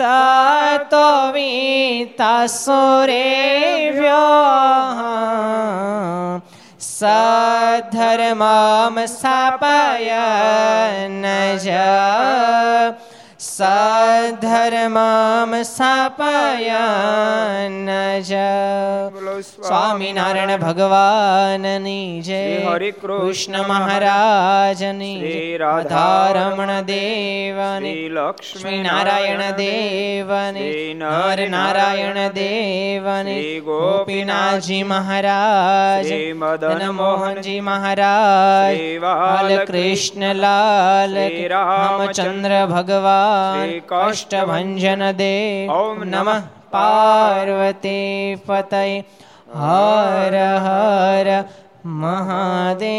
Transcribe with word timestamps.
ततो 0.00 1.06
वीतासुरेव्यः 1.32 2.18
स 6.86 7.12
धर्मां 7.94 9.06
स्थापय 9.06 10.10
न 11.08 11.24
સધર્મમ 13.58 15.52
સ્થાપયન 15.64 16.72
જ 18.22 18.40
સ્વામિનારાયણ 19.58 20.52
ભગવાનની 20.58 22.10
જય 22.20 22.40
હરે 22.66 22.90
કૃષ્ણ 22.94 23.56
મહારાજની 23.64 25.30
રાધારમણ 25.56 26.72
દેવની 26.84 28.02
લક્ષ્મી 28.10 28.82
નારાયણ 28.82 29.46
દેવની 29.54 30.76
નર 30.96 31.48
નારાયણ 31.48 32.20
દેવની 32.32 33.48
ગોપીનાથજી 33.62 34.82
મહારાજ 34.84 36.12
મદન 36.34 36.84
મોહનજી 36.92 37.56
મહારાજ 37.62 38.84
રામચંદ્ર 39.00 40.44
રામચંદ્ર 41.56 42.56
ભગવાન 42.70 43.45
શ્રી 43.48 43.80
કષ્ટભંજન 43.82 45.02
દેવ 45.14 45.70
ઓમ 45.72 45.98
નમઃ 46.06 46.42
પાર્વતી 46.70 48.38
हर 48.44 49.02
હર 49.54 50.36
હર 50.64 51.28
મહાદેવ 51.96 52.96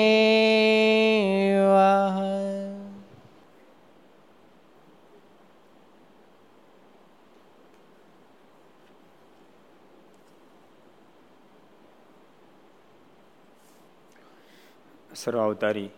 સર્વ 15.17 15.39
અવતારી 15.41 15.89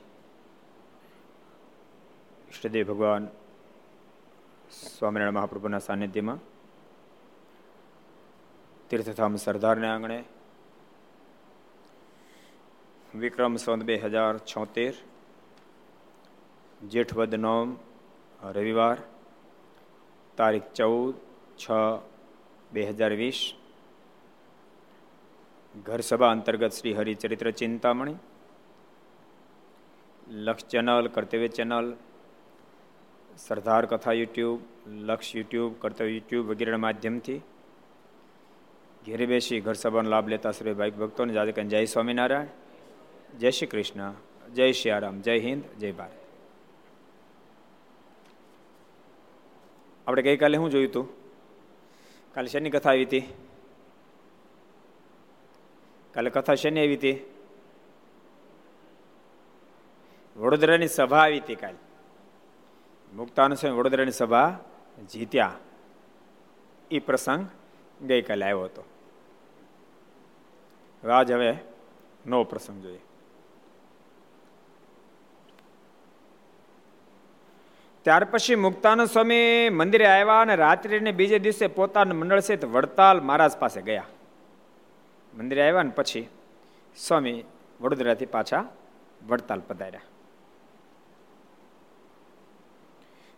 ઈષ્ટદેવ 2.50 2.86
ભગવાન 2.88 3.24
સ્વામિનારાયણ 4.80 5.34
મહાપ્રભુના 5.34 5.80
સાનિધ્યમાં 5.80 6.40
તીર્થધામ 8.90 9.36
સરદારને 9.36 9.88
આંગણે 9.90 10.20
વિક્રમ 13.16 13.56
સંત 13.56 13.84
બે 13.84 13.96
હજાર 13.98 14.34
છોતેર, 14.38 14.94
જેઠવદ 16.88 17.36
નોમ, 17.36 17.76
રવિવાર, 18.42 18.98
તારીખ 20.38 20.70
ચૌદ 20.74 21.16
છ 21.58 21.66
બે 22.74 22.82
હજાર 22.82 23.14
વીસ, 23.14 23.40
ઘરસભા 25.86 26.32
અંતર્ગત 26.32 26.72
શ્રી 26.72 26.94
હરિચરિત્ર 26.94 27.52
ચિંતામણી, 27.52 28.20
લક્ષ 30.28 30.66
ચેનલ, 30.66 31.08
કર્તવ્ય 31.08 31.48
ચેનલ 31.48 31.88
સરદાર 33.48 33.86
કથા 33.86 34.12
યુટ્યુબ, 34.12 34.60
લક્ષ 34.88 35.36
યુટ્યુબ, 35.36 35.74
કર્તવ્ય 35.80 36.12
યુટ્યુબ 36.12 36.48
વગેરેના 36.48 36.78
માધ્યમથી 36.78 37.38
ઘેરે 39.06 39.26
બેસી 39.26 39.60
ઘર 39.60 39.74
સભાનો 39.74 40.10
લાભ 40.10 40.28
લેતા 40.28 40.52
શ્રી 40.52 40.74
ભાઈ 40.74 40.92
ભક્તોને 40.92 41.34
જાતે 41.34 41.52
કહે 41.52 41.64
જય 41.64 41.86
સ્વામિનારાયણ, 41.86 42.46
જય 43.38 43.52
શ્રી 43.52 43.68
કૃષ્ણ, 43.68 44.14
જય 44.54 44.72
શ્રી 44.72 44.92
આરામ, 44.92 45.22
જય 45.22 45.40
હિન્દ, 45.40 45.64
જય 45.80 45.92
ભારત. 45.92 46.12
આપણે 50.08 50.22
ગઈકાલે 50.22 50.58
શું 50.58 50.70
જોયું 50.70 50.90
હતું? 50.90 51.08
કાલે 52.34 52.48
શેની 52.48 52.70
કથા 52.70 52.90
આવી 52.90 53.06
હતી? 53.06 53.24
કાલે 56.12 56.30
કથા 56.30 56.56
શેની 56.56 56.80
આવી 56.80 56.96
હતી? 56.96 57.20
વડોદરાની 60.38 60.88
સભા 60.88 61.18
આવી 61.18 61.40
હતી 61.40 61.56
કાલે. 61.56 61.89
મુક્તાનુ 63.16 63.56
સ્વામી 63.56 63.78
વડોદરાની 63.78 64.12
સભા 64.12 64.60
જીત્યા. 65.14 65.54
એ 66.92 67.00
પ્રસંગ 67.00 67.48
ગઈકાલે 68.06 68.46
આવ્યો 68.46 68.62
હતો. 68.62 68.84
આજ 71.10 71.32
હવે 71.32 71.58
નવો 72.26 72.44
પ્રસંગ 72.44 72.82
જોઈએ. 72.82 73.00
ત્યાર 78.02 78.26
પછી 78.26 78.56
મુક્તાન 78.56 79.06
સ્વામી 79.06 79.70
મંદિરે 79.70 80.06
આવ્યા 80.06 80.42
અને 80.42 80.56
રાત્રિને 80.56 81.12
બીજે 81.12 81.40
દિવસે 81.40 81.68
પોતાના 81.68 82.14
મંડળ 82.14 82.40
સહિત 82.40 82.66
વડતાલ 82.66 83.22
મહારાજ 83.22 83.58
પાસે 83.58 83.82
ગયા. 83.82 84.04
મંદિરે 85.34 85.68
આવ્યા 85.68 85.84
ને 85.84 85.90
પછી 85.90 86.30
સ્વામી 86.98 87.44
વડોદરાથી 87.82 88.26
પાછા 88.26 88.66
વડતાલ 89.28 89.60
પધાર્યા. 89.60 90.02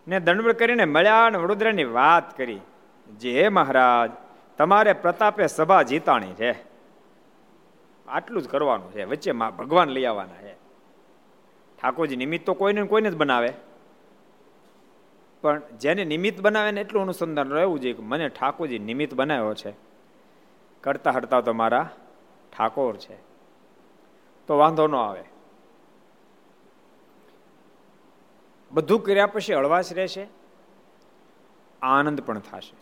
ને 0.08 0.20
દંડવડ 0.20 0.52
કરીને 0.52 0.84
મળ્યા 0.84 1.26
અને 1.26 1.38
વડોદરાની 1.38 1.84
વાત 1.84 2.36
કરી. 2.36 2.60
જે 3.18 3.42
હે 3.42 3.48
મહારાજ, 3.48 4.10
તમારે 4.58 4.92
પ્રતાપે 4.92 5.46
સભા 5.46 5.82
જીતાણી 5.82 6.32
છે. 6.32 6.54
આટલું 8.08 8.42
જ 8.42 8.48
કરવાનું 8.48 8.92
છે. 8.92 9.04
વચ્ચે 9.04 9.32
ભગવાન 9.32 9.88
લઈ 9.88 10.04
આવવાના 10.04 10.42
છે. 10.42 10.54
ઠાકોરજી 11.82 12.16
નિમિત્ત 12.16 12.46
તો 12.46 12.54
કોઈને 12.54 12.82
કોઈને 12.82 13.10
જ 13.10 13.16
બનાવે. 13.16 13.52
પણ 15.42 15.62
જેને 15.80 16.04
નિમિત્ત 16.04 16.40
બનાવે 16.40 16.70
ને 16.70 16.80
એટલું 16.80 17.02
અનુસંધાન 17.02 17.48
રહેવું 17.48 17.80
જોઈએ 17.80 17.94
કે 17.94 18.02
મને 18.02 18.28
ઠાકોરજી 18.28 18.78
નિમિત્ત 18.78 19.14
બનાવ્યો 19.14 19.54
છે. 19.54 19.72
કરતા 20.80 21.10
હડતા 21.10 21.40
તો 21.40 21.52
મારા 21.52 21.90
ઠાકોર 22.58 22.96
છે. 22.96 23.16
તો 24.46 24.58
વાંધો 24.58 24.86
ન 24.86 24.94
આવે. 24.94 25.31
બધું 28.72 29.02
કર્યા 29.02 29.26
પછી 29.26 29.54
હળવાશ 29.54 29.92
રહેશે, 29.92 30.26
આનંદ 31.82 32.20
પણ 32.20 32.38
થશે. 32.38 32.76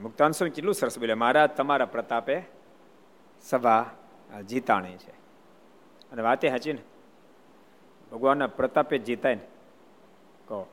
મુક્તાન 0.00 0.30
સ્વામી 0.30 0.50
કેટલું 0.50 0.74
સરસ 0.74 0.98
બોલ્યા, 0.98 1.16
મહારાજ, 1.16 1.50
તમારા 1.50 1.86
પ્રતાપે 1.86 2.42
સભા 3.42 3.90
જીતાણી 4.48 4.96
છે. 4.96 5.10
અને 6.12 6.22
વાતે 6.22 6.48
સાચી 6.48 6.72
ને? 6.72 6.82
ભગવાનના 8.12 8.46
પ્રતાપે 8.46 8.98
જીતાય 8.98 9.34
ને? 9.34 9.46
કહો. 10.44 10.66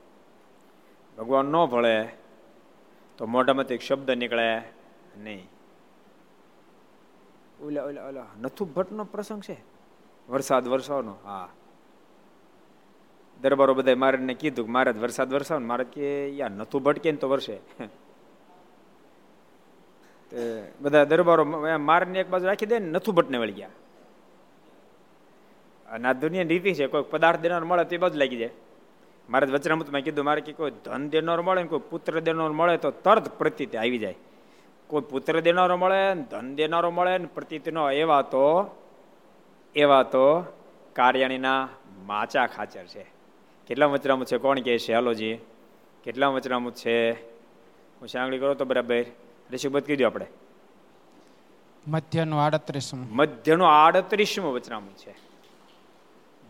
ભગવાન 1.18 1.46
ન 1.46 1.66
ભળે 1.66 2.10
તો 3.18 3.26
મોઢામાંથી 3.26 3.74
એક 3.74 3.82
શબ્દ 3.82 4.12
નીકળે 4.12 4.62
નહીં. 5.18 5.50
ઓલા 7.62 7.84
ઓલા 7.84 8.08
ઓલા 8.08 8.26
નથુ 8.42 8.66
ભટ્ટનો 8.66 9.04
પ્રસંગ 9.04 9.44
છે. 9.44 9.73
વરસાદ 10.30 10.68
વરસાવનો, 10.68 11.16
હા. 11.24 11.50
દરબારો 13.42 13.74
બધા 13.74 13.96
મારે 13.96 14.34
કીધું 14.34 14.66
કે 14.66 14.72
મહારાજ 14.72 14.98
વરસાદ 14.98 15.34
વરસાવ 15.34 15.60
મારે 15.60 15.84
કે 15.84 16.30
યા 16.30 16.48
નથું 16.48 16.84
ભટકે 16.84 17.12
ને 17.12 17.18
તો 17.18 17.30
વરસે. 17.30 17.58
બધા 20.82 21.04
દરબારો 21.04 21.44
મારને 21.78 22.20
એક 22.20 22.30
બાજુ 22.30 22.46
રાખી 22.46 22.66
દે 22.66 22.80
નથુ 22.80 23.12
ભટ્ટને 23.12 23.38
વળી 23.38 23.52
ગયા. 23.52 23.70
અને 25.92 26.08
આ 26.08 26.14
દુનિયા 26.14 26.44
રીતિ 26.44 26.74
છે 26.74 26.88
કોઈ 26.88 27.04
પદાર્થ 27.10 27.40
દેનાર 27.40 27.64
મળે 27.64 27.84
તે 27.86 27.98
બાજુ 27.98 28.20
લાગી 28.20 28.38
જાય. 28.38 28.50
મારે 29.30 29.48
વચનામૃતમાં 29.48 30.02
કીધું, 30.02 30.26
મારે 30.26 30.42
કે 30.42 30.54
કોઈ 30.54 30.72
ધન 30.86 31.10
દેનાર 31.10 31.42
મળે 31.42 31.62
ને 31.62 31.68
કોઈ 31.68 31.80
પુત્ર 31.90 32.20
દેનાર 32.20 32.50
મળે 32.50 32.78
તો 32.78 32.92
તરત 32.92 33.38
પ્રતિતિ 33.38 33.78
આવી 33.78 33.98
જાય. 33.98 34.16
કોઈ 34.88 35.02
પુત્ર 35.02 35.40
દેનારો 35.40 35.78
મળે 35.78 36.14
ને 36.14 36.24
ધન 36.32 36.56
દેનારો 36.56 36.92
મળે 36.92 37.18
ને 37.18 37.26
પ્રતિતિનો 37.26 37.92
એવા 37.92 38.22
તો 38.22 38.44
એવા 39.76 40.04
તો 40.04 40.44
કાર્યાણીના 40.94 41.70
માચા 42.06 42.46
ખાચર 42.46 42.86
છે. 42.86 43.06
કેટલા 43.68 43.86
વચરામુ 43.86 44.24
છે 44.24 44.38
કોણ 44.38 44.60
કહે 44.60 44.78
છે? 44.78 44.94
હાલોજી 44.94 45.38
કેટલા 46.04 46.28
વચરામુ 46.28 46.72
છે? 46.72 47.12
હું 48.00 48.08
સાંગળી 48.08 48.40
કરો 48.40 48.54
તો 48.54 48.66
બરાબર. 48.66 49.06
ઋષિભત 49.52 49.86
કીધું 49.86 50.08
આપણે. 50.08 50.26
મધ્યનું 51.88 52.46
આડત્રીસમું. 52.46 53.08
મધ્યનું 53.16 53.86
આડત્રીસમું 53.86 54.54
વચનામૃત 54.54 54.96
છે. 54.96 55.16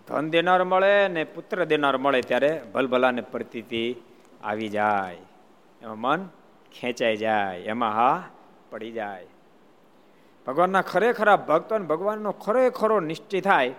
ધન 0.07 0.29
દેનાર 0.29 0.63
મળે 0.63 1.07
ને 1.07 1.23
પુત્ર 1.23 1.65
દેનાર 1.65 1.97
મળે 1.97 2.21
ત્યારે 2.21 2.61
ભલભલાને 2.73 3.21
પ્રતીતિ 3.21 3.95
આવી 4.43 4.69
જાય. 4.69 5.17
એમાં 5.81 5.99
મન 5.99 6.29
ખેંચાઈ 6.79 7.17
જાય 7.17 7.57
એમાં 7.57 7.93
હા 7.93 8.29
પડી 8.69 8.91
જાય. 8.91 9.25
ભગવાનના 10.47 10.81
ખરેખરા 10.83 11.35
ભક્તો 11.49 11.75
અને 11.75 11.85
ભગવાનનો 11.85 12.31
ખરેખરો 12.31 12.99
નિશ્ચય 13.01 13.41
થાય, 13.41 13.73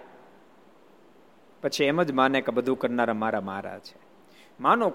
પછી 1.63 1.85
એમ 1.85 2.03
જ 2.03 2.13
માને 2.13 2.39
કે 2.41 2.53
બધું 2.53 2.79
કરનારા 2.79 3.15
મારા 3.15 3.41
મારા 3.41 3.79
છે. 3.79 3.97
માનો 4.61 4.87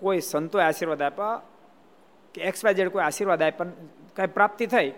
કોઈ 0.00 0.20
સંતોએ 0.22 0.62
આશીર્વાદ 0.62 1.02
આપ્યા 1.02 1.40
કે 2.34 2.40
એક્સ 2.42 2.64
વાય 2.64 2.74
જેડ 2.74 2.92
કોઈ 2.92 3.04
આશીર્વાદ 3.04 3.42
આપ્યા 3.42 3.72
કાંઈ 4.16 4.34
પ્રાપ્તિ 4.34 4.66
થઈ. 4.66 4.90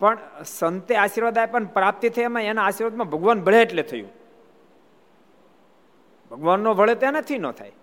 પણ 0.00 0.18
સંતે 0.44 0.94
આશીર્વાદ 0.96 1.38
આપ્યા 1.38 1.58
ને 1.58 1.70
પ્રાપ્તિ 1.72 2.08
થઈ 2.08 2.22
એમાં 2.22 2.42
એના 2.44 2.64
આશીર્વાદમાં 2.64 3.10
ભગવાન 3.10 3.38
ભળે 3.42 3.60
એટલે 3.62 3.82
થયું. 3.82 4.10
ભગવાનનો 6.30 6.70
ભળે 6.74 6.94
તેનાથી 6.94 7.38
ન 7.38 7.50
થાય. 7.50 7.74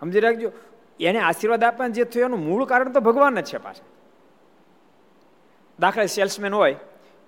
સમજી 0.00 0.20
રાખજો. 0.20 0.50
એને 1.00 1.18
આશીર્વાદ 1.18 1.64
આપવાનું 1.64 1.94
જે 1.94 2.04
થયું 2.04 2.26
એનું 2.26 2.40
મૂળ 2.44 2.64
કારણ 2.64 2.92
તો 2.92 3.00
ભગવાન 3.00 3.40
જ 3.40 3.44
છે 3.44 3.58
પાછા. 3.58 3.84
દાખલા 5.80 6.06
સેલ્સમેન 6.06 6.54
હોય, 6.54 6.76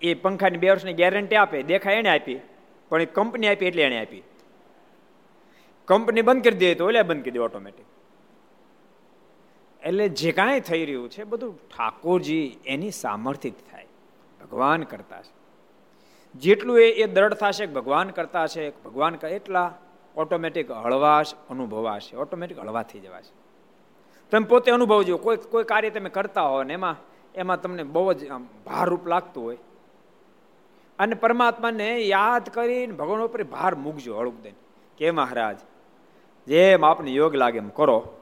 એ 0.01 0.15
પંખાની 0.15 0.59
બે 0.59 0.71
વર્ષની 0.71 0.93
ગેરંટી 0.93 1.37
આપે, 1.37 1.63
દેખાય 1.63 1.95
એને 1.95 2.09
આપી, 2.09 2.41
પણ 2.89 3.03
એ 3.03 3.07
કંપની 3.07 3.49
આપી 3.49 3.67
એટલે 3.67 3.83
એને 3.83 4.01
આપી. 4.01 4.23
કંપની 5.85 6.23
બંધ 6.23 6.45
કરી 6.45 6.57
દે 6.57 6.75
તો 6.75 6.87
ઓલે 6.87 7.03
બંધ 7.03 7.21
કરી 7.21 7.31
દે 7.31 7.39
ઓટોમેટિક 7.39 7.87
એટલે 9.83 10.09
જે 10.09 10.33
કાંઈ 10.33 10.61
થઈ 10.61 10.85
રહ્યું 10.85 11.11
છે, 11.11 11.25
બધું 11.25 11.69
ઠાકોરજી 11.69 12.59
એની 12.67 12.91
સામર્થ્ય 12.91 13.51
થાય. 13.51 13.87
ભગવાન 14.41 14.83
કરતા 14.83 15.23
છે. 15.23 15.33
જેટલું 16.35 16.81
એ 16.81 16.91
એ 16.91 17.07
દ્રઢ 17.07 17.35
થશે, 17.35 17.67
ભગવાન 17.67 18.09
કરતા 18.09 18.47
છે, 18.47 18.83
ભગવાન 18.83 19.15
એટલા 19.15 19.75
ઓટોમેટિક 20.17 20.71
હળવાશ 20.71 21.35
અનુભવાશે 21.51 22.17
ઓટોમેટિક 22.17 22.59
હળવા 22.59 22.83
થઈ 22.83 23.01
જવાશે. 23.01 23.44
તમે 24.31 24.47
પોતે 24.47 24.73
અનુભવજો 24.73 25.17
કોઈ 25.17 25.37
કોઈ 25.37 25.65
કાર્ય 25.65 25.91
તમે 25.91 26.11
કરતા 26.11 26.43
હો 26.43 26.63
ને 26.63 26.73
એમાં 26.73 26.97
એમાં 27.35 27.61
તમને 27.61 27.83
બહુ 27.83 28.13
જ 28.13 28.29
ભારરૂપ 28.67 29.07
લાગતું 29.07 29.45
હોય. 29.45 29.59
અને 30.99 31.15
પરમાત્માને 31.15 31.99
યાદ 31.99 32.49
કરીને 32.49 32.93
ભગવાન 32.93 33.21
ઉપર 33.21 33.43
ભાર 33.45 33.75
મૂકજો 33.75 34.19
હળુક 34.19 34.35
દઈને. 34.43 34.57
કે 34.99 35.11
મહારાજ, 35.11 35.59
જેમ 36.47 36.85
આપને 36.85 37.11
યોગ 37.11 37.35
લાગે 37.35 37.59
એમ 37.59 37.69
કરો. 37.69 38.17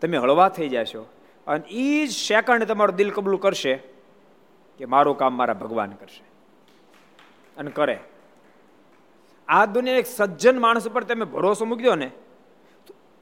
તમે 0.00 0.16
હળવા 0.16 0.48
થઈ 0.48 0.68
જશો. 0.68 1.06
અને 1.46 1.64
એ 1.70 2.06
જ 2.06 2.10
સેકન્ડ 2.10 2.64
તમારું 2.64 2.96
દિલ 2.96 3.10
કબલું 3.10 3.40
કરશે 3.40 3.74
કે 4.78 4.84
મારું 4.84 5.18
કામ 5.18 5.36
મારા 5.36 5.54
ભગવાન 5.54 5.90
કરશે. 5.90 6.24
અને 7.56 7.70
કરે. 7.70 7.98
આ 9.48 9.66
દુનિયા 9.66 9.96
એક 9.96 10.06
સજ્જન 10.06 10.58
માણસ 10.58 10.88
ઉપર 10.88 11.04
તમે 11.04 11.24
ભરોસો 11.24 11.64
મૂક્યો 11.64 11.94
ને 11.94 12.10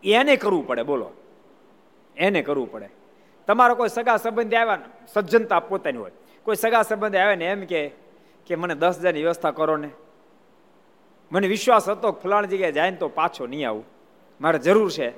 એને 0.05 0.37
કરવું 0.37 0.67
પડે, 0.67 0.83
બોલો. 0.83 1.11
એને 2.21 2.43
કરવું 2.43 2.73
પડે. 2.73 2.89
તમારો 3.47 3.75
કોઈ 3.75 3.89
સગા 3.89 4.17
સંબંધી 4.17 4.57
આવ્યા 4.57 4.77
ને, 4.77 4.85
સજ્જનતા 5.13 5.61
પોતાની 5.61 5.99
હોય. 5.99 6.11
કોઈ 6.43 6.57
સગા 6.57 6.83
સંબંધી 6.83 7.19
આવે 7.19 7.37
ને 7.37 7.45
એમ 7.45 7.65
કે 7.65 7.89
કે 8.47 8.55
મને 8.55 8.75
દસ 8.75 8.99
હજારની 8.99 9.23
વ્યવસ્થા 9.23 9.51
કરો 9.51 9.77
ને. 9.77 9.91
મને 11.33 11.49
વિશ્વાસ 11.49 11.89
હતો 11.89 12.13
ફલાણ 12.13 12.47
જગ્યાએ 12.47 12.73
જાય 12.73 12.91
ને 12.91 12.97
તો 12.97 13.09
પાછો 13.09 13.47
નહીં 13.47 13.69
આવું. 13.69 13.85
મારે 14.41 14.59
જરૂર 14.59 14.91
છે. 14.91 15.13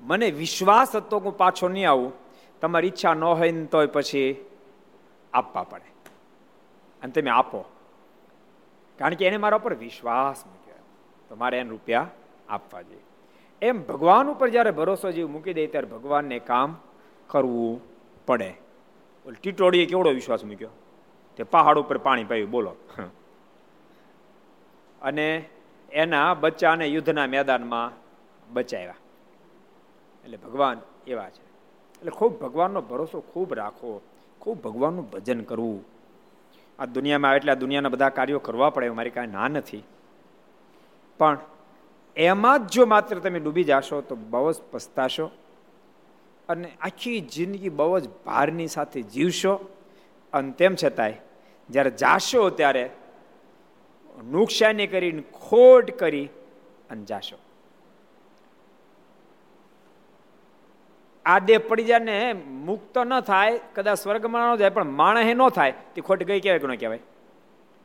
મને 0.00 0.30
વિશ્વાસ 0.30 0.96
હતો 0.96 1.18
હું 1.18 1.36
પાછો 1.36 1.68
નહીં 1.68 1.90
આવું. 1.90 2.12
તમારી 2.60 2.86
ઈચ્છા 2.86 3.14
ન 3.14 3.24
હોય 3.24 3.50
ને 3.50 3.64
તોય 3.64 3.86
પછી 3.86 4.44
આપવા 5.32 5.62
પડે. 5.62 6.10
અને 7.02 7.12
તમે 7.12 7.30
આપો. 7.30 7.64
કારણ 8.98 9.14
કે 9.14 9.26
એને 9.26 9.36
મારા 9.36 9.56
ઉપર 9.56 9.74
વિશ્વાસ 9.74 10.46
મૂક્યો. 10.46 10.74
તો 11.28 11.36
મારે 11.36 11.58
એને 11.58 11.70
રૂપિયા 11.70 12.06
આપવા 12.48 12.82
જોઈએ. 12.82 13.00
એમ 13.62 13.82
ભગવાન 13.82 14.28
ઉપર 14.28 14.48
જ્યારે 14.48 14.70
ભરોસો 14.70 15.12
જેવું 15.12 15.32
મૂકી 15.32 15.54
દે 15.54 15.66
ત્યારે 15.66 15.86
ભગવાનને 15.86 16.38
કામ 16.38 16.76
કરવું 17.26 17.80
પડે. 18.26 18.54
ટીટોળીએ 19.42 19.86
કેવડો 19.86 20.10
વિશ્વાસ 20.10 20.44
મૂક્યો? 20.44 20.68
તે 21.36 21.42
પહાડ 21.42 21.78
ઉપર 21.78 21.98
પાણી 21.98 22.24
પાયું, 22.24 22.50
બોલો. 22.50 22.76
અને 25.02 25.48
એના 25.92 26.34
બચ્ચાને 26.34 26.86
યુદ્ધના 26.86 27.26
મેદાનમાં 27.26 27.92
બચાવ્યા. 28.54 28.94
એટલે 30.24 30.36
ભગવાન 30.36 30.80
એવા 31.06 31.30
છે. 31.30 31.42
એટલે 31.98 32.10
ખૂબ 32.10 32.40
ભગવાનનો 32.40 32.80
ભરોસો 32.80 33.20
ખૂબ 33.20 33.54
રાખો 33.54 34.02
ખૂબ 34.40 34.62
ભગવાનનું 34.62 35.10
ભજન 35.10 35.40
કરવું. 35.40 35.84
આ 36.78 36.84
દુનિયામાં 36.84 37.34
એટલે 37.34 37.52
આ 37.52 37.54
દુનિયાના 37.54 37.88
બધા 37.88 38.08
કાર્યો 38.08 38.38
કરવા 38.38 38.70
પડે, 38.70 38.90
મારી 38.90 39.10
કાંઈ 39.10 39.26
ના 39.26 39.48
નથી. 39.48 39.82
પણ 41.18 41.38
એમાં 42.18 42.66
જ 42.66 42.70
જો 42.70 42.86
માત્ર 42.86 43.18
તમે 43.18 43.38
ડૂબી 43.38 43.64
જાશો 43.64 44.00
તો 44.00 44.16
બહુ 44.16 44.52
જ 44.52 44.56
પસ્તાશો 44.70 45.30
અને 46.48 46.68
આખી 46.80 47.20
જિંદગી 47.20 47.68
બહુ 47.68 47.98
જ 47.98 48.08
ભારની 48.08 48.66
સાથે 48.66 49.02
જીવશો. 49.02 49.54
અને 50.32 50.52
તેમ 50.52 50.74
છતાંય, 50.84 51.14
જ્યારે 51.70 51.90
જાશો 51.90 52.50
ત્યારે 52.50 52.90
નુકસાની 54.24 54.86
કરીને 54.86 55.22
ખોટ 55.22 55.90
કરી 55.90 56.26
અને 56.90 57.04
જાશો. 57.04 57.36
આ 61.24 61.38
દેહ 61.38 61.58
પડી 61.58 61.84
જાય 61.84 61.98
ને 61.98 62.32
મુક્ત 62.46 62.98
ન 62.98 63.20
થાય, 63.20 63.60
કદાચ 63.74 63.98
સ્વર્ગમાં 63.98 64.52
ન 64.52 64.56
જાય, 64.56 64.70
પણ 64.70 64.84
માણસ 64.84 65.34
ન 65.34 65.48
થાય, 65.48 65.74
તે 65.94 66.00
ખોટ 66.00 66.22
ગઈ 66.22 66.40
કહેવાય 66.40 66.58
કે 66.58 66.66
ન 66.66 66.74
કહેવાય? 66.74 66.98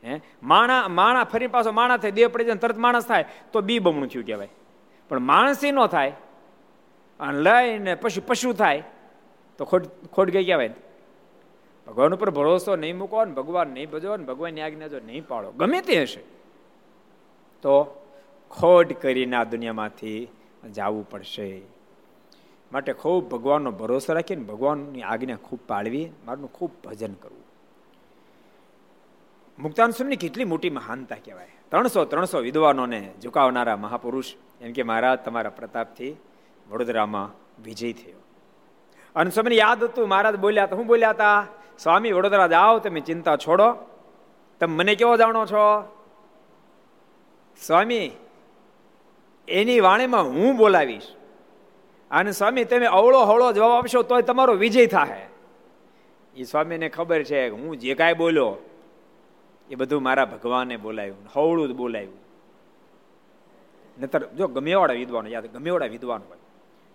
હે? 0.04 0.20
માણા 0.42 0.88
માણા 0.88 1.24
ફરી 1.24 1.46
પાછો 1.46 1.72
માણા 1.72 1.96
થાય, 1.96 2.12
દેહ 2.12 2.28
પડી 2.28 2.44
જાય 2.44 2.62
તરત 2.64 2.78
માણસ 2.78 3.06
થાય, 3.06 3.24
તો 3.52 3.60
બી 3.60 3.78
બમણું 3.78 4.08
થયું 4.08 4.26
કહેવાય. 4.26 4.52
પણ 5.10 5.20
માણસી 5.22 5.72
ન 5.72 5.86
થાય 5.86 6.12
અને 7.20 7.38
લઈને 7.40 7.92
પછી 7.94 8.20
પશુ 8.20 8.52
થાય, 8.52 8.82
તો 9.58 9.64
ખોટ 9.64 9.84
ખોટ 10.12 10.28
ગઈ 10.30 10.44
કહેવાય. 10.44 10.72
ભગવાન 11.86 12.14
ઉપર 12.16 12.30
ભરોસો 12.30 12.76
નહીં 12.76 12.96
મૂકો 12.98 13.24
ને 13.24 13.32
ભગવાન 13.32 13.68
નહીં 13.68 13.90
ભજો 13.90 14.16
ને 14.16 14.24
ભગવાનની 14.24 14.60
આજ્ઞા 14.60 14.88
જો 14.88 15.00
નહીં 15.06 15.26
પાડો, 15.28 15.52
ગમે 15.52 15.80
તે 15.80 16.02
હશે, 16.02 16.22
તો 17.62 17.74
ખોટ 18.50 18.92
કરીને 19.02 19.36
આ 19.36 19.44
દુનિયામાંથી 19.44 20.20
જવું 20.72 21.04
પડશે. 21.10 21.48
માટે 22.72 22.92
ખૂબ 22.92 23.28
ભગવાનનો 23.30 23.70
ભરોસો 23.70 24.12
રાખીને 24.12 24.44
ભગવાનની 24.44 25.02
આજ્ઞા 25.02 25.40
ખૂબ 25.42 25.60
પાળવી, 25.68 26.06
મારું 26.26 26.52
ખૂબ 26.52 26.72
ભજન 26.84 27.14
કરવું. 27.22 27.43
મુક્તાન 29.58 29.90
સ્વામીની 29.90 30.16
કેટલી 30.16 30.44
મોટી 30.44 30.70
મહાનતા 30.70 31.14
કહેવાય. 31.14 31.48
ત્રણસો 31.70 32.04
ત્રણસો 32.04 32.38
વિદ્વાનોને 32.38 33.12
ઝુકાવનારા 33.22 33.76
મહાપુરુષ 33.76 34.24
એમ 34.60 34.72
કે 34.72 34.82
મહારાજ, 34.82 35.18
તમારા 35.18 35.50
પ્રતાપથી 35.50 36.16
વડોદરામાં 36.70 37.30
વિજય 37.62 37.92
થયો. 37.92 38.22
અને 39.16 39.30
સ્વામીને 39.30 39.56
યાદ 39.56 39.84
હતું, 39.84 40.08
મહારાજ 40.08 40.36
બોલ્યા, 40.36 40.66
તો 40.66 40.76
હું 40.76 40.86
બોલ્યા 40.86 41.10
હતા 41.10 41.46
સ્વામી, 41.78 42.12
વડોદરા 42.12 42.46
જાઓ, 42.46 42.78
તમે 42.78 43.00
ચિંતા 43.00 43.36
છોડો. 43.36 43.76
તમે 44.60 44.76
મને 44.76 44.94
કેવો 44.94 45.16
જાણો 45.16 45.46
છો? 45.46 45.96
સ્વામી, 47.66 48.10
એની 49.48 49.80
વાણીમાં 49.80 50.24
હું 50.24 50.56
બોલાવીશ. 50.56 51.02
અને 52.10 52.32
સ્વામી, 52.32 52.64
તમે 52.64 52.86
અવળો 52.86 53.20
હવળો 53.20 53.52
જવાબ 53.52 53.72
આપશો, 53.72 54.02
તોય 54.02 54.22
તમારો 54.22 54.54
વિજય 54.54 54.86
થાય 54.86 55.26
એ 56.36 56.42
સ્વામીને 56.42 56.88
ખબર 56.88 57.22
છે 57.22 57.48
હું 57.48 57.76
જે 57.76 57.94
કાંઈ 57.94 58.14
બોલ્યો 58.14 58.56
એ 59.70 59.74
બધું 59.74 60.02
મારા 60.02 60.24
ભગવાને 60.24 60.76
બોલાવ્યું 60.76 61.16
હવળું 61.36 61.68
જ 61.68 61.72
બોલાવ્યું 61.72 62.24
નતર, 64.02 64.26
જો 64.26 64.48
ગમેવાળા 64.48 64.94
વિદ્વાનો 64.94 65.28
યાદ 65.28 65.46
ગમેવાળા 65.46 65.86
વિદ્વાન 65.86 66.22
હોય. 66.28 66.38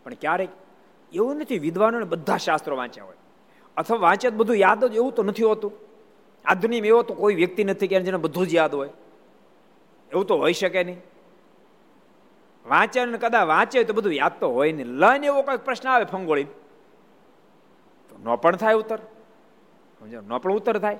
પણ 0.04 0.14
ક્યારેક 0.14 0.50
એવું 1.14 1.36
નથી, 1.36 1.60
વિદ્વાનોને 1.60 2.06
બધા 2.06 2.38
શાસ્ત્રો 2.38 2.78
વાંચ્યા 2.78 3.04
હોય. 3.04 3.16
અથવા 3.78 3.98
વાંચ્યા 3.98 4.32
બધું 4.32 4.56
યાદ 4.56 4.86
જ 4.86 4.96
એવું 4.96 5.16
તો 5.16 5.24
નથી 5.24 5.44
હોતું. 5.44 5.72
આધુનિક 6.46 6.86
એવો 6.86 7.04
તો 7.04 7.14
કોઈ 7.14 7.36
વ્યક્તિ 7.36 7.64
નથી 7.64 7.88
કે 7.88 8.02
જેને 8.02 8.18
બધું 8.18 8.48
જ 8.48 8.54
યાદ 8.54 8.76
હોય. 8.76 8.90
એવું 10.12 10.26
તો 10.26 10.38
હોઈ 10.38 10.54
શકે 10.54 10.84
નહીં. 10.84 11.02
વાંચે 12.66 13.06
કદાચ 13.06 13.48
વાંચે 13.48 13.84
તો 13.84 13.94
બધું 13.94 14.14
યાદ 14.14 14.32
તો 14.40 14.50
હોય 14.50 14.72
નહીં. 14.72 14.88
લઈને 14.88 15.28
એવો 15.28 15.42
કોઈ 15.42 15.58
પ્રશ્ન 15.58 15.90
આવે 15.90 16.06
ફંગોળી 16.06 16.46
ન 18.24 18.36
પણ 18.36 18.56
થાય 18.56 18.74
ઉત્તર. 18.74 18.98
સમજો? 20.00 20.22
ન 20.22 20.38
પણ 20.38 20.52
ઉત્તર 20.52 20.78
થાય. 20.78 21.00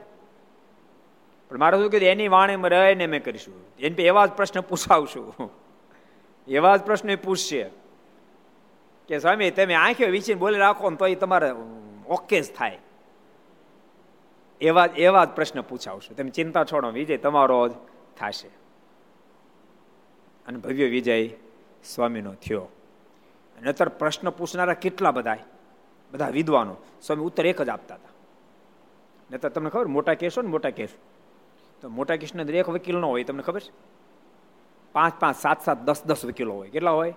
પણ 1.50 1.58
મારે 1.58 1.78
શું 1.78 1.92
કીધું, 1.92 2.10
એની 2.10 2.28
વાણીમાં 2.28 2.70
રહીને 2.70 3.08
મેં 3.08 3.24
કરીશું. 3.24 3.54
એની 3.80 4.04
એવા 4.04 4.26
જ 4.26 4.32
પ્રશ્ન 4.32 4.62
પૂછાવશું. 4.62 5.52
એવા 6.48 6.78
જ 6.78 6.82
પ્રશ્ન 6.82 7.16
પૂછશે. 7.16 7.70
કે, 9.08 9.20
સ્વામી, 9.20 9.52
તમે 9.52 9.74
આંખે 9.74 10.06
વિચીને 10.06 10.40
બોલી 10.40 10.58
રાખો 10.58 10.90
ને 10.90 10.96
તો 10.96 11.08
એ 11.08 11.16
તમારે 11.16 11.52
ઓકે 12.08 12.42
જ 12.42 12.54
થાય. 12.54 12.80
એવા 14.62 14.90
એવા 14.98 15.26
જ 15.26 15.30
પ્રશ્ન 15.30 15.62
પૂછાવશું. 15.62 16.18
તમે 16.18 16.30
ચિંતા 16.30 16.64
છોડો, 16.64 16.92
વિજય 16.92 17.18
તમારો 17.18 17.68
જ 17.68 17.72
થશે. 18.18 18.48
અને 20.48 20.58
ભવ્ય 20.58 20.86
વિજય 20.86 21.30
સ્વામીનો 21.96 22.34
થયો. 22.34 22.62
અને 23.58 23.70
અત્યારે 23.70 23.98
પ્રશ્ન 23.98 24.30
પૂછનારા 24.30 24.74
કેટલા 24.74 25.12
બધા? 25.12 25.38
બધા 26.12 26.30
વિદ્વાનો. 26.30 26.76
સ્વામી 27.02 27.24
ઉત્તર 27.24 27.46
એક 27.46 27.62
જ 27.62 27.70
આપતા 27.70 27.96
હતા. 27.96 28.10
નહીતર 29.32 29.50
તમને 29.50 29.70
ખબર, 29.70 29.88
મોટા 29.88 30.14
કેસો 30.14 30.42
ને 30.42 30.50
મોટા 30.50 30.70
કેસ. 30.70 30.90
તો 31.82 31.90
મોટા 31.98 32.18
કિશ્ન 32.22 32.40
એક 32.42 32.70
વકીલ 32.76 32.98
ન 33.00 33.04
હોય, 33.04 33.24
તમને 33.24 33.44
ખબર 33.48 33.62
છે? 33.66 33.72
પાંચ 34.96 35.14
પાંચ, 35.22 35.36
સાત 35.44 35.60
સાત, 35.66 35.80
દસ 35.88 36.02
દસ 36.10 36.22
વકીલો 36.30 36.54
હોય. 36.60 36.70
કેટલા 36.76 36.96
હોય? 37.00 37.14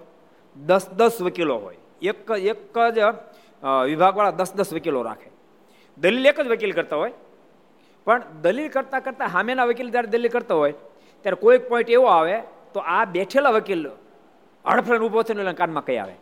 દસ 0.57 0.85
દસ 0.99 1.17
વકીલો 1.27 1.57
હોય. 1.65 1.79
એક 2.11 2.31
એક 2.53 2.79
જ 2.97 2.99
વિભાગવાળા 3.91 4.39
દસ 4.41 4.51
દસ 4.59 4.71
વકીલો 4.77 5.01
રાખે. 5.09 5.29
દલીલ 5.97 6.27
એક 6.31 6.39
જ 6.45 6.49
વકીલ 6.55 6.73
કરતા 6.79 6.99
હોય. 7.03 7.15
પણ 8.07 8.23
દલીલ 8.45 8.69
કરતાં 8.77 9.03
કરતાં 9.07 9.31
સામેના 9.35 9.67
વકીલ 9.71 9.91
જ્યારે 9.95 10.11
દલીલ 10.15 10.31
કરતા 10.37 10.59
હોય, 10.63 10.75
ત્યારે 11.25 11.39
કોઈક 11.45 11.63
પોઈન્ટ 11.71 11.91
એવો 11.97 12.07
આવે, 12.17 12.37
તો 12.75 12.79
આ 12.95 13.05
બેઠેલા 13.17 13.55
વકીલ 13.59 13.83
હડફડે 14.65 15.03
ઊભો 15.07 15.23
થઈને 15.27 15.55
કાનમાં 15.61 15.85
કઈ 15.89 15.99
આવે. 16.05 16.15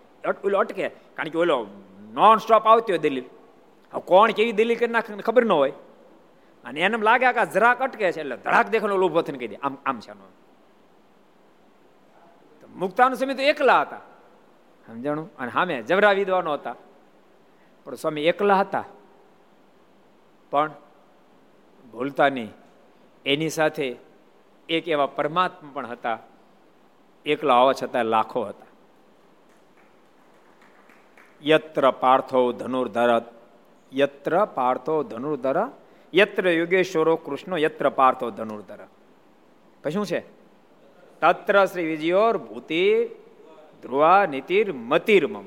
ઓલો 0.47 0.57
અટકે. 0.63 0.87
કારણ 1.17 1.31
કે 1.33 1.39
ઓલો 1.45 1.57
નોન 2.19 2.37
સ્ટોપ 2.45 2.65
આવતી 2.67 2.93
હોય 2.95 3.03
દલીલ. 3.07 3.27
કોણ 4.11 4.33
કેવી 4.39 4.57
દલીલ 4.59 4.79
કરી 4.81 4.93
નાખે 4.97 5.23
ખબર 5.29 5.45
ન 5.45 5.53
હોય. 5.61 5.75
અને 6.71 6.81
એને 6.81 6.99
લાગે 6.99 7.33
કે 7.33 7.47
જરાક 7.47 7.83
અટકે 7.83 8.12
છે 8.12 8.21
એટલે 8.21 8.37
ધડાક 8.37 8.69
દેખાનો 8.69 9.07
ઊભો 9.07 9.23
થઈને 9.23 9.39
કહી 9.39 9.49
દે, 9.49 9.57
આમ 9.57 9.77
આમ 9.87 10.00
છે 10.00 10.41
મુક્તાનો 12.77 13.15
સમય 13.15 13.35
તો 13.35 13.43
એકલા 13.43 13.81
હતા. 13.81 14.00
સમજાણું? 14.87 15.37
અને 15.37 15.50
સામે 15.50 15.83
જબરા 15.83 16.12
વિદ્વાનો 16.12 16.53
હતા. 16.53 16.75
પણ 17.85 17.95
સ્વામી 17.95 18.21
એકલા 18.21 18.55
હતા. 18.55 18.85
પણ 20.50 20.71
ભૂલતા 21.93 22.29
નહીં. 22.29 22.53
એની 23.27 23.49
સાથે 23.49 23.97
એક 24.69 24.89
એવા 24.89 25.07
પરમાત્મા 25.07 25.71
પણ 25.75 25.87
હતા. 25.87 26.19
એકલા 27.27 27.55
હોવા 27.55 27.73
છતાં 27.73 28.05
લાખો 28.05 28.43
હતા. 28.43 28.67
યત્ર 31.43 31.91
પાર્થો 31.91 32.53
ધનુર્ધર, 32.53 33.23
યત્ર 33.93 34.45
પાર્થો 34.45 35.03
ધનુર્ધર 35.03 35.69
યત્ર 36.14 36.49
યોગેશ્વરો 36.49 37.17
કૃષ્ણ 37.17 37.59
યત્ર 37.59 37.88
પાર્થો 37.88 38.31
ધનુર્ધર. 38.31 38.79
પછી 39.83 39.93
શું 39.93 40.07
છે? 40.07 40.21
તત્ર 41.21 41.64
શ્રી 41.64 41.87
વિજયોર 41.87 42.38
ભૂતિ 42.38 43.09
ધ્રુવા 43.83 44.26
નીતિર 44.26 44.73
મતિર 44.73 45.26
મમ. 45.26 45.45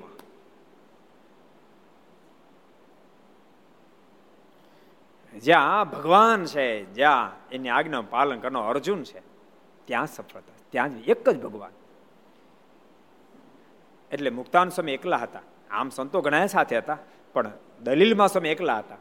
જ્યાં 5.40 5.90
ભગવાન 5.90 6.46
છે, 6.46 6.86
જ્યાં 6.86 7.32
એની 7.50 7.70
આજ્ઞા 7.70 8.02
પાલન 8.02 8.40
કરનો 8.40 8.62
અર્જુન 8.62 9.04
છે, 9.04 9.20
ત્યાં 9.86 10.08
સફળતા 10.08 10.54
ત્યાં 10.70 10.90
જ 10.90 11.10
એક 11.10 11.30
જ 11.30 11.42
ભગવાન. 11.42 11.72
એટલે 14.12 14.30
મુક્તાન 14.30 14.70
સ્વામી 14.70 14.92
એકલા 14.92 15.18
હતા. 15.18 15.40
આમ 15.72 15.90
સંતો 15.90 16.22
ઘણા 16.22 16.46
સાથે 16.46 16.78
હતા, 16.78 16.98
પણ 17.34 17.52
દલીલમાં 17.84 18.28
સ્વામી 18.28 18.50
એકલા 18.50 18.78
હતા. 18.78 18.98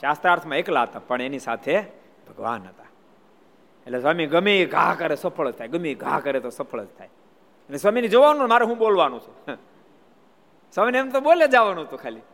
શાસ્ત્રાર્થમાં 0.00 0.58
એકલા 0.58 0.82
હતા, 0.82 0.98
પણ 0.98 1.22
એની 1.22 1.38
સાથે 1.38 1.74
ભગવાન 2.28 2.62
હતા. 2.62 2.90
એટલે 3.86 4.00
સ્વામી 4.00 4.26
ગમે 4.26 4.54
ઘા 4.66 4.94
કરે 4.94 5.16
સફળ 5.16 5.50
જ 5.50 5.54
થાય, 5.54 5.68
ગમે 5.68 5.94
ઘા 5.94 6.20
કરે 6.20 6.40
તો 6.40 6.50
સફળ 6.50 6.84
જ 6.84 6.88
થાય. 6.98 7.10
એટલે 7.66 7.78
સ્વામીને 7.78 8.08
જોવાનું 8.08 8.48
મારે 8.48 8.64
હું 8.64 8.78
બોલવાનું 8.78 9.20
છે? 9.20 9.56
સ્વામીને 10.74 10.98
એમ 10.98 11.10
તો 11.10 11.20
બોલે 11.20 11.46
જવાનું 11.48 11.84
હતું 11.84 11.98
ખાલી. 11.98 12.26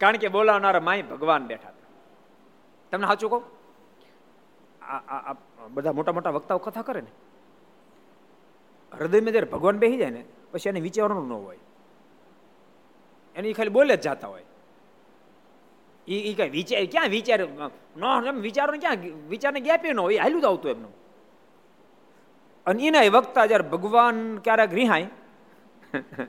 કારણ 0.00 0.16
કે 0.16 0.28
બોલાવનારા 0.28 0.80
માય 0.80 1.02
ભગવાન 1.02 1.46
બેઠા 1.46 1.68
હતા. 1.68 1.88
તમને 2.92 3.06
સાચું 3.06 3.30
કહું? 3.30 3.42
આ 4.82 5.34
બધા 5.68 5.92
મોટા 5.92 6.12
મોટા 6.12 6.30
વક્તાઓ 6.30 6.58
કથા 6.58 6.82
કરે 6.82 7.00
ને. 7.00 7.12
હૃદયમાં 8.92 9.32
જ્યારે 9.32 9.50
ભગવાન 9.50 9.78
બેસી 9.78 9.96
જાય 9.96 10.10
ને, 10.10 10.22
પછી 10.52 10.68
એને 10.68 10.80
વિચારવાનું 10.80 11.28
ન 11.28 11.32
હોય. 11.32 11.58
એને 13.36 13.52
ખાલી 13.52 13.70
બોલે 13.70 13.96
જ 13.96 14.00
જતા 14.00 14.28
હોય. 14.28 14.46
એ 16.10 16.30
એ 16.30 16.34
કઈ 16.34 16.48
વિચાર 16.48 16.86
ક્યાં 16.86 17.08
વિચાર 17.08 17.40
નો 17.96 18.26
એમ 18.26 18.40
વિચારો 18.40 18.72
ક્યાં 18.80 18.96
વિચારને 19.28 19.60
ગેપે 19.60 19.92
ન 19.92 20.00
હોય 20.00 20.16
હાલ્યું 20.16 20.40
જ 20.40 20.44
આવતું 20.44 20.70
એમનું. 20.70 20.94
અને 22.66 22.86
એના 22.86 23.10
વખતા 23.12 23.46
જ્યારે 23.46 23.68
ભગવાન 23.68 24.38
ક્યારેક 24.38 24.74
રિહાય, 24.74 25.06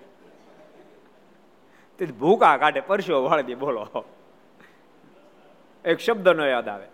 તે 1.98 2.06
ભૂકા 2.06 2.58
કાઢે 2.58 2.82
પરસ્યો 2.82 3.24
વાળી 3.24 3.56
બોલો. 3.56 4.06
એક 5.86 6.00
શબ્દ 6.00 6.30
નો 6.30 6.46
યાદ 6.46 6.68
આવે. 6.68 6.88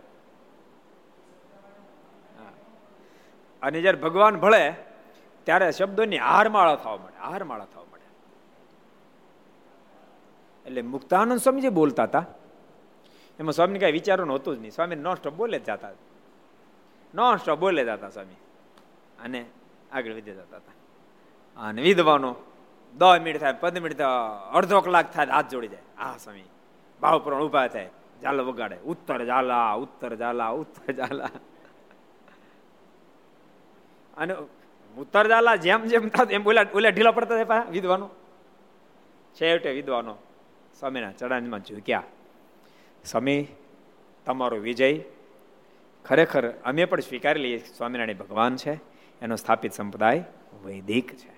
અને 3.62 3.82
જયારે 3.82 3.98
ભગવાન 3.98 4.36
ભળે, 4.36 4.76
ત્યારે 5.44 5.72
શબ્દોની 5.72 6.18
હારમાળા 6.18 6.76
થવા 6.76 6.98
મળે 6.98 7.20
હારમાળા 7.20 7.66
થવા 7.66 7.84
મળે 7.84 8.06
એટલે 10.66 10.82
મુક્તાનંદ 10.82 11.38
સ્વામી 11.38 11.62
જે 11.62 11.70
બોલતા 11.70 12.04
હતા 12.04 12.26
એમાં 13.40 13.54
સ્વામી 13.54 13.80
કઈ 13.80 13.92
વિચારવાનું 13.92 14.36
હતું 14.36 14.58
જ 14.58 14.60
નહીં. 14.60 14.72
સ્વામી 14.72 14.96
નોન 14.96 15.16
સ્ટોપ 15.16 15.34
બોલે 15.34 15.60
જતા 15.60 15.90
નોન 17.16 17.38
સ્ટોપ 17.38 17.60
બોલે 17.60 17.84
જતા 17.84 18.10
સ્વામી. 18.10 18.36
અને 19.24 19.46
આગળ 19.92 20.12
વધી 20.12 20.32
જતા 20.32 20.58
હતા. 20.58 20.74
અને 21.68 21.82
વિધવાનો 21.82 22.36
દસ 22.98 23.20
મિનિટ 23.24 23.42
થાય, 23.42 23.54
પંદર 23.54 23.82
મિનિટ 23.82 24.02
અડધો 24.54 24.82
કલાક 24.82 25.14
થાય, 25.14 25.26
હાથ 25.26 25.50
જોડી 25.50 25.68
જાય. 25.68 25.80
હા 25.98 26.18
સ્વામી 26.18 26.44
ભાવ 27.02 27.20
પ્રણ 27.20 27.44
ઊભા 27.44 27.68
થાય. 27.68 27.90
ઝાલો 28.22 28.46
વગાડે. 28.46 28.78
ઉત્તર 28.86 29.26
ઝાલા 29.26 29.74
ઉત્તર 29.74 30.16
ઝાલા 30.16 30.48
ઉત્તર 30.50 30.94
ઝાલા. 30.94 31.30
અને 34.18 34.36
ઉત્તર 34.98 35.28
ઝાલા 35.28 35.56
જેમ 35.56 35.82
જેમ 35.82 36.08
થતા, 36.10 36.26
એમ 36.30 36.44
બોલ્યા 36.44 36.66
ઓલા 36.76 36.90
ઢીલા 36.90 37.12
પડતા 37.12 37.44
થાય 37.44 37.72
વિધવાનો. 37.72 38.10
છેવટે 39.42 39.72
વિધવાનો 39.72 40.18
સ્વામીના 40.80 41.12
ચડાનમાં 41.12 41.60
ઝૂક્યા. 41.60 42.04
સ્વામી, 43.08 43.48
તમારો 44.26 44.58
વિજય. 44.58 45.04
ખરેખર 46.06 46.50
અમે 46.50 46.86
પણ 46.86 47.00
સ્વીકારી 47.00 47.42
લઈએ 47.42 47.58
સ્વામિનારાયણ 47.58 48.18
ભગવાન 48.18 48.56
છે, 48.56 48.74
એનો 49.22 49.36
સ્થાપિત 49.36 49.74
સંપ્રદાય 49.74 50.24
વૈદિક 50.66 51.16
છે. 51.16 51.38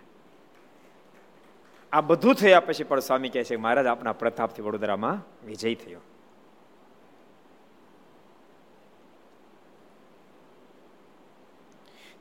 આ 1.91 2.01
બધું 2.01 2.35
થયા 2.35 2.59
પછી 2.59 2.83
પણ 2.83 2.99
સ્વામી 2.99 3.29
કહે 3.29 3.43
છે 3.43 3.55
મહારાજ 3.55 3.85
આપણા 3.85 4.13
પ્રતાપથી 4.13 4.61
વડોદરામાં 4.61 5.47
વિજય 5.47 5.75
થયો. 5.75 5.99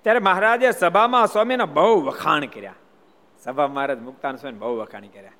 ત્યારે 0.02 0.18
મહારાજે 0.18 0.70
સભામાં 0.70 1.26
સ્વામીના 1.26 1.64
બહુ 1.64 2.00
વખાણ 2.00 2.46
કર્યા. 2.46 2.74
સભા 3.44 3.68
મહારાજ 3.68 3.98
મુક્તાન 3.98 4.36
સ્વામી 4.36 4.58
બહુ 4.58 4.76
વખાણ 4.76 5.06
કર્યા. 5.06 5.32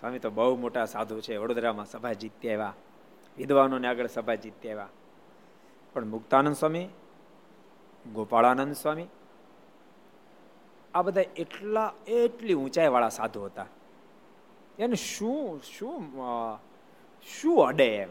સ્વામી 0.00 0.18
તો 0.18 0.30
બહુ 0.30 0.56
મોટા 0.56 0.84
સાધુ 0.84 1.20
છે, 1.20 1.36
વડોદરામાં 1.36 1.86
સભા 1.86 2.12
જીતી 2.12 2.48
એવા. 2.48 2.74
વિદ્વાનોને 3.36 3.88
આગળ 3.88 4.06
સભા 4.06 4.34
જીત્યા 4.34 4.72
એવા 4.72 4.88
પણ 5.92 6.06
મુક્તાનંદ 6.06 6.56
સ્વામી, 6.56 6.88
ગોપાળાનંદ 8.12 8.74
સ્વામી, 8.74 9.06
આ 10.94 11.02
બધા 11.02 11.24
એટલા, 11.36 11.94
એટલી 12.06 12.54
ઊંચાઈ 12.54 12.88
વાળા 12.88 13.08
સાધુ 13.08 13.44
હતા. 13.44 13.66
એને 14.78 14.94
શું 14.94 15.62
શું 15.62 16.00
શું 17.40 17.66
અડે 17.66 17.96
એમ? 17.96 18.08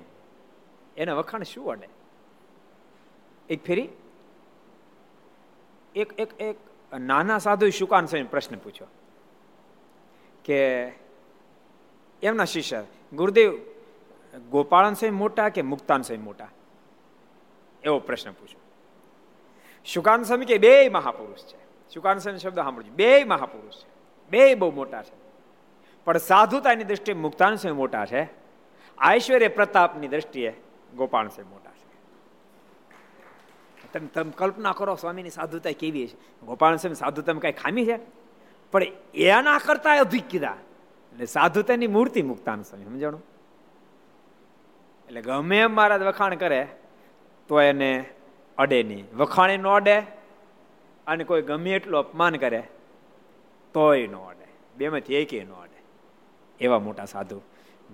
એને 0.98 1.12
વખાણ 1.12 1.44
શું 1.44 1.72
અડે? 1.72 1.90
એક 3.50 3.66
ફેરી, 3.66 3.90
એક 5.96 6.14
એક 6.18 6.42
એક 6.42 6.58
નાના 7.00 7.38
સાધુ 7.38 7.70
શુકાન 7.70 8.06
સ્વામી 8.06 8.26
પ્રશ્ન 8.26 8.56
પૂછ્યો 8.58 8.88
કે, 10.46 10.60
એમના 12.24 12.46
શિષ્ય, 12.46 12.84
ગુરુદેવ 13.14 13.73
ગોપાળન 14.40 14.94
સ્વામી 14.94 15.16
મોટા 15.16 15.50
કે 15.50 15.62
મુક્તાન 15.62 16.02
સ્વામી 16.02 16.24
મોટા? 16.24 16.48
એવો 17.84 18.00
પ્રશ્ન 18.00 18.32
પૂછો. 18.32 18.60
શુકાન 19.86 20.24
સ્વામી 20.24 20.46
કે 20.46 20.58
બે 20.58 20.90
મહાપુરુષ 20.90 21.40
છે. 21.40 21.58
શુકાન 21.94 22.18
સ્વામી 22.18 22.40
શબ્દ 22.40 22.56
સાંભળજો. 22.56 22.92
બે 22.92 23.24
મહાપુરુષ 23.24 23.74
છે. 23.74 23.90
બે 24.30 24.56
બહુ 24.56 24.72
મોટા 24.72 25.04
છે. 25.04 25.24
પણ 26.06 26.18
સાધુતાની 26.18 26.84
દ્રષ્ટિએ 26.84 27.16
મુક્તાન 27.16 27.56
સ્વામી 27.56 27.78
મોટા 27.78 28.06
છે? 28.06 28.30
ઐશ્વર્ય 29.14 29.48
પ્રતાપની 29.48 30.08
દ્રષ્ટિએ 30.08 30.64
ગોપાલ 30.96 31.28
સ્વામી 31.28 31.50
મોટા 31.50 31.72
છે. 31.72 31.84
તમે 33.94 34.08
તમે 34.08 34.32
કલ્પના 34.36 34.72
કરો 34.72 34.96
સ્વામીની 34.96 35.30
સાધુતા 35.30 35.72
કેવી 35.72 36.08
છે. 36.08 36.46
ગોપાલ 36.46 36.76
સ્વામી 36.76 36.96
સાધુતા 36.96 37.34
કઈ 37.34 37.52
ખામી 37.52 37.86
છે? 37.86 38.00
પણ 38.72 38.84
એના 39.16 39.58
કરતા 39.58 40.00
અધિક 40.00 40.28
કીધા. 40.28 40.58
એટલે 41.12 41.26
સાધુતાની 41.26 41.88
મૂર્તિ 41.88 42.22
મુક્તાન 42.22 42.62
સ્વામી, 42.62 42.86
સમજાણું? 42.86 43.33
એટલે 45.14 45.22
ગમે 45.22 45.60
એમ 45.60 45.76
મહારાજ 45.76 46.02
વખાણ 46.02 46.36
કરે, 46.36 46.68
તો 47.48 47.62
એને 47.62 48.06
અડે 48.58 48.84
નહીં. 48.84 49.06
વખાણે 49.18 49.58
ન 49.58 49.68
અડે 49.68 50.00
અને 51.08 51.24
કોઈ 51.24 51.42
ગમે 51.42 51.72
એટલું 51.72 52.00
અપમાન 52.00 52.36
કરે, 52.36 52.64
તોય 53.74 54.08
ન 54.08 54.16
અડે. 54.16 54.48
બેમાંથી 54.78 55.16
એકે 55.16 55.44
ન 55.44 55.52
અડે. 55.52 55.84
એવા 56.60 56.80
મોટા 56.80 57.06
સાધુ 57.06 57.42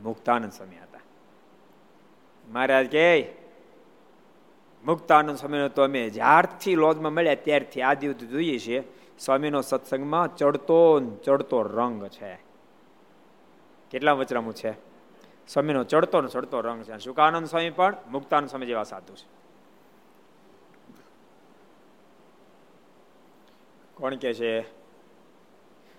મુક્તાનંદ 0.03 0.51
સ્વામી 0.51 0.75
હતા. 0.75 0.99
મહારાજ 2.47 2.87
કે 2.87 3.29
મુક્તાનંદ 4.85 5.37
સ્વામીનો 5.37 5.69
તો 5.69 5.83
અમે 5.83 6.09
જ્યારથી 6.09 6.75
લોજમાં 6.75 7.13
મળ્યા 7.13 7.35
ત્યારથી 7.35 7.81
આ 7.81 7.93
દિવસ 7.93 8.15
જોઈએ 8.15 8.59
છીએ. 8.59 8.83
સ્વામીનો 9.19 9.61
સત્સંગમાં 9.61 10.35
ચડતો 10.35 10.99
ચડતો 11.25 11.63
રંગ 11.63 12.07
છે. 12.07 12.35
કેટલા 13.91 14.11
વચરામું 14.11 14.53
છે? 14.53 14.88
સ્વામીનો 15.53 15.83
ચડતો 15.83 16.21
ને 16.21 16.27
ચડતો 16.27 16.61
રંગ 16.61 16.83
છે. 16.83 16.97
સુકાનંદ 16.97 17.47
સ્વામી 17.47 17.69
પણ 17.69 17.95
મુક્તાનંદ 18.07 18.49
સ્વામી 18.49 18.65
જેવા 18.65 18.83
સાધુ 18.83 19.15
છે. 19.15 19.39
કોણ 23.93 24.15
કે 24.15 24.33
છે? 24.33 24.61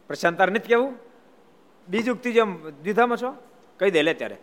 પ્રશાંતાર 0.07 0.51
નથી 0.51 0.69
કેવું? 0.69 0.95
બીજું 1.89 2.23
ત્રીજું 2.23 2.83
દ્વિધામાં 2.83 3.19
છો? 3.19 3.35
કહી 3.79 3.91
દે 3.91 4.03
લે 4.03 4.15
ત્યારે. 4.15 4.37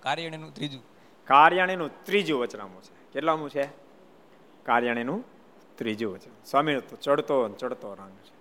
કાર્યાણીનું 0.00 0.54
ત્રીજું. 0.54 0.82
કાર્યાણીનું 1.24 2.04
ત્રીજું 2.04 2.40
વચનામું 2.40 2.82
છે. 2.82 3.12
કેટલામું 3.12 3.50
છે? 3.50 3.64
કાર્યાણીનું 4.64 5.24
ત્રીજું 5.76 6.12
વચન 6.14 6.30
સ્વામીનો 6.44 6.80
તો 6.80 6.96
ચડતો 6.96 7.48
ચડતો 7.48 7.94
રંગ 7.94 8.10
છે. 8.10 8.36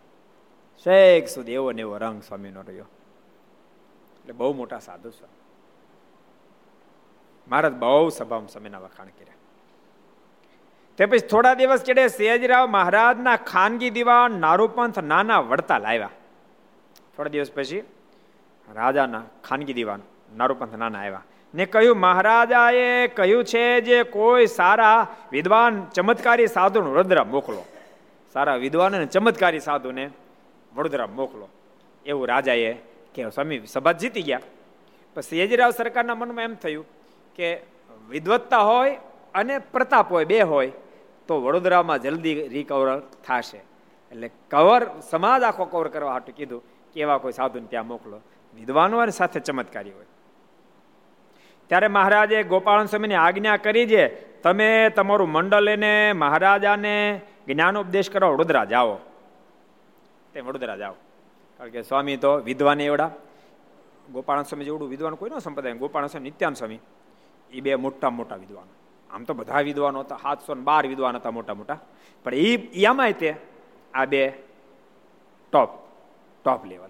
શેખ 0.83 1.27
સુધી 1.27 1.51
એવો 1.51 1.71
ને 1.71 1.81
એવો 1.81 1.97
રંગ 1.97 2.23
સ્વામીનો 2.23 2.61
રહ્યો. 2.61 2.85
એટલે 4.25 4.33
બહુ 4.33 4.53
મોટા 4.53 4.79
સાધુ 4.79 5.11
છે. 5.11 5.25
મહારાજ 7.47 7.73
બહુ 7.73 8.09
સભામાં 8.09 8.47
સમયના 8.47 8.79
વખાણ 8.79 9.05
કર્યા. 9.05 9.33
તે 10.97 11.05
પછી 11.05 11.19
થોડા 11.19 11.53
દિવસ 11.53 11.83
ચડે 11.83 12.07
સયાજીરાવ 12.07 12.67
મહારાજના 12.67 13.35
ખાનગી 13.35 13.89
દિવાન 13.89 14.31
નારૂપંથ 14.31 14.99
નાના 14.99 15.39
વડતા 15.39 15.77
લાવ્યા. 15.77 16.09
થોડા 17.17 17.29
દિવસ 17.29 17.51
પછી 17.51 17.83
રાજાના 18.73 19.23
ખાનગી 19.43 19.73
દિવાન 19.73 19.99
નારૂપંથ 20.37 20.75
નાના 20.75 20.99
આવ્યા. 20.99 21.23
ને 21.55 21.65
કહ્યું, 21.65 21.97
મહારાજાએ 21.97 23.07
કહ્યું 23.07 23.43
છે 23.43 23.81
જે 23.81 24.03
કોઈ 24.03 24.47
સારા 24.47 25.07
વિદ્વાન, 25.31 25.85
ચમત્કારી 25.93 26.47
સાધુ 26.47 26.81
વડોદરા 26.81 27.23
મોકલો. 27.23 27.65
સારા 28.33 28.55
વિદ્વાન 28.55 28.95
અને 28.95 29.05
ચમત્કારી 29.05 29.59
સાધુને 29.59 30.09
વડોદરા 30.75 31.07
મોકલો. 31.07 31.49
એવું 32.05 32.27
રાજાએ 32.27 32.77
કે 33.15 33.29
સ્વામી, 33.29 33.59
સભા 33.67 33.91
જીતી 33.91 34.21
ગયા. 34.21 34.39
પછી 35.13 35.29
સયાજીરાવ 35.29 35.71
સરકારના 35.71 36.15
મનમાં 36.15 36.43
એમ 36.43 36.53
થયું 36.53 36.85
કે 37.35 37.61
વિદવત્તા 38.09 38.57
હોય 38.57 38.97
અને 39.33 39.59
પ્રતાપ 39.59 40.11
હોય, 40.11 40.25
બે 40.25 40.41
હોય, 40.41 40.71
તો 41.27 41.41
વડોદરામાં 41.41 42.01
જલ્દી 42.01 42.47
રિકવર 42.47 42.99
થશે. 42.99 43.57
એટલે 44.11 44.31
કવર, 44.49 44.85
સમાજ 45.09 45.43
આખો 45.43 45.65
કવર 45.65 45.87
કરવા 45.87 46.11
હાટું 46.11 46.35
કીધું 46.35 46.63
કે 46.93 47.01
એવા 47.01 47.17
કોઈ 47.17 47.31
સાધુને 47.31 47.67
ત્યાં 47.67 47.87
મોકલો. 47.87 48.21
વિદ્વાનો 48.55 48.97
અને 48.97 49.11
સાથે 49.11 49.39
ચમત્કારી 49.39 49.91
હોય. 49.91 50.05
ત્યારે 51.67 51.87
મહારાજે 51.87 52.43
ગોપાલ 52.43 52.85
સ્વામીની 52.85 53.13
આજ્ઞા 53.13 53.57
કરી 53.57 53.87
છે, 53.87 54.07
તમે 54.41 54.89
તમારું 54.89 55.29
મંડળ 55.29 55.59
લઈને 55.59 56.13
મહારાજાને 56.13 57.21
જ્ઞાનોપદેશ 57.47 58.09
કરવા 58.09 58.29
વડોદરા 58.29 58.65
જાઓ. 58.65 58.95
તે 60.33 60.39
વડોદરા 60.39 60.77
જાઓ. 60.77 60.93
કારણ 61.65 61.73
કે 61.73 61.81
સ્વામી 61.81 62.17
તો 62.17 62.35
વિદ્વાન 62.37 62.81
એવડા. 62.81 63.11
ગોપાલ 64.11 64.43
સ્વામી 64.43 64.65
જેવડું 64.65 64.89
વિદ્વાન 64.89 65.15
કોઈ 65.15 65.29
ન 65.29 65.39
સંપ્રદાય. 65.39 65.73
ગોપાલ 65.73 66.07
સ્વામી, 66.07 66.23
નિત્યાન 66.23 66.53
સ્વામી 66.53 66.79
એ 67.51 67.61
બે 67.61 67.75
મોટા 67.75 68.09
મોટા 68.09 68.35
વિદ્વાન. 68.35 68.65
આમ 69.15 69.23
તો 69.23 69.33
બધા 69.33 69.59
વિદ્વાનો 69.59 69.99
હતા. 69.99 70.17
સાતસો 70.17 70.55
ને 70.55 70.61
બાર 70.61 70.87
વિદ્વાન 70.87 71.15
હતા 71.15 71.31
મોટા 71.31 71.53
મોટા. 71.53 71.77
પણ 72.23 72.33
એ 72.33 72.57
એમાંય 72.57 73.13
તે 73.13 73.35
આ 73.93 74.05
બે 74.05 74.29
ટોપ 75.51 75.69
ટોપ 76.45 76.65
લેવલ 76.65 76.89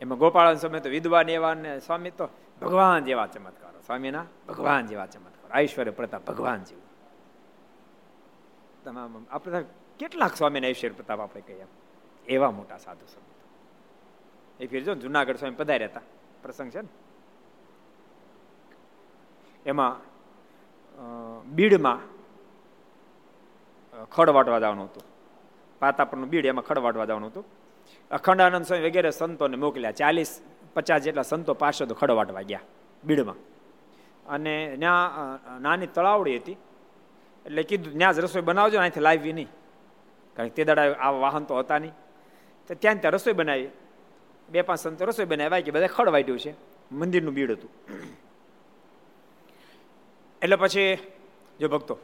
એમાં 0.00 0.18
ગોપાલ 0.18 0.56
સ્વામી 0.56 0.80
તો 0.80 0.88
વિદ્વાન 0.88 1.28
એવા 1.28 1.54
ને 1.54 1.80
સ્વામી 1.80 2.10
તો 2.10 2.28
ભગવાન 2.60 3.04
જેવા 3.04 3.26
ચમત્કારો. 3.26 3.80
સ્વામીના 3.86 4.24
ભગવાન 4.48 4.86
જેવા 4.86 5.06
ચમત્કારો. 5.06 5.60
ઐશ્વર્ય 5.60 5.90
પ્રતાપ 5.90 6.26
ભગવાન 6.26 6.64
જેવું. 6.64 6.84
તમામ 8.84 9.26
આપણે 9.30 9.64
કેટલાક 9.98 10.36
સ્વામીના 10.36 10.68
ઐશ્વર્ય 10.68 10.94
પ્રતાપ 10.94 11.20
આપણે 11.20 11.40
કહીએ. 11.40 11.66
એવા 12.26 12.50
મોટા 12.50 12.78
સાધુ 12.78 13.06
સંત. 13.06 13.27
એ 14.60 14.66
ફેર 14.66 14.82
જો 14.82 14.94
જુનાગઢ 14.94 15.36
સ્વામી 15.36 15.54
પધાર્યા 15.54 15.88
હતા. 15.88 16.00
પ્રસંગ 16.42 16.70
છે 16.70 16.80
ને? 16.80 16.88
એમાં 19.66 19.92
બીડમાં 21.54 21.98
ખડ 24.04 24.30
વાટવા 24.30 24.58
જવાનું 24.58 24.84
હતું. 24.84 25.02
પાતાપરનું 25.78 26.28
બીડ, 26.28 26.46
એમાં 26.46 26.64
ખડ 26.64 26.78
વાટવા 26.78 27.04
જવાનું 27.04 27.30
હતું. 27.30 27.44
અખંડાનંદ 28.10 28.64
સ્વામી 28.64 28.84
વગેરે 28.88 29.10
સંતોને 29.10 29.56
મોકલ્યા. 29.56 29.90
ચાલીસ, 29.92 30.40
પચાસ 30.74 31.02
જેટલા 31.02 31.22
સંતો 31.22 31.54
પાર્ષદો 31.54 31.94
ખડ 31.94 32.10
વાટવા 32.10 32.42
ગયા 32.42 32.60
બીડમાં. 33.04 33.34
અને 34.26 34.76
ત્યાં 34.78 35.60
નાની 35.62 35.86
તળાવડી 35.86 36.36
હતી. 36.36 36.56
એટલે 37.46 37.62
કીધું 37.62 37.98
ત્યાં 37.98 38.14
જ 38.14 38.18
રસોઈ 38.18 38.42
બનાવજો 38.42 38.78
અહીંથી 38.78 39.00
લાવી 39.00 39.32
નહીં. 39.32 39.48
કારણ 40.36 40.48
કે 40.48 40.54
તે 40.54 40.64
દાડા 40.64 40.82
આવા 40.92 41.18
વાહન 41.18 41.44
તો 41.44 41.58
હતા 41.58 41.78
નહીં. 41.78 41.92
તો 42.68 42.74
ત્યાં 42.74 43.00
ત્યાં 43.00 43.14
રસોઈ 43.14 43.32
બનાવી. 43.32 43.68
બે 44.50 44.62
પાંચ 44.62 44.80
સંતો 44.80 45.04
રસોઈ 45.04 45.24
બનાવ્યા 45.24 45.60
કે 45.60 45.70
બધા 45.70 45.86
ખડ 45.86 46.08
વાટ્યું 46.08 46.38
છે. 46.38 46.54
મંદિરનું 46.92 47.34
બીડ 47.34 47.50
હતું. 47.50 47.70
એટલે 50.42 50.56
પછી 50.56 50.98
જો 51.60 51.68
ભક્તો 51.68 51.98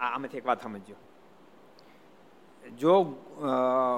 આ 0.00 0.04
આમાંથી 0.04 0.38
એક 0.38 0.46
વાત 0.46 0.62
સમજજો. 0.62 0.94
જો 2.70 2.92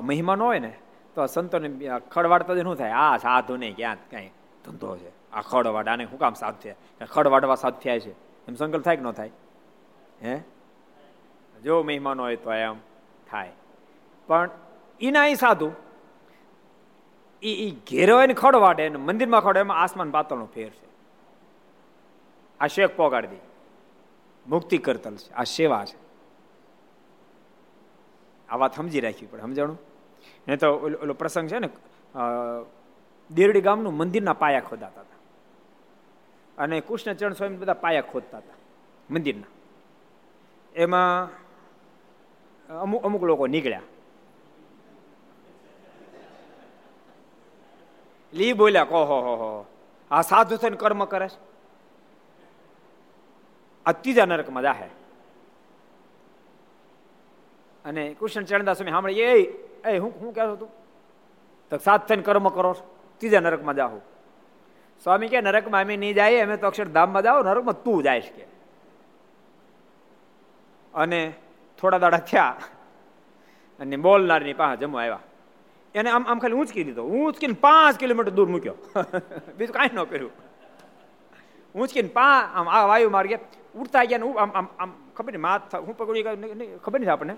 મહેમાન 0.02 0.42
હોય 0.42 0.58
ને 0.58 0.72
તો 1.14 1.26
સંતોને 1.26 1.90
ખડવાડતા 2.10 2.54
શું 2.54 2.76
થાય. 2.76 2.90
આ 2.90 3.16
સાધુ 3.16 3.56
નહીં 3.56 3.76
ક્યાં 3.76 3.96
કાંઈ 4.10 4.30
ધંધો 4.64 4.96
છે. 4.96 5.30
આ 5.32 5.40
ખડવાડ 5.40 5.88
આને 5.88 6.06
શું 6.06 6.18
કામ 6.18 6.34
સાધુ 6.34 6.58
થયા? 6.62 7.06
ખડવાડવા 7.06 7.54
સાધ 7.54 7.74
થયા 7.74 7.98
છે. 7.98 8.12
એમ 8.48 8.54
સંકલ્પ 8.54 8.84
થાય 8.84 8.96
કે 8.96 9.02
ન 9.02 9.10
થાય? 9.10 9.30
હે? 10.24 10.40
જો 11.62 11.82
મહેમાન 11.82 12.20
હોય 12.20 12.36
તો 12.36 12.52
એમ 12.52 12.74
થાય. 13.30 13.52
પણ 14.26 14.50
એના 15.00 15.34
સાધુ 15.34 15.70
એ 17.42 17.70
ઘેરો 17.90 18.16
હોય 18.16 18.26
ને 18.26 18.34
ખડવાડે 18.34 18.88
ને 18.88 18.98
મંદિરમાં 18.98 19.40
ખડે 19.40 19.60
એમાં 19.60 19.80
આસમાન 19.82 20.10
પાતળનો 20.10 20.46
ફેર 20.46 20.70
છે. 20.70 20.88
આ 22.60 22.66
શેખ 22.66 22.96
પોગાડી 22.96 23.26
દે 23.26 23.40
મુક્તિ 24.46 24.78
કરતલ 24.78 25.16
છે. 25.16 25.32
આ 25.32 25.44
સેવા 25.44 25.84
છે. 25.84 25.98
આ 28.48 28.56
વાત 28.56 28.76
સમજી 28.76 29.00
રાખવી 29.00 29.26
પડે, 29.26 29.42
સમજાણું? 29.42 29.78
નહીં 30.48 30.58
તો 30.58 30.68
ઓલો 31.02 31.14
પ્રસંગ 31.14 31.48
છે 31.48 31.58
ને 31.58 31.68
દેરડી 33.30 33.60
ગામનું 33.60 33.96
મંદિરના 33.96 34.32
પાયા 34.32 34.60
ખોદાતા 34.60 35.00
હતા. 35.00 35.18
અને 36.58 36.80
કૃષ્ણચરણ 36.80 37.32
સ્વામી 37.32 37.56
બધા 37.56 37.74
પાયા 37.74 38.00
ખોદતા 38.02 38.38
હતા, 38.38 38.56
મંદિરના. 39.10 39.48
એમાં 40.74 41.30
અમુક 42.68 43.02
અમુક 43.04 43.22
લોકો 43.24 43.46
નીકળ્યા. 43.46 43.82
લી 48.34 48.52
બોલ્યા, 48.52 48.84
કહો, 48.84 49.04
હો 49.04 49.20
હો 49.20 49.66
આ 50.10 50.22
સાધુ 50.22 50.56
થઈને 50.56 50.76
કર્મ 50.76 51.04
કરે 51.04 51.28
છે? 51.28 51.40
આ 53.86 53.92
ત્રીજા 53.92 54.26
નરકમાં 54.26 54.62
જાહે. 54.62 54.88
અને 57.84 58.14
કૃષ્ણ 58.14 58.44
ચરણદાસ 58.44 58.76
સ્વામી 58.76 58.90
સાંભળે, 58.90 59.14
એ 59.14 59.42
એ, 59.88 59.98
હું 59.98 60.20
શું 60.20 60.34
કહેતો 60.34 60.56
તું 60.56 60.68
તો 61.70 61.78
સાત 61.78 62.08
થઈને 62.08 62.22
કર્મ 62.22 62.48
કરો 62.48 62.72
ત્રીજા 63.18 63.40
નરકમાં 63.40 63.76
જાઓ 63.76 63.98
સ્વામી 65.02 65.28
કે 65.28 65.40
નરકમાં 65.40 65.80
અમે 65.80 65.96
નહીં 65.96 66.14
જાય 66.14 66.40
અમે 66.40 66.56
તો 66.56 66.66
અક્ષરધામમાં 66.66 67.22
જાઓ, 67.22 67.42
નરકમાં 67.42 67.82
તું 67.82 68.02
જાય 68.02 68.20
કે. 68.20 68.46
અને 70.94 71.32
થોડા 71.80 71.98
દાડા 71.98 72.18
થયા 72.18 72.56
અને 73.80 73.96
બોલનારની 73.96 74.52
પાસે 74.52 74.80
જમવા 74.80 75.00
આવ્યા. 75.00 75.18
એને 75.94 76.10
આમ 76.10 76.24
આમ 76.28 76.38
ખાલી 76.38 76.54
ઊંચકી 76.54 76.84
દીધો. 76.84 77.02
ઊંચકીને 77.02 77.54
પાંચ 77.60 77.98
કિલોમીટર 77.98 78.30
દૂર 78.30 78.48
મૂક્યો. 78.48 78.74
બીજું 79.58 79.74
કાંઈ 79.74 79.90
ન 79.94 80.04
કર્યું. 80.04 80.32
ઊંચકીને 81.74 82.08
પા 82.08 82.38
આમ 82.54 82.68
આ 82.68 82.86
વાયુ 82.86 83.10
માર્ગે 83.10 83.38
ઉડતા 83.74 84.04
ગયા 84.04 84.18
ને 84.18 84.32
આમ 84.32 84.50
આમ 84.54 84.66
આમ 84.78 84.90
ખબર 85.16 85.32
નહીં, 85.32 85.40
માથ 85.40 85.74
હું 85.74 85.96
પકડી 85.96 86.22
ખબર 86.84 87.00
નહીં 87.00 87.12
આપણને. 87.12 87.36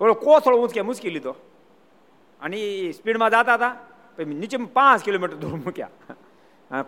પેલો 0.00 0.14
કોથળો 0.14 0.62
ઊંચકે 0.62 0.80
મૂચકી 0.80 1.10
લીધો. 1.10 1.34
અને 2.40 2.56
એ 2.56 2.92
સ્પીડમાં 2.92 3.30
જતા 3.30 3.54
હતા. 3.54 3.76
પછી 4.16 4.24
નીચે 4.24 4.56
પાંચ 4.56 5.04
કિલોમીટર 5.04 5.36
દૂર 5.36 5.54
મૂક્યા. 5.54 5.90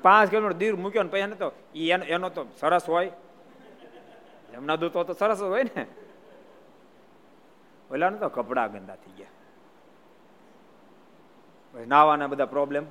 પાંચ 0.03 0.31
કિલોમીટર 0.31 0.57
દૂર 0.57 0.77
મૂક્યો 0.77 1.03
ને 1.03 1.09
પછી 1.09 1.19
એને 1.19 1.35
તો 1.35 1.53
એનો 1.75 2.05
એનો 2.05 2.29
તો 2.29 2.47
સરસ 2.61 2.89
હોય. 2.89 3.13
જમના 4.53 4.77
દૂતો 4.77 5.05
તો 5.05 5.13
સરસ 5.13 5.43
હોય 5.43 5.63
ને. 5.63 5.87
ઓલાનું 7.91 8.21
તો 8.21 8.29
કપડાં 8.29 8.73
ગંદા 8.73 8.97
થઈ 8.97 9.13
ગયા. 9.13 9.29
નાવાના 11.87 12.27
બધા 12.27 12.47
પ્રોબ્લેમ 12.47 12.85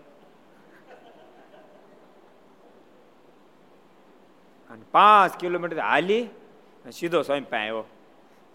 અને 4.69 4.83
પાંચ 4.91 5.37
કિલોમીટર 5.37 5.79
હાલી 5.79 6.29
સીધો 6.93 7.21
સ્વામી 7.21 7.41
પાસે 7.41 7.57
આવ્યો. 7.57 7.83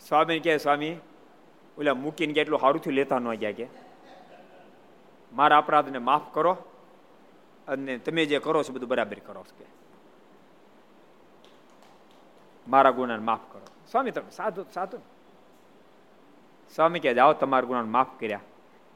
સ્વામી 0.08 0.40
કહે, 0.40 0.56
સ્વામી, 0.56 0.96
ઓલા 1.78 1.94
મૂકીને 1.94 2.32
કે 2.32 2.40
એટલું 2.40 2.60
સારું 2.60 2.82
થયું, 2.82 2.94
લેતા 2.94 3.18
ન 3.18 3.34
ગયા 3.34 3.52
કે. 3.52 3.66
મારા 5.32 5.58
અપરાધને 5.58 5.98
માફ 5.98 6.34
કરો 6.34 6.52
અને 7.68 7.98
તમે 7.98 8.26
જે 8.26 8.38
કરો 8.38 8.62
છો 8.62 8.72
બધું 8.72 8.88
બરાબર 8.88 9.18
કરો 9.18 9.42
કે. 9.42 9.64
મારા 12.68 12.90
ગુણાને 12.90 13.22
માફ 13.22 13.40
કરો. 13.52 13.66
સ્વામી 13.90 14.10
તમે 14.10 14.30
સાધુ 14.30 14.64
સાધુ. 14.74 14.98
સ્વામી 16.76 17.00
કે 17.00 17.14
જાઓ 17.14 17.32
તમારા 17.32 17.66
ગુનાને 17.66 17.88
માફ 17.88 18.20
કર્યા 18.20 18.40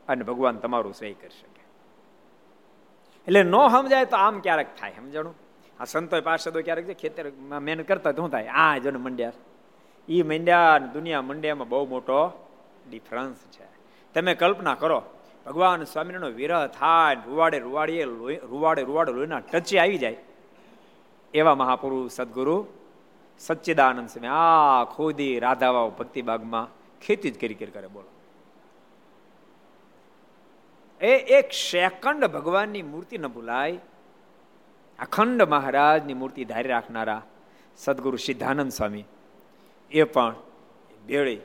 અને 0.09 0.23
ભગવાન 0.25 0.57
તમારું 0.57 0.95
સહી 0.95 1.12
કરી 1.12 1.37
શકે. 1.41 1.62
એટલે 3.27 3.43
ન 3.43 3.55
સમજાય 3.69 4.05
તો 4.05 4.17
આમ 4.17 4.41
ક્યારેક 4.41 4.69
થાય, 4.81 4.93
સમજાણું? 4.97 5.35
આ 5.81 5.85
સંતો 5.85 6.21
પાર્ષદો 6.21 6.62
ક્યારેક 6.62 6.97
ખેતર 6.97 7.25
મહેનત 7.61 7.89
કરતા 7.89 8.12
શું 8.12 8.31
થાય? 8.31 8.49
આ 8.49 8.79
જણ 8.79 8.99
મંડ્યા. 8.99 9.33
એ 10.09 10.23
મંડ્યા 10.23 10.79
દુનિયા 10.79 11.23
મંડ્યામાં 11.23 11.69
બહુ 11.69 11.87
મોટો 11.87 12.49
ડિફરન્સ 12.91 13.37
છે. 13.37 13.67
તમે 14.15 14.35
કલ્પના 14.35 14.75
કરો, 14.75 15.03
ભગવાન 15.47 15.85
સ્વામિનારાયણનો 15.85 16.37
વિરહ 16.37 16.67
થાય 16.67 17.17
રૂવાડે 17.27 17.59
રૂવાડીએ 17.59 18.05
રૂવાડે 18.51 18.83
રૂવાડે 18.83 19.12
લોહીના 19.12 19.41
ટચે 19.41 19.79
આવી 19.79 19.99
જાય. 19.99 20.17
એવા 21.35 21.55
મહાપુરુષ 21.55 22.12
સદગુરુ 22.12 22.67
સચ્ચિદાનંદ 23.39 24.09
સ્વામી, 24.09 24.29
આ 24.29 24.85
ખોદી 24.85 25.39
રાધાવાઓ 25.39 25.91
ભક્તિબાગમાં 25.91 26.67
ખેતી 27.03 27.31
જ 27.31 27.41
કરી 27.41 27.55
કરે 27.55 27.89
બોલો. 27.89 28.11
એ 31.01 31.13
એક 31.39 31.53
સેકન્ડ 31.53 32.27
ભગવાનની 32.27 32.83
મૂર્તિ 32.83 33.19
ન 33.19 33.27
ભૂલાય. 33.27 33.79
અખંડ 34.99 35.43
મહારાજની 35.43 36.15
મૂર્તિ 36.15 36.45
ધારી 36.45 36.69
રાખનારા 36.69 37.23
સદગુરુ 37.77 38.17
સિદ્ધાનંદ 38.17 38.73
સ્વામી, 38.73 39.05
એ 39.91 40.03
પણ 40.05 40.35
બેળી 41.07 41.41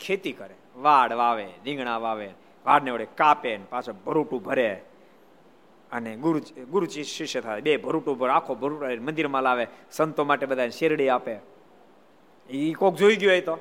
ખેતી 0.00 0.32
કરે. 0.32 0.54
વાડ 0.76 1.12
વાવે, 1.12 1.46
રીંગણા 1.64 1.98
વાવે, 1.98 2.28
વાડને 2.66 2.90
વડે 2.90 3.06
કાપે 3.14 3.56
ને 3.56 3.64
પાછો 3.70 3.92
ભરૂટું 3.92 4.42
ભરે. 4.42 4.82
અને 5.92 6.16
ગુરુ, 6.16 6.38
ગુરુજી 6.64 7.04
શિષ્ય 7.04 7.40
થાય, 7.40 7.60
બે 7.60 7.76
ભરૂટું 7.76 8.18
ભર, 8.18 8.28
આખો 8.28 8.54
ભરૂટ 8.54 8.82
મંદિરમાં 9.00 9.42
લાવે, 9.42 9.66
સંતો 9.90 10.24
માટે 10.24 10.46
બધા 10.46 10.68
શેરડી 10.68 11.08
આપે. 11.08 11.36
એ 12.50 12.72
કોક 12.72 12.94
જોઈ 12.94 13.16
ગયો 13.16 13.30
હોય 13.30 13.40
તો. 13.40 13.58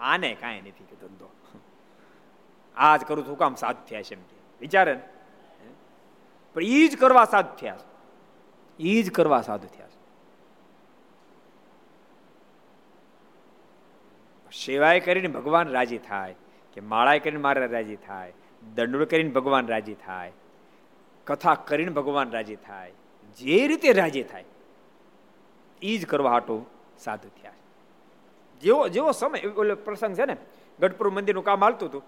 આને 0.00 0.34
કાંઈ 0.34 0.60
નથી 0.60 0.88
કે 0.90 0.96
ધંધો. 0.96 1.28
આજ 2.76 3.00
કરું 3.04 3.26
છું 3.28 3.38
કામ 3.38 3.54
સાધ 3.54 3.76
થયા 3.88 4.02
છે 4.02 4.14
એમ 4.14 4.22
વિચારે 4.60 4.94
ને? 4.94 5.02
પણ 6.56 6.62
એ 6.62 6.88
જ 6.88 6.98
કરવા 6.98 7.24
સાધ 7.24 7.46
થયા 7.46 7.78
એ 8.78 9.02
જ 9.02 9.12
કરવા 9.12 9.42
સાધુ 9.42 9.66
થયા 9.66 9.88
સેવાય 14.52 15.00
કરીને 15.00 15.28
ભગવાન 15.28 15.68
રાજી 15.68 15.98
થાય, 15.98 16.34
કે 16.72 16.80
માળાએ 16.80 17.18
કરીને 17.18 17.38
મારે 17.38 17.66
રાજી 17.66 17.96
થાય, 17.96 18.32
દંડોળ 18.74 19.04
કરીને 19.04 19.30
ભગવાન 19.30 19.66
રાજી 19.66 19.94
થાય, 19.94 20.32
કથા 21.26 21.54
કરીને 21.54 21.92
ભગવાન 21.92 22.30
રાજી 22.30 22.56
થાય, 22.56 22.92
જે 23.38 23.58
રીતે 23.68 23.92
રાજી 23.92 24.22
થાય 24.22 24.44
એ 25.82 25.96
જ 25.98 26.06
કરવા 26.06 26.30
હાટું 26.30 26.66
સાધુ 26.98 27.28
થયા 27.28 27.49
જેવો 28.60 28.88
જેવો 28.88 29.12
સમય 29.12 29.40
ઓલો 29.56 29.74
પ્રસંગ 29.74 30.14
છે 30.16 30.24
ને, 30.24 30.36
ગઢપુર 30.80 31.10
મંદિરનું 31.10 31.44
કામ 31.44 31.64
હાલતું 31.64 31.88
હતું. 31.88 32.02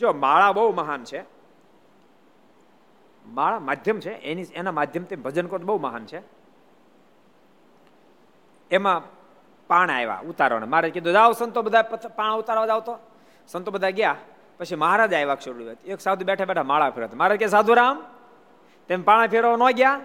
જો, 0.00 0.12
માળા 0.12 0.52
બહુ 0.52 0.72
મહાન 0.72 1.04
છે. 1.04 1.24
માળા 3.26 3.60
માધ્યમ 3.60 4.00
છે, 4.00 4.10
એની 4.10 4.44
એના 4.54 4.72
માધ્યમથી 4.72 5.16
ભજન 5.16 5.46
કોટ 5.46 5.62
બહુ 5.62 5.78
મહાન 5.78 6.06
છે. 6.06 6.22
એમાં 8.70 9.02
પાણ 9.68 9.90
આવ્યા 9.90 10.22
ઉતારવાના. 10.28 10.66
મારે 10.66 10.90
કીધું, 10.90 11.12
જાઓ 11.12 11.32
સંતો 11.32 11.62
બધા 11.62 11.82
પાણ 12.16 12.32
ઉતારવા 12.32 12.66
જાવ 12.66 12.80
તો. 12.80 12.98
સંતો 13.48 13.70
બધા 13.70 13.90
ગયા, 13.90 14.16
પછી 14.58 14.76
મહારાજ 14.76 15.14
આવ્યા 15.14 15.32
અક્ષર 15.32 15.76
એક 15.86 16.00
સાધુ 16.00 16.24
બેઠા 16.24 16.44
બેઠા 16.44 16.62
માળા 16.62 16.90
ફેરવતા. 16.90 17.16
મારે 17.16 17.36
કે 17.36 17.46
સાધુ 17.46 17.74
રામ 17.74 18.02
તેમ 18.88 19.02
પાણા 19.02 19.26
ફેરવા 19.26 19.56
ન 19.56 19.70
ગયા? 19.70 20.00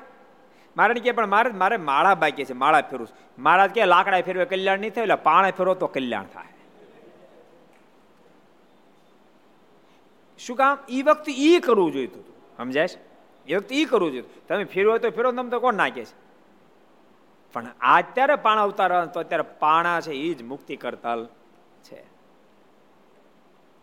મારે 0.78 0.94
કે 0.94 1.12
પણ 1.12 1.28
મારે 1.28 1.52
મારે 1.52 1.78
માળા 1.78 2.16
બાકી 2.16 2.46
છે, 2.46 2.54
માળા 2.54 2.82
ફેરવું 2.82 3.08
મહારાજ 3.38 3.72
કે 3.72 3.86
લાકડા 3.86 4.22
ફેરવે, 4.22 4.46
કલ્યાણ 4.46 4.80
નહીં 4.80 4.94
થાય, 4.94 5.02
એટલે 5.02 5.16
પાણી 5.16 5.52
ફેરવો 5.52 5.74
તો 5.74 5.88
કલ્યાણ 5.88 6.26
થાય. 6.26 6.48
શું 10.38 10.58
કામ? 10.58 10.78
એ 10.90 11.02
વખતે 11.02 11.32
એ 11.32 11.60
કરવું 11.60 11.92
જોઈતું 11.92 12.22
હતું 12.22 12.58
સમજાય 12.58 12.88
એ 13.48 13.56
વખતે 13.56 13.82
એ 13.82 13.86
કરવું 13.86 14.12
જોઈએ 14.12 14.24
તમે 14.48 14.64
ફેરવો 14.64 14.98
તો 14.98 15.10
ફેરવો 15.10 15.32
તમે 15.32 15.50
તો 15.50 15.60
કોણ 15.60 15.74
નાખે 15.74 16.06
છે? 16.06 16.16
પણ 17.54 17.68
અત્યારે 17.82 18.36
પાણા 18.36 18.64
ઉતારવા 18.64 19.06
તો 19.06 19.20
અત્યારે 19.20 19.44
પાણા 19.60 20.02
છે 20.02 20.12
એ 20.12 20.34
જ 20.34 20.44
મુક્તિ 20.44 20.76
કરતલ 20.76 21.28
છે. 21.84 22.00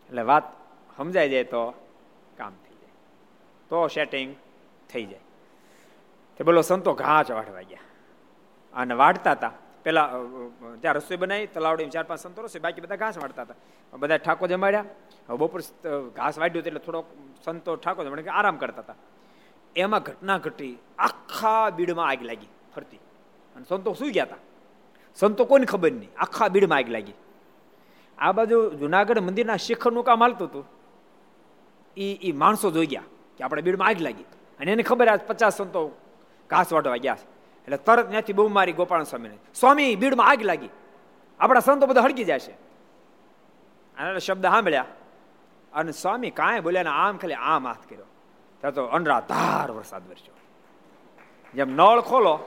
એટલે 0.09 0.23
વાત 0.23 0.43
સમજાઈ 0.97 1.31
જાય 1.31 1.45
તો 1.45 1.71
કામ 2.37 2.51
થઈ 2.51 2.75
જાય. 2.75 2.91
તો 3.69 3.89
સેટિંગ 3.89 4.37
થઈ 4.91 5.07
જાય. 5.07 5.21
તે 6.37 6.45
બોલો, 6.45 6.61
સંતો 6.63 6.91
ઘાસ 6.95 7.31
વાઢવા 7.31 7.67
ગયા. 7.71 7.87
અને 8.75 8.95
વાઢતા 8.95 9.35
હતા 9.37 9.53
પેલા 9.85 10.09
ત્યાં 10.81 10.97
રસોઈ 10.99 11.21
બનાવી, 11.23 11.49
તલાવડી 11.55 11.91
ચાર 11.95 12.07
પાંચ 12.09 12.21
સંતો 12.25 12.43
રસોઈ, 12.43 12.63
બાકી 12.65 12.83
બધા 12.85 13.01
ઘાસ 13.03 13.17
વાળતા 13.23 13.45
હતા 13.47 13.59
બધા 13.93 14.21
ઠાકો 14.25 14.45
જમાડ્યા. 14.53 14.87
બપોર 15.41 15.61
ઘાસ 16.19 16.35
વાઢ્યું 16.41 16.67
એટલે 16.67 16.81
થોડોક 16.87 17.07
સંતો 17.45 17.71
ઠાકો 17.77 18.01
જમાડે 18.05 18.31
આરામ 18.31 18.57
કરતા 18.63 18.85
હતા 18.87 18.99
એમાં 19.77 20.03
ઘટના 20.03 20.39
ઘટી, 20.45 20.75
આખા 20.99 21.71
બીડમાં 21.77 22.09
આગ 22.11 22.23
લાગી 22.31 22.51
ફરતી. 22.75 23.03
અને 23.57 23.65
સંતો 23.65 23.95
સુઈ 24.01 24.13
ગયા 24.17 24.29
હતા 24.29 24.43
સંતો 25.19 25.43
કોઈને 25.51 25.67
ખબર 25.67 25.93
નહીં, 25.93 26.13
આખા 26.25 26.49
બીડમાં 26.55 26.79
આગ 26.79 26.91
લાગી. 26.97 27.17
આ 28.19 28.33
બાજુ 28.37 28.57
જુનાગઢ 28.81 29.21
મંદિરના 29.29 29.59
શિખરનું 29.67 30.05
કામ 30.09 30.21
હાલતું 30.25 30.49
હતું. 30.49 30.65
એ 31.97 32.07
એ 32.29 32.31
માણસો 32.43 32.71
જોઈ 32.77 32.91
ગયા 32.93 33.09
કે 33.37 33.41
આપણે 33.45 33.63
બીડમાં 33.67 33.89
આગ 33.89 34.01
લાગી. 34.07 34.29
અને 34.61 34.69
એને 34.75 34.83
ખબર 34.83 35.09
આ 35.09 35.19
પચાસ 35.31 35.57
સંતો 35.61 35.81
ઘાસ 36.53 36.73
વાટવા 36.73 36.97
ગયા 36.97 37.17
એટલે 37.65 37.77
તરત 37.77 38.09
ત્યાંથી 38.09 38.33
બહુ 38.33 38.49
મારી 38.49 38.73
ગોપાલ 38.73 39.03
સ્વામીને. 39.03 39.37
સ્વામી 39.55 39.97
બીડમાં 39.97 40.29
આગ 40.29 40.43
લાગી. 40.43 40.69
આપણા 41.41 41.61
સંતો 41.61 41.87
બધા 41.87 42.01
હળગી 42.01 42.25
જશે. 42.25 42.53
અને 43.97 44.19
શબ્દ 44.19 44.43
સાંભળ્યા. 44.43 44.87
અને 45.73 45.93
સ્વામી 45.93 46.31
કાંઈ 46.31 46.61
બોલ્યા 46.61 46.83
ને 46.83 46.91
આમ 46.91 47.17
ખાલી 47.17 47.35
આમ 47.35 47.67
હાથ 47.67 47.91
કર્યો. 47.91 48.05
ત્યાં 48.61 48.75
તો 48.75 48.85
અનરાધાર 48.85 49.71
વરસાદ 49.71 50.09
વરસ્યો. 50.09 50.35
જેમ 51.55 51.71
નળ 51.71 52.01
ખોલો 52.01 52.39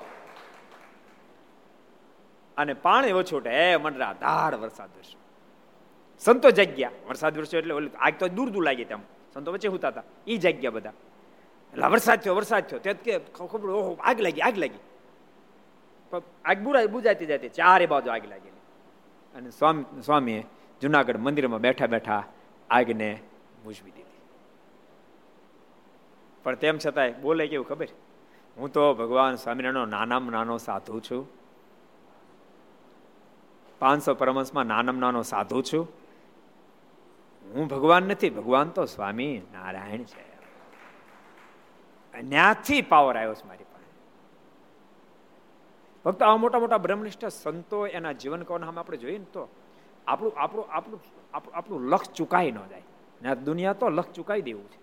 અને 2.57 2.73
પાણી 2.73 3.11
ઓછું 3.11 3.43
એમ 3.43 3.87
અનરાધાર 3.87 4.55
વરસાદ 4.55 4.89
વરસ્યો. 4.97 5.19
સંતો 6.19 6.51
જગ્યા. 6.51 6.91
વરસાદ 7.07 7.37
વરસ્યો 7.37 7.59
એટલે 7.59 7.97
આગ 7.97 8.13
તો 8.19 8.27
દૂર 8.27 8.49
દૂર 8.49 8.63
લાગી 8.63 8.85
તેમ 8.85 8.99
સંતો 9.33 9.51
વચ્ચે 9.51 9.67
હુતા 9.67 9.87
હતા. 9.87 10.03
એ 10.27 10.37
જગ્યા 10.37 10.71
બધા. 10.71 10.91
એટલે 11.75 11.87
વરસાદ 11.87 12.19
થયો 12.19 12.35
વરસાદ 12.35 12.63
થયો. 12.63 12.79
તે 12.79 12.93
કે 12.93 13.19
ખબર 13.19 13.69
ઓહો, 13.69 13.97
આગ 14.03 14.21
લાગી 14.21 14.41
આગ 14.41 14.57
લાગી. 14.57 14.79
આગ 16.45 16.59
બુરા 16.59 16.85
બુજાતી 16.85 17.25
જતી, 17.25 17.49
ચારે 17.49 17.85
બાજુ 17.85 18.11
આગ 18.11 18.25
લાગેલી. 18.29 18.61
અને 19.35 19.49
સ્વામી, 19.49 20.01
સ્વામીએ 20.01 20.45
જુનાગઢ 20.81 21.17
મંદિરમાં 21.17 21.59
બેઠા 21.59 21.87
બેઠા 21.87 22.23
આગને 22.69 23.21
બુજવી 23.63 23.91
દીધી. 23.91 24.21
પણ 26.43 26.55
તેમ 26.55 26.77
છતાંય 26.85 27.11
બોલે 27.11 27.47
કેવું 27.47 27.67
ખબર? 27.67 27.87
હું 28.57 28.71
તો 28.71 28.93
ભગવાન 28.93 29.35
સ્વામિનારાયણનો 29.35 29.85
નાનામાં 29.85 30.31
નાનો 30.31 30.57
સાધુ 30.57 30.99
છું. 30.99 31.27
પાંચસો 33.79 34.13
પરમંશમાં 34.15 34.65
નાનામાં 34.65 35.01
નાનો 35.01 35.23
સાધુ 35.23 35.61
છું. 35.61 35.87
હું 37.53 37.67
ભગવાન 37.67 38.03
નથી, 38.03 38.29
ભગવાન 38.29 38.69
તો 38.69 38.85
સ્વામી 38.85 39.41
નારાયણ 39.53 40.03
છે. 40.03 40.34
ત્યાંથી 42.21 42.81
પાવર 42.81 43.17
આવ્યો 43.17 43.33
છે 43.33 43.47
મારી 43.47 43.63
પાસે. 43.63 43.85
ફક્ત 46.03 46.23
આવા 46.23 46.37
મોટા 46.37 46.59
મોટા 46.59 46.77
બ્રહ્મનિષ્ઠ 46.77 47.25
સંતો 47.25 47.87
એના 47.87 48.11
જીવન 48.11 48.43
કવન 48.43 48.63
આપણે 48.63 48.97
જોઈએ 48.97 49.17
ને 49.17 49.25
તો 49.25 49.47
આપણું 50.07 50.33
આપણું 50.37 50.71
આપણું 50.71 51.01
આપણું 51.33 51.89
લક્ષ 51.89 52.09
ચુકાઈ 52.09 52.51
ન 52.51 52.57
જાય. 52.69 52.83
ને 53.21 53.35
દુનિયા 53.35 53.73
તો 53.73 53.89
લક્ષ 53.89 54.11
ચુકાઈ 54.11 54.41
દેવું 54.41 54.71
છે. 54.71 54.79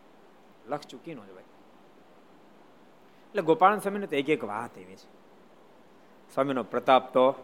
લક્ષ 0.67 0.87
ચૂકી 0.87 1.15
ન 1.15 1.19
જવાય. 1.19 1.45
એટલે 3.29 3.43
ગોપાલ 3.43 3.79
સ્વામીને 3.79 4.07
તો 4.07 4.17
એક 4.17 4.29
એક 4.29 4.45
વાત 4.45 4.79
એવી 4.79 4.97
છે. 4.97 5.23
સ્વામીનો 6.35 6.63
પ્રતાપ 6.63 7.13
તો 7.13 7.35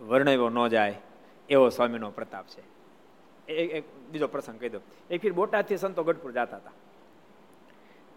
વર્ણવ્યો 0.00 0.48
ન 0.48 0.68
જાય, 0.68 1.00
એવો 1.48 1.68
સ્વામીનો 1.68 2.10
પ્રતાપ 2.10 2.46
છે. 2.46 2.62
એક, 3.52 3.84
બીજો 4.10 4.26
પ્રસંગ 4.26 4.60
કહી 4.60 4.68
દો 4.68 4.80
એક 5.10 5.20
ફીર 5.22 5.32
બોટાદથી 5.32 5.76
સંતો 5.76 6.04
ગઢપુર 6.04 6.30
જતા 6.30 6.56
હતા. 6.56 6.70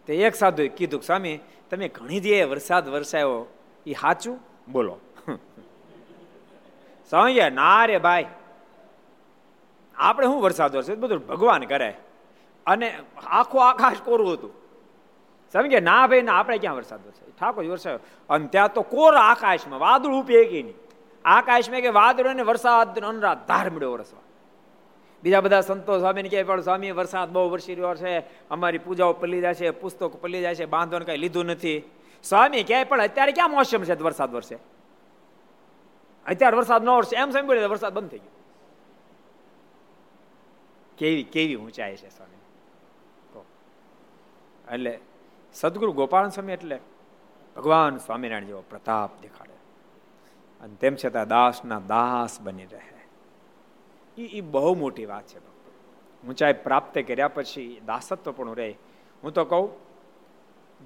તે 0.08 0.16
એક 0.16 0.36
સાધુએ 0.36 0.68
કીધું 0.68 1.02
સ્વામી, 1.02 1.40
તમે 1.70 1.88
ઘણી 1.88 2.20
જગ્યાએ 2.20 2.44
વરસાદ 2.44 2.90
વરસાયો 2.90 3.46
એ 3.88 3.94
સાચું? 3.94 4.40
બોલો. 4.72 5.00
સમજે 7.10 7.50
ના 7.50 7.86
રે 7.86 7.98
ભાઈ. 7.98 8.26
આપણે 9.96 10.28
શું 10.28 10.42
વરસાદ 10.42 10.76
વરસે 10.76 10.96
બધું 10.96 11.28
ભગવાન 11.28 11.64
કરે. 11.64 11.94
અને 12.66 13.00
આખું 13.28 13.70
આકાશ 13.70 13.98
કોરું 14.04 14.34
હતું. 14.34 14.54
સમજે 15.54 15.80
ના 15.80 16.08
ભાઈ, 16.08 16.22
ના, 16.22 16.40
આપણે 16.40 16.58
ક્યાં 16.58 16.76
વરસાદ 16.76 17.06
વરસે 17.06 17.32
ઠાકોર 17.32 17.66
વરસાયો. 17.66 18.00
અને 18.30 18.48
ત્યાં 18.48 18.74
તો 18.74 18.82
કોરા 18.82 19.22
આકાશમાં 19.22 19.80
વાદળ 19.80 20.10
ઉપે 20.10 20.46
કે 20.46 20.64
નહીં. 20.64 20.76
આકાશમાં 21.26 21.82
કે 21.82 21.90
વાદળો 21.90 22.34
ને 22.34 22.42
વરસાદ 22.42 23.00
અનરાધાર 23.00 23.70
મળ્યો 23.70 23.92
વરસવા. 23.92 24.20
બીજા 25.24 25.42
બધા 25.42 25.62
સંતો 25.62 26.00
સ્વામીને 26.00 26.30
કહે, 26.30 26.44
પણ 26.44 26.62
સ્વામી, 26.62 26.92
વરસાદ 26.92 27.30
બહુ 27.30 27.50
વરસી 27.50 27.76
રહ્યો 27.76 27.96
છે. 27.96 28.20
અમારી 28.50 28.78
પૂજાઓ 28.78 29.14
પલી 29.14 29.42
જાય 29.42 29.54
છે, 29.54 29.70
પુસ્તકો 29.70 30.10
પલી 30.10 30.42
જાય 30.42 30.56
છે 30.56 30.66
બાંધવાનું 30.66 31.06
કઈ 31.06 31.18
લીધું 31.18 31.46
નથી. 31.46 31.90
સ્વામી 32.24 32.64
કહે, 32.64 32.84
પણ 32.84 33.02
અત્યારે 33.02 33.32
ક્યાં 33.32 33.52
મોસમ 33.52 33.84
છે? 33.84 33.94
વરસાદ 33.94 34.34
વરસે. 34.34 34.56
અત્યારે 36.26 36.58
વરસાદ 36.58 36.84
ન 36.84 36.90
વરસે. 36.90 37.16
એમ 37.16 37.30
સાંભળ્યું 37.30 37.70
વરસાદ 37.70 37.94
બંધ 37.94 38.10
થઈ 38.10 38.18
ગયો. 38.18 38.32
કેવી 40.98 41.24
કેવી 41.24 41.56
ઊંચાઈ 41.56 41.96
છે 41.96 42.10
સ્વામી. 42.10 42.38
એટલે 44.74 45.00
સદગુરુ 45.54 45.92
ગોપાલ 45.92 46.30
સ્વામી 46.30 46.54
એટલે 46.54 46.80
ભગવાન 47.56 47.98
સ્વામિનારાયણ 47.98 48.46
જેવો 48.46 48.64
પ્રતાપ 48.70 49.22
દેખાડે. 49.22 49.54
અને 50.62 50.76
તેમ 50.76 50.96
છતાં 51.06 51.28
દાસના 51.28 51.80
દાસ 51.80 52.42
બની 52.42 52.66
રહે. 52.66 52.97
એ 54.18 54.42
બહુ 54.42 54.76
મોટી 54.76 55.06
વાત 55.06 55.28
છે 55.28 55.40
ઊંચાઈ 56.28 56.54
પ્રાપ્ત 56.54 56.98
કર્યા 57.08 57.28
પછી 57.28 57.82
દાસત્વ 57.86 58.32
પણ 58.32 58.56
રહે. 58.56 58.76
હું 59.24 59.34
તો 59.34 59.46
કહું, 59.46 59.70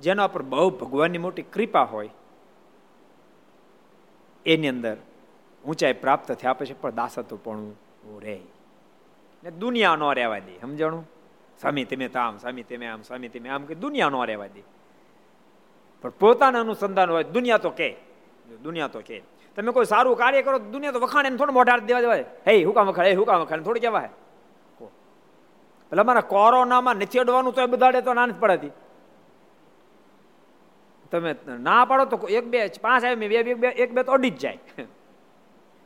જેના 0.02 0.28
પર 0.28 0.41
બહુ 0.41 0.70
ભગવાનની 0.70 1.17
મોટી 1.17 1.41
કૃપા 1.41 1.84
હોય, 1.84 2.10
એની 4.46 4.67
અંદર 4.67 4.98
ઊંચાઈ 5.65 5.94
પ્રાપ્ત 5.94 6.32
થયા 6.32 6.54
પછી 6.54 6.74
પણ 6.74 6.96
દાસત્વ 6.96 7.38
પણ 7.44 7.72
રહે. 8.22 8.39
ને 9.44 9.52
દુનિયા 9.52 9.96
ન 9.96 10.04
રહેવા 10.13 10.39
દે, 10.39 10.60
સમજણું? 10.60 11.10
સ્વામી 11.62 11.84
તમે 11.84 12.08
તો 12.08 12.20
આમ 12.20 12.38
સ્વામી 12.38 12.63
તમે 12.63 12.88
આમ 12.88 13.02
સ્વામી 13.02 13.28
તમે 13.28 13.50
આમ 13.50 13.65
કે 13.65 13.76
દુનિયા 13.76 14.10
ન 14.10 14.26
રહેવા 14.26 14.48
દે. 14.48 14.63
પણ 16.02 16.10
પોતાના 16.10 16.60
અનુસંધાન 16.60 17.10
હોય, 17.10 17.24
દુનિયા 17.24 17.58
તો 17.58 17.70
કે, 17.70 17.96
દુનિયા 18.63 18.88
તો 18.88 19.02
કે. 19.02 19.22
તમે 19.56 19.72
કોઈ 19.72 19.86
સારું 19.86 20.18
કાર્ય 20.18 20.42
કરો 20.42 20.60
દુનિયા 20.60 20.92
તો 20.92 21.00
વખાણે 21.00 21.38
થોડું 21.38 21.56
મોઢા 21.56 21.78
દેવા 21.78 22.02
દેવાય. 22.02 22.26
હે 22.48 22.64
હુકામ 22.64 22.86
વખાણ, 22.88 23.06
હે 23.06 23.16
હુકામ 23.16 23.40
વખાણ, 23.42 23.64
થોડું 23.64 23.82
કહેવાય. 23.82 24.12
એટલે 25.92 26.02
અમારા 26.02 26.22
કોરોનામાં 26.22 26.96
નથી 26.96 27.20
અડવાનું 27.20 27.54
તો 27.54 27.62
એ 27.62 27.66
બધાડે 27.66 28.02
તો 28.02 28.14
નાની 28.14 28.40
પડતી. 28.40 28.72
તમે 31.12 31.36
ના 31.60 31.86
પાડો 31.86 32.06
તો 32.06 32.28
એક 32.28 32.46
બે, 32.48 32.60
પાંચ 32.82 33.04
આવે, 33.06 33.16
બે 33.16 33.54
બે 33.54 33.68
એક 33.68 33.94
બે 33.94 34.04
તો 34.04 34.12
અડી 34.12 34.30
જ 34.30 34.40
જાય. 34.40 34.60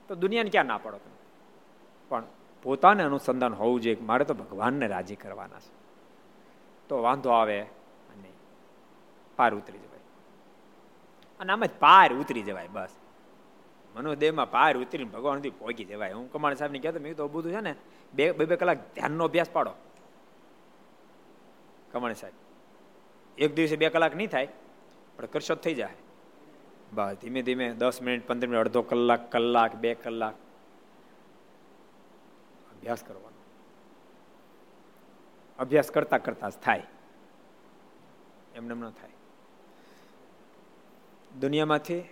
તો 0.08 0.16
દુનિયાને 0.16 0.50
ક્યાં 0.50 0.66
ના 0.66 0.78
પાડો 0.78 0.98
તમે? 0.98 1.18
પણ 2.10 2.24
પોતાને 2.64 3.02
અનુસંધાન 3.04 3.54
હોવું 3.54 3.82
જોઈએ 3.82 3.98
મારે 4.02 4.26
તો 4.26 4.34
ભગવાનને 4.34 4.88
રાજી 4.88 5.16
કરવાના 5.16 5.60
છે. 5.60 5.74
તો 6.90 7.02
વાંધો 7.02 7.30
આવે 7.30 7.58
નહીં 8.22 8.38
પાર 9.36 9.52
ઉતરી 9.56 9.82
જવાય. 9.86 10.06
અને 11.40 11.50
આમ 11.54 11.66
જ 11.66 11.74
પાર 11.80 12.14
ઉતરી 12.14 12.42
જવાય, 12.42 12.68
બસ. 12.68 12.94
મનોદેહમાં 13.96 14.52
પાર 14.52 14.78
ઉતરીને 14.78 15.10
ભગવાન 15.10 15.38
સુધી 15.38 15.50
પહોંચી 15.50 15.86
જવાય. 15.86 16.14
હું 16.14 16.32
કમાણ 16.32 16.54
સાહેબને 16.54 16.80
કહેતો, 16.80 17.00
મેં 17.00 17.16
તો 17.16 17.28
બધું 17.28 17.52
છે 17.52 17.60
ને, 17.60 17.76
બે 18.14 18.32
બે 18.32 18.46
બે 18.46 18.56
કલાક 18.56 18.78
ધ્યાનનો 18.78 19.24
અભ્યાસ 19.24 19.50
પાડો. 19.50 19.72
કમાણી 21.92 22.16
સાહેબ, 22.16 22.36
એક 23.38 23.56
દિવસે 23.56 23.76
બે 23.76 23.90
કલાક 23.90 24.16
નહીં 24.16 24.30
થાય, 24.30 24.48
પણ 25.16 25.26
કરશો 25.26 25.56
થઈ 25.56 25.74
જાય. 25.74 25.94
બસ, 26.94 27.16
ધીમે 27.22 27.42
ધીમે 27.42 27.74
દસ 27.74 28.02
મિનિટ, 28.02 28.28
પંદર 28.28 28.48
મિનિટ, 28.48 28.66
અડધો 28.66 28.82
કલાક 28.82 29.32
કલાક, 29.32 29.76
બે 29.76 29.94
કલાક. 29.94 30.34
અભ્યાસ 32.76 33.04
કરવાનો. 33.04 33.36
અભ્યાસ 35.60 35.92
કરતા 35.92 36.18
કરતા 36.18 36.50
જ 36.50 36.54
થાય. 36.54 36.84
એમને 38.56 38.74
ન 38.74 38.90
થાય. 38.90 39.10
દુનિયામાંથી 41.40 42.04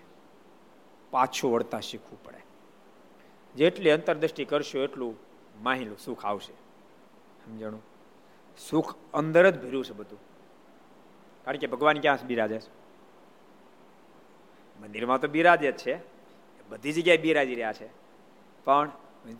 પાછું 1.13 1.53
વળતા 1.53 1.79
શીખવું 1.79 2.23
પડે. 2.23 2.37
જેટલી 3.55 3.89
અંતરદ્રષ્ટિ 3.89 4.45
કરશો 4.45 4.79
એટલું 4.79 5.17
માહિલું 5.63 5.97
સુખ 5.97 6.25
આવશે. 6.25 6.53
સમજણું? 7.45 7.83
સુખ 8.69 8.95
અંદર 9.13 9.49
જ 9.49 9.65
ભર્યું 9.65 9.85
છે 9.85 9.93
બધું. 9.93 10.19
કારણ 11.45 11.57
કે 11.57 11.67
ભગવાન 11.67 11.99
ક્યાં 11.99 12.17
બિરાજે 12.27 12.59
છે? 12.59 12.69
મંદિરમાં 14.81 15.19
તો 15.19 15.27
બિરાજે 15.27 15.71
જ 15.71 15.77
છે. 15.77 15.99
બધી 16.69 16.91
જગ્યાએ 16.91 17.17
બિરાજી 17.17 17.55
રહ્યા 17.55 17.73
છે. 17.73 17.87
પણ 18.65 18.91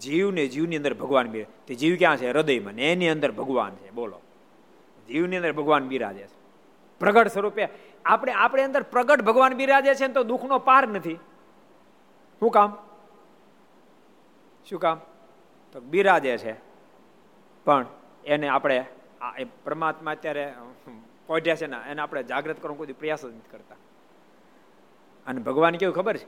જીવને 0.02 0.48
જીવની 0.48 0.76
અંદર 0.76 0.94
ભગવાન 0.94 1.28
બિરાજ 1.28 1.68
તે 1.68 1.76
જીવ 1.76 1.96
ક્યાં 1.98 2.18
છે? 2.18 2.30
હૃદયમાં 2.30 2.74
ને 2.74 2.92
એની 2.92 3.10
અંદર 3.10 3.32
ભગવાન 3.32 3.76
છે. 3.76 3.92
બોલો. 3.92 4.22
જીવની 5.08 5.36
અંદર 5.36 5.52
ભગવાન 5.52 5.88
બિરાજે 5.88 6.24
છે. 6.24 6.44
પ્રગટ 7.00 7.28
સ્વરૂપે 7.28 7.68
આપણે 8.06 8.32
આપણે 8.32 8.64
અંદર 8.64 8.84
પ્રગટ 8.84 9.22
ભગવાન 9.22 9.54
બિરાજે 9.54 9.96
છે 9.96 10.08
તો 10.08 10.24
દુઃખનો 10.24 10.60
પાર 10.60 10.88
નથી. 10.88 11.20
શું 12.44 12.52
કામ? 12.52 12.78
શું 14.70 14.80
કામ? 14.80 15.00
તો 15.72 15.80
બિરાજે 15.80 16.38
છે. 16.38 16.54
પણ 17.66 17.86
એને 18.26 18.48
આપણે 18.48 18.86
પરમાત્મા 19.64 20.12
અત્યારે 20.12 20.54
પોઢ્યા 21.28 21.56
છે 21.56 21.68
ને, 21.68 21.78
એને 21.88 22.02
આપણે 22.02 22.24
જાગૃત 22.24 22.58
કરવાનો 22.58 22.76
કોઈ 22.76 22.88
પ્રયાસ 22.88 23.26
જ 23.26 23.30
નથી 23.30 23.52
કરતા. 23.52 23.76
અને 25.28 25.42
ભગવાન 25.42 25.76
કેવું 25.76 25.96
ખબર 25.96 26.18
છે? 26.18 26.26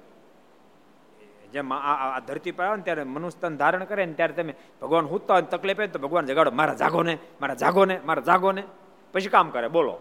જેમ 1.51 1.73
આ 1.73 2.19
ધરતી 2.19 2.51
પર 2.51 2.63
આવે 2.63 2.75
ને 2.75 2.83
ત્યારે 2.83 3.03
મનુષ્યન 3.03 3.57
ધારણ 3.57 3.83
કરે 3.83 4.05
ને 4.05 4.13
ત્યારે 4.13 4.33
તમે 4.33 4.53
ભગવાન 4.81 5.05
હુતા 5.05 5.33
હોય 5.33 5.43
તકલીફ 5.43 5.81
તો 5.81 5.99
ભગવાન 5.99 6.25
જગાડો, 6.25 6.51
મારા 6.51 6.73
જાગો 6.73 7.03
ને, 7.03 7.17
મારા 7.41 7.53
જાગો 7.53 7.85
ને, 7.85 7.99
મારા 8.05 8.21
જાગો 8.21 8.51
ને. 8.51 8.63
પછી 9.11 9.29
કામ 9.29 9.49
કરે? 9.49 9.67
બોલો. 9.67 9.99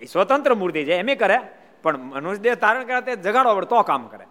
એ 0.00 0.04
સ્વતંત્ર 0.04 0.54
મૂર્તિ 0.54 0.84
છે, 0.84 0.92
એમ 0.92 1.08
કરે. 1.18 1.38
પણ 1.82 1.96
મનુષ્ય 1.96 2.42
દેહ 2.42 2.54
ધારણ 2.54 2.84
કરે 2.84 3.00
તે 3.00 3.16
જગાડો, 3.16 3.60
તો 3.60 3.82
કામ 3.82 4.08
કરે. 4.08 4.26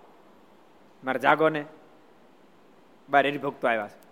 મારા 1.06 1.18
જાગો 1.18 1.50
ને 1.50 1.66
બાર 3.10 3.28
એની 3.28 3.38
ભક્તો 3.38 3.68
આવ્યા 3.68 3.88
છે. 3.88 4.06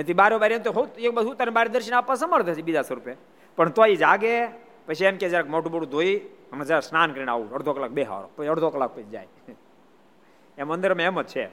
નથી 0.00 0.12
બારો 0.12 0.38
બાર 0.38 0.58
તો 0.58 0.88
એક 0.98 1.12
બધું 1.12 1.36
તને 1.36 1.50
બાર 1.50 1.68
દર્શન 1.68 1.94
આપવા 1.94 2.14
સમર્થ 2.14 2.46
છે 2.46 2.62
બીજા 2.62 2.82
સ્વરૂપે. 2.82 3.16
પણ 3.56 3.68
તો 3.68 3.84
એ 3.84 3.96
જાગે, 3.96 4.46
પછી 4.86 5.04
એમ 5.04 5.16
કે 5.16 5.28
જરાક 5.28 5.48
મોટું 5.48 5.72
મોટું 5.72 5.88
ધોઈ, 5.88 6.16
હમણાં 6.52 6.66
જરા 6.66 6.80
સ્નાન 6.80 7.12
કરીને 7.12 7.30
આવું, 7.30 7.54
અડધો 7.54 7.72
કલાક 7.72 7.90
બે 7.90 8.02
હારો 8.02 8.30
પછી 8.36 8.46
અડધો 8.46 8.70
કલાક 8.70 8.90
પછી 8.94 9.02
જાય. 9.02 9.28
એમ 10.58 10.72
અંદરમાં 10.72 11.02
એમ 11.02 11.22
જ 11.22 11.26
છે. 11.26 11.46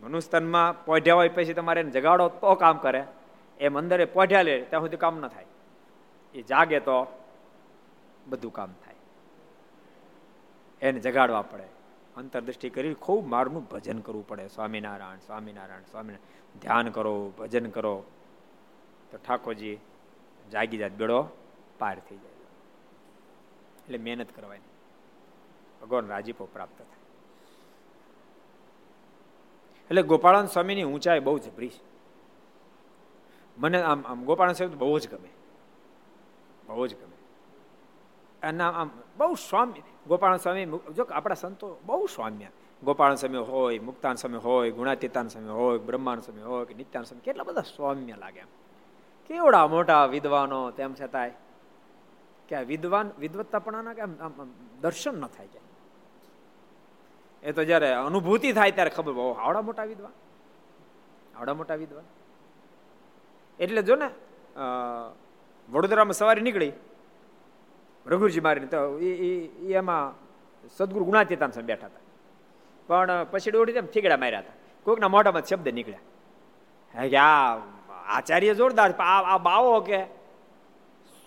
મનુસ્તનમાં 0.00 0.84
પોઢ્યા 0.84 1.14
હોય 1.14 1.28
પછી 1.28 1.52
તમારે 1.52 1.80
એને 1.80 1.90
જગાડો 1.90 2.28
તો 2.28 2.54
કામ 2.54 2.78
કરે. 2.78 3.04
એમ 3.60 3.78
અંદરે 3.78 4.04
પોઢ્યા 4.04 4.42
લે, 4.42 4.60
ત્યાં 4.60 4.82
સુધી 4.82 4.96
કામ 4.96 5.20
ન 5.20 5.28
થાય. 5.28 5.44
એ 6.34 6.42
જાગે 6.42 6.80
તો 6.80 7.06
બધું 8.26 8.52
કામ 8.52 8.72
થાય. 8.72 8.94
એને 10.82 11.00
જગાડવા 11.00 11.42
પડે. 11.42 11.73
અંતરદૃષ્ટિ 12.16 12.70
કરી 12.70 12.94
ખૂબ 12.94 13.26
મારનું 13.26 13.64
ભજન 13.64 13.98
કરવું 13.98 14.28
પડે. 14.28 14.48
સ્વામિનારાયણ 14.48 15.16
સ્વામિનારાયણ 15.16 15.80
સ્વામિનારાયણ. 15.90 16.60
ધ્યાન 16.60 16.88
કરો, 16.88 17.32
ભજન 17.38 17.70
કરો. 17.70 18.04
તો 19.10 19.18
ઠાકોરજી 19.18 19.78
જાગી 20.52 20.78
જાત 20.78 20.92
બેડો 20.92 21.28
પાર 21.78 21.98
થઈ 21.98 22.16
જાય. 22.16 22.32
એટલે 23.84 23.98
મહેનત 23.98 24.36
કરવાની. 24.36 24.68
ભગવાન 25.82 26.06
રાજીપો 26.06 26.44
પ્રાપ્ત 26.44 26.78
થાય. 26.78 26.86
એટલે 29.84 30.02
ગોપાળાન 30.02 30.46
સ્વામીની 30.46 30.82
ઊંચાઈ 30.82 31.20
બહુ 31.20 31.38
જબરી 31.38 31.68
છે. 31.68 31.94
મને 33.58 33.82
આમ 33.82 34.06
આમ 34.06 34.24
ગોપાળન 34.24 34.52
સ્વામી 34.52 34.74
બહુ 34.74 34.98
જ 34.98 35.08
ગમે. 35.08 35.28
બહુ 36.66 36.86
જ 36.86 36.94
ગમે. 36.94 37.13
અને 38.44 38.64
આમ 38.64 38.90
બહુ 39.18 39.34
સ્વામી, 39.40 39.82
ગોપાલ 40.06 40.36
સ્વામી, 40.36 40.66
જો 40.96 41.02
આપણા 41.10 41.34
સંતો 41.34 41.68
બહુ 41.86 42.06
સ્વામ્ય. 42.06 42.48
ગોપાલ 42.82 43.14
સ્વામી 43.14 43.42
હોય, 43.44 43.78
મુક્તાન 43.78 44.14
સ્વામી 44.14 44.36
હોય, 44.38 44.70
ગુણાતીતાન 44.70 45.28
સ્વામી 45.28 45.50
હોય, 45.50 45.78
બ્રહ્માન 45.78 46.20
સ્વામી 46.20 46.42
હોય 46.42 46.64
કે 46.64 46.74
નિત્યાન 46.74 47.04
સ્વામી, 47.04 47.24
કેટલા 47.24 47.44
બધા 47.44 47.64
સ્વામ્ય 47.76 48.16
લાગે 48.16 48.44
કેવડા 49.30 49.66
મોટા 49.66 50.04
વિદ્વાનો 50.06 50.70
તેમ 50.70 50.94
છતાંય 50.94 51.32
કે 52.48 52.56
વિદ્વાન, 52.62 53.10
વિદવત્તાપણાના 53.18 53.94
કે 53.94 54.02
દર્શન 54.80 55.14
ન 55.20 55.26
થાય 55.26 55.48
જાય 55.48 55.62
એ 57.42 57.52
તો 57.52 57.64
જ્યારે 57.64 57.88
અનુભૂતિ 57.94 58.52
થાય 58.52 58.70
ત્યારે 58.70 58.90
ખબર 58.90 59.12
બહુ 59.12 59.30
આવડા 59.32 59.62
મોટા 59.62 59.84
વિદ્વાન. 59.84 60.12
આવડા 61.38 61.54
મોટા 61.54 61.74
વિદ્વાન. 61.74 62.06
એટલે 63.60 63.82
જો 63.82 63.94
ને 63.96 64.08
વડોદરામાં 65.68 66.12
સવારે 66.12 66.40
નીકળી 66.40 66.72
રઘુજી 68.06 68.40
મારીને 68.40 68.66
તો 68.66 68.98
એ 68.98 69.72
એમાં 69.72 70.14
સદગુરુ 70.76 71.04
ગુણાતીતાન 71.04 71.50
સામે 71.50 71.66
બેઠા 71.66 71.86
હતા. 71.86 72.02
પણ 72.86 73.26
પછી 73.30 73.50
દોડી 73.50 73.72
તેમ 73.72 73.86
થીગડા 73.86 74.16
માર્યા 74.16 74.38
હતા. 74.38 74.52
કોઈકના 74.82 75.08
મોઢામાં 75.08 75.42
શબ્દ 75.42 75.68
નીકળ્યા. 75.68 77.06
કે 77.08 77.16
આ 77.16 77.56
આચાર્ય 78.06 78.54
જોરદાર 78.54 78.90
આ 78.92 79.38
બાવો 79.38 79.80
કે 79.80 79.98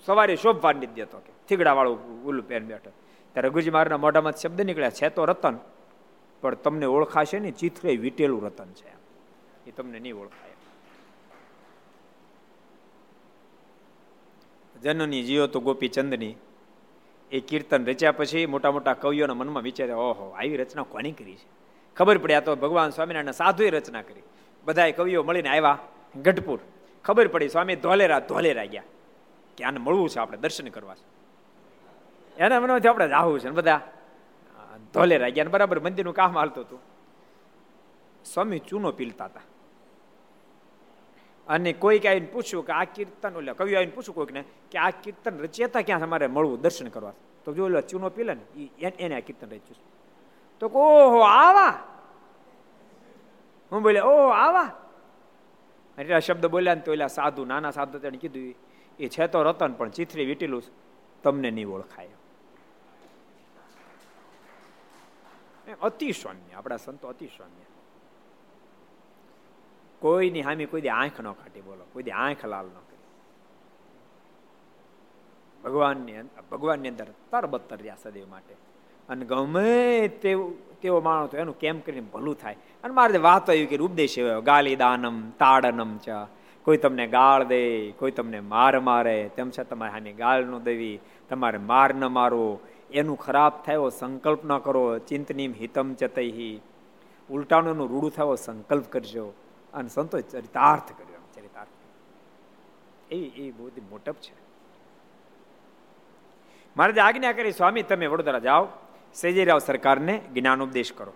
સવારે 0.05 0.35
શોભવા 0.35 0.71
નથી 0.71 0.87
દેતો 0.87 1.17
કે 1.19 1.31
થીગડા 1.47 1.73
વાળું 1.73 2.47
પેન 2.47 2.65
બેઠો. 2.65 2.91
ત્યારે 3.33 3.49
રઘુજી 3.49 3.69
મારના 3.69 3.97
મોઢામાં 3.97 4.33
શબ્દ 4.33 4.61
નીકળ્યા, 4.61 4.89
છે 4.89 5.09
તો 5.09 5.25
રતન, 5.25 5.55
પણ 6.41 6.55
તમને 6.55 6.85
ઓળખાશે 6.85 7.39
ને 7.39 7.51
ચિત્રે 7.51 7.95
વીટેલું 7.95 8.45
રતન 8.45 8.69
છે. 8.71 8.91
એ 9.67 9.71
તમને 9.71 9.99
નહીં 9.99 10.15
ઓળખાય. 10.15 10.53
જનની 14.81 15.23
જીવો 15.23 15.47
તો 15.47 15.59
ગોપીચંદની. 15.59 16.35
એ 17.31 17.39
કીર્તન 17.39 17.85
રચ્યા 17.85 18.11
પછી 18.11 18.45
મોટા 18.45 18.71
મોટા 18.71 18.93
કવિઓના 18.93 19.33
મનમાં 19.33 19.63
વિચારે 19.63 19.93
ઓહો, 19.93 20.29
આવી 20.29 20.57
રચના 20.57 20.83
કોની 20.83 21.11
કરી 21.11 21.35
છે? 21.35 21.47
ખબર 21.95 22.17
પડી, 22.17 22.33
આ 22.33 22.39
તો 22.39 22.55
ભગવાન 22.55 22.89
સ્વામિનારાયણ 22.89 23.31
સાધુએ 23.31 23.69
રચના 23.69 24.01
કરી. 24.01 24.21
બધા 24.65 24.91
કવિઓ 24.91 25.23
મળીને 25.23 25.49
આવ્યા 25.49 25.77
ગઢપુર. 26.21 26.59
ખબર 27.03 27.27
પડી, 27.27 27.49
સ્વામી 27.49 27.75
ધોલેરા 27.75 28.19
ધોલેરા 28.19 28.65
ગયા. 28.65 28.83
કે 29.57 29.63
આને 29.63 29.77
મળવું 29.77 30.09
છે 30.09 30.19
આપણે 30.19 30.37
દર્શન 30.37 30.67
કરવા 30.67 30.95
છે? 30.95 31.17
એના 32.37 32.59
મનમાંથી 32.59 32.87
આપણે 32.87 33.07
જવું 33.07 33.39
છે 33.39 33.49
બધા. 33.49 33.81
ધોલેરા 34.93 35.29
ગયા 35.29 35.43
બરાબર 35.43 35.79
મંદિરનું 35.79 36.13
કામ 36.13 36.37
હાલતું 36.37 36.63
હતું. 36.63 36.79
સ્વામી 38.25 38.59
ચૂનો 38.59 38.91
પીલતા 38.91 39.25
હતા. 39.25 39.41
અને 41.49 41.71
કોઈક 41.73 42.05
આવીને 42.05 42.29
પૂછ્યું 42.33 42.65
કે 42.67 42.73
આ 42.73 42.85
કીર્તન 42.95 43.33
એટલે 43.39 43.53
કવિ 43.59 43.75
આવીને 43.75 43.93
પૂછ્યું 43.95 44.15
કોઈકને 44.15 44.41
કે 44.71 44.77
આ 44.77 44.91
કીર્તન 45.03 45.35
રચ્યતા 45.43 45.83
ક્યાં 45.87 46.07
અમારે 46.07 46.27
મળવું, 46.27 46.61
દર્શન 46.61 46.89
કરવા. 46.95 47.13
તો 47.45 47.53
જો 47.53 47.81
ચૂનો 47.81 48.09
પીલે 48.09 48.33
ને 48.33 48.43
એને 48.99 49.15
આ 49.15 49.23
કીર્તન 49.27 49.49
રચ્યું 49.55 49.79
તો 50.59 50.65
ઓહો, 50.67 51.21
આવા? 51.21 51.73
હું 53.71 53.81
બોલે 53.85 54.01
ઓહો, 54.01 54.27
આવા? 54.43 54.69
એટલા 55.97 56.19
શબ્દ 56.19 56.45
બોલ્યા 56.45 56.75
ને 56.75 56.81
તો 56.81 56.91
ઓલા 56.91 57.07
સાધુ, 57.07 57.45
નાના 57.45 57.71
સાધુ 57.71 57.99
તેને 57.99 58.17
કીધું 58.17 58.53
એ 58.99 59.07
છે 59.09 59.27
તો 59.27 59.43
રતન, 59.43 59.73
પણ 59.77 59.89
ચીથરી 59.89 60.25
વીટેલું 60.25 60.63
તમને 61.23 61.49
નહીં 61.51 61.69
ઓળખાય. 61.69 62.15
અતિ 65.81 66.07
સૌમ્ય 66.11 66.53
આપણા 66.55 66.77
સંતો 66.77 67.07
અતિ 67.07 67.27
સ્વામ્ય 67.27 67.66
કોઈની 69.99 70.41
હામી 70.41 70.65
કોઈ 70.65 70.81
આંખ 70.81 71.21
ન 71.21 71.31
કાઢી, 71.31 71.61
બોલો. 71.61 71.85
કોઈ 71.93 72.03
દે 72.03 72.11
આંખ 72.11 72.45
લાલ 72.45 72.65
ન 72.65 72.69
કરી. 72.69 72.97
ભગવાનની 75.63 76.13
ભગવાનની 76.51 76.89
અંદર 76.89 77.05
તરબતર 77.31 77.77
રહ્યા 77.77 77.95
સદૈવ 78.03 78.29
માટે. 78.29 78.55
અને 79.09 79.25
ગમે 79.25 80.07
તેવું, 80.07 80.79
તેવો 80.81 81.01
માણસ 81.01 81.33
એનું 81.33 81.59
કેમ 81.59 81.79
કરીને 81.79 82.07
ભલું 82.13 82.35
થાય? 82.35 82.55
અને 82.83 82.93
મારે 82.93 83.17
વાત 83.17 83.49
આવી 83.49 83.65
કે 83.65 83.77
ઉપદેશ 83.77 84.17
એવો 84.17 84.41
ગાલી 84.41 84.75
દાનમ 84.75 85.29
તાડનમ 85.29 85.97
ચ 85.97 86.09
કોઈ 86.63 86.77
તમને 86.77 87.07
ગાળ 87.07 87.43
દે, 87.43 87.91
કોઈ 87.91 88.11
તમને 88.11 88.39
માર 88.39 88.79
મારે, 88.79 89.29
તેમ 89.35 89.49
છતાં 89.49 89.67
તમારે 89.67 89.91
હાની 89.91 90.13
ગાળ 90.13 90.45
ન 90.45 90.59
દેવી, 90.59 90.99
તમારે 91.29 91.57
માર 91.57 91.93
ન 91.93 92.05
મારો 92.05 92.59
એનું 92.91 93.17
ખરાબ 93.17 93.53
થયો 93.65 93.89
સંકલ્પ 93.89 94.45
ન 94.45 94.57
કરો. 94.57 94.99
ચિંતનીમ 94.99 95.53
હિતમ 95.53 95.93
ચતઈ 95.93 96.61
ઉલટાનું 97.29 97.89
રૂડું 97.89 98.11
થયો 98.11 98.35
સંકલ્પ 98.35 98.85
કરજો. 98.85 99.33
અને 99.73 99.89
સંતો 99.89 100.19
ચરિતાર્થ 100.19 100.89
કર્યો 100.89 101.19
ચરિતાર્થ. 101.35 101.69
એ 103.13 103.15
એ 103.15 103.51
બહુ 103.51 103.71
મોટપ 103.89 104.15
છે. 104.15 104.33
મારે 106.77 107.01
આજ્ઞા 107.01 107.31
કરી, 107.31 107.51
સ્વામી, 107.51 107.81
તમે 107.81 108.07
વડોદરા 108.07 108.39
જાઓ, 108.39 108.67
સેજીરાવ 109.15 109.59
સરકારને 109.59 110.21
જ્ઞાન 110.33 110.63
ઉપદેશ 110.63 110.93
કરો. 110.93 111.13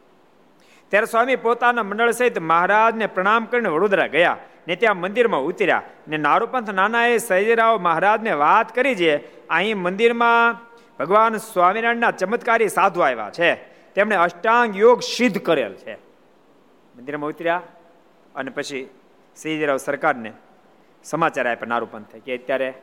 ત્યારે 0.89 1.05
સ્વામી 1.05 1.35
પોતાના 1.35 1.83
મંડળ 1.83 2.11
સહિત 2.11 2.39
મહારાજને 2.39 3.07
પ્રણામ 3.07 3.45
કરીને 3.45 3.69
વડોદરા 3.69 4.07
ગયા 4.07 4.37
ને 4.67 4.75
ત્યાં 4.75 4.97
મંદિરમાં 4.97 5.41
ઉતર્યા 5.41 5.81
ને 6.07 6.17
નારૂપંથ 6.17 6.69
નાનાએ 6.69 7.17
સૈજરાવ 7.17 7.79
મહારાજને 7.79 8.33
વાત 8.33 8.75
કરી 8.75 8.95
છે 8.95 9.47
અહીં 9.47 9.77
મંદિરમાં 9.77 10.57
ભગવાન 10.99 11.37
સ્વામિનારાયણના 11.37 12.11
ચમત્કારી 12.11 12.69
સાધુ 12.69 12.99
આવ્યા 12.99 13.29
છે. 13.29 13.55
તેમણે 13.95 14.15
અષ્ટાંગ 14.15 14.77
યોગ 14.77 14.99
સિદ્ધ 14.99 15.37
કરેલ 15.37 15.73
છે. 15.73 15.95
મંદિરમાં 16.95 17.29
ઉતર્યા 17.29 17.61
અને 18.35 18.51
પછી 18.51 18.89
શ્રીજીરાવ 19.41 19.77
સરકારને 19.77 20.33
સમાચાર 21.03 21.47
આપ્યા, 21.47 21.67
નારૂપંથે 21.67 22.19
કે 22.19 22.37
અત્યારે 22.37 22.73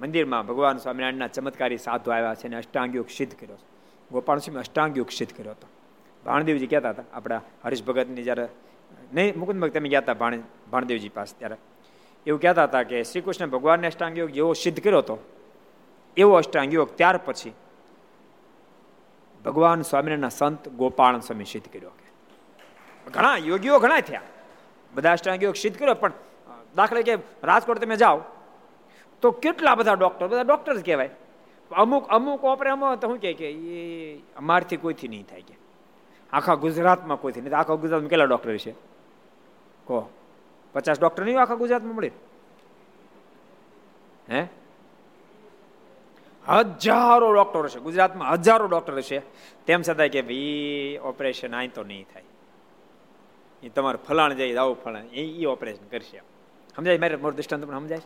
મંદિરમાં 0.00 0.46
ભગવાન 0.46 0.78
સ્વામિનારાયણના 0.78 1.26
ચમત્કારી 1.26 1.78
સાધુ 1.78 2.10
આવ્યા 2.10 2.34
છે 2.34 2.48
અને 2.48 2.56
અષ્ટાંગ 2.56 2.96
યોગ 2.96 3.08
સિદ્ધ 3.08 3.34
કર્યો 3.40 3.56
છે. 3.56 3.66
ગોપાલ 4.10 4.38
સિંહ 4.38 4.58
અષ્ટાંગ 4.58 5.08
સિદ્ધ 5.08 5.36
કર્યો 5.36 5.50
હતો. 5.50 5.66
ભાણદેવજી 6.24 6.66
કહેતા 6.66 6.90
હતા, 6.90 7.02
આપણા 7.12 7.40
હરીશ 7.64 7.84
ભગતની 7.84 8.22
જ્યારે, 8.22 8.48
નહીં, 9.12 9.38
મુકુદ 9.38 9.56
ભગત 9.56 9.74
તમે 9.74 9.88
ગયા 9.88 10.00
હતા 10.00 10.14
ભાણ, 10.14 10.38
ભાણદેવજી 10.70 11.08
પાસે 11.08 11.38
ત્યારે. 11.38 11.56
એવું 12.26 12.40
કહેતા 12.40 12.64
હતા 12.64 12.82
કે 12.82 13.02
શ્રી 13.02 13.20
કૃષ્ણ 13.20 13.46
ભગવાનને 13.46 13.86
અષ્ટાંગયોગ 13.86 14.30
જેવો 14.30 14.52
સિદ્ધ 14.52 14.80
કર્યો 14.80 14.98
હતો, 14.98 15.18
એવો 16.16 16.34
અષ્ટાંગયોગ 16.34 16.96
ત્યાર 16.96 17.16
પછી 17.16 17.52
ભગવાન 19.44 19.82
સ્વામિનારાયણના 19.82 20.28
સંત 20.28 20.68
ગોપાલ 20.68 21.20
સ્વામી 21.20 21.44
સિદ્ધ 21.44 21.72
કર્યો. 21.72 21.90
ઘણા 23.14 23.36
યોગીઓ 23.36 23.78
ઘણા 23.78 24.00
થયા. 24.00 24.20
બધા 24.94 25.12
અષ્ટાંગ 25.12 25.42
યોગ 25.42 25.54
સિદ્ધ 25.54 25.78
કર્યો, 25.78 25.94
પણ 25.94 26.12
દાખલા 26.76 27.02
કે 27.02 27.14
રાજકોટ 27.44 27.78
તમે 27.78 27.96
જાઓ 27.96 28.20
તો 29.22 29.30
કેટલા 29.30 29.74
બધા 29.74 29.94
ડોક્ટર 29.94 30.26
બધા 30.26 30.42
ડોક્ટર 30.42 30.76
જ 30.76 30.84
કહેવાય. 30.84 31.10
અમુક 31.70 32.08
અમુક 32.08 32.44
ઓપરે 32.44 32.70
અમુક, 32.70 32.98
તો 32.98 33.08
શું 33.08 33.20
કહે 33.20 33.32
કે 33.32 33.50
એ 33.50 34.18
અમારથી 34.36 34.76
કોઈથી 34.76 35.08
નહીં 35.08 35.26
થાય 35.26 35.42
કે. 35.42 35.56
આખા 36.32 36.54
ગુજરાતમાં 36.54 37.20
કોઈથી 37.20 37.40
નહીં 37.40 37.56
આખા 37.56 37.74
ગુજરાતમાં 37.74 38.10
કેટલા 38.10 38.24
ડોક્ટર 38.24 38.56
છે? 38.56 38.72
કહો. 39.86 40.10
પચાસ 40.72 41.00
ડોક્ટર 41.00 41.24
નહીં 41.24 41.40
આખા 41.40 41.54
ગુજરાતમાં 41.54 41.94
મળે? 41.94 42.10
હે? 44.30 44.46
હજારો 46.48 47.32
ડોક્ટરો 47.34 47.68
છે. 47.68 47.80
ગુજરાતમાં 47.80 48.32
હજારો 48.32 48.66
ડોક્ટર 48.66 49.00
છે. 49.00 49.18
તેમ 49.66 49.82
છતાં 49.82 50.08
કે 50.08 50.22
ભાઈ 50.22 50.98
ઓપરેશન 51.02 51.56
અહીં 51.56 51.72
તો 51.72 51.82
નહીં 51.82 52.06
થાય. 52.12 52.27
એ 53.62 53.68
તમારે 53.68 53.98
ફલાણ 54.08 54.34
જાય 54.34 54.56
આવું 54.56 54.76
ફલાણ. 54.82 55.04
એ 55.04 55.44
ઓપરેશન 55.46 55.86
કરશે 55.88 56.22
સમજાય? 56.76 56.98
મારે 56.98 57.16
મોર 57.16 57.32
દૃષ્ટાંત 57.32 57.64
પણ 57.64 57.78
સમજાય 57.78 58.00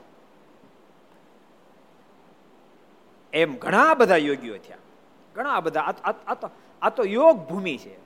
એમ 3.33 3.57
ઘણા 3.57 3.95
બધા 3.95 4.17
યોગીઓ 4.17 4.57
થયા. 4.59 4.79
ઘણા 5.35 5.61
બધા. 5.61 5.95
આ 6.83 6.91
તો 6.91 7.05
યોગ 7.05 7.37
ભૂમિ 7.49 7.77
છે. 7.79 7.97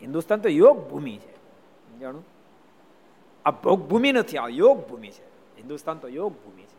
હિન્દુસ્તાન 0.00 0.40
તો 0.40 0.48
યોગ 0.48 0.90
ભૂમિ 0.90 1.16
છે. 1.18 1.34
જાણું 1.98 2.24
આ 3.44 3.50
ભોગ 3.50 3.88
ભૂમિ 3.88 4.12
નથી, 4.12 4.36
આ 4.36 4.48
યોગ 4.48 4.88
ભૂમિ 4.88 5.10
છે. 5.10 5.26
હિન્દુસ્તાન 5.56 5.98
તો 5.98 6.08
યોગ 6.08 6.32
ભૂમિ 6.32 6.62
છે. 6.62 6.78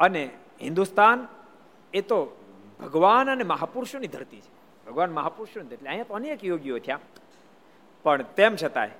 અને 0.00 0.30
હિન્દુસ્તાન 0.62 1.28
એ 1.94 2.00
તો 2.00 2.18
ભગવાન 2.80 3.30
અને 3.30 3.44
મહાપુરુષોની 3.44 4.06
ધરતી 4.06 4.40
છે. 4.40 4.52
ભગવાન 4.86 5.12
મહાપુરુષોની 5.12 5.74
એટલે 5.74 5.88
અહીંયા 5.88 6.04
તો 6.04 6.14
અનેક 6.14 6.44
યોગીઓ 6.44 6.78
થયા. 6.78 6.98
પણ 8.02 8.22
તેમ 8.22 8.56
છતાંય 8.56 8.90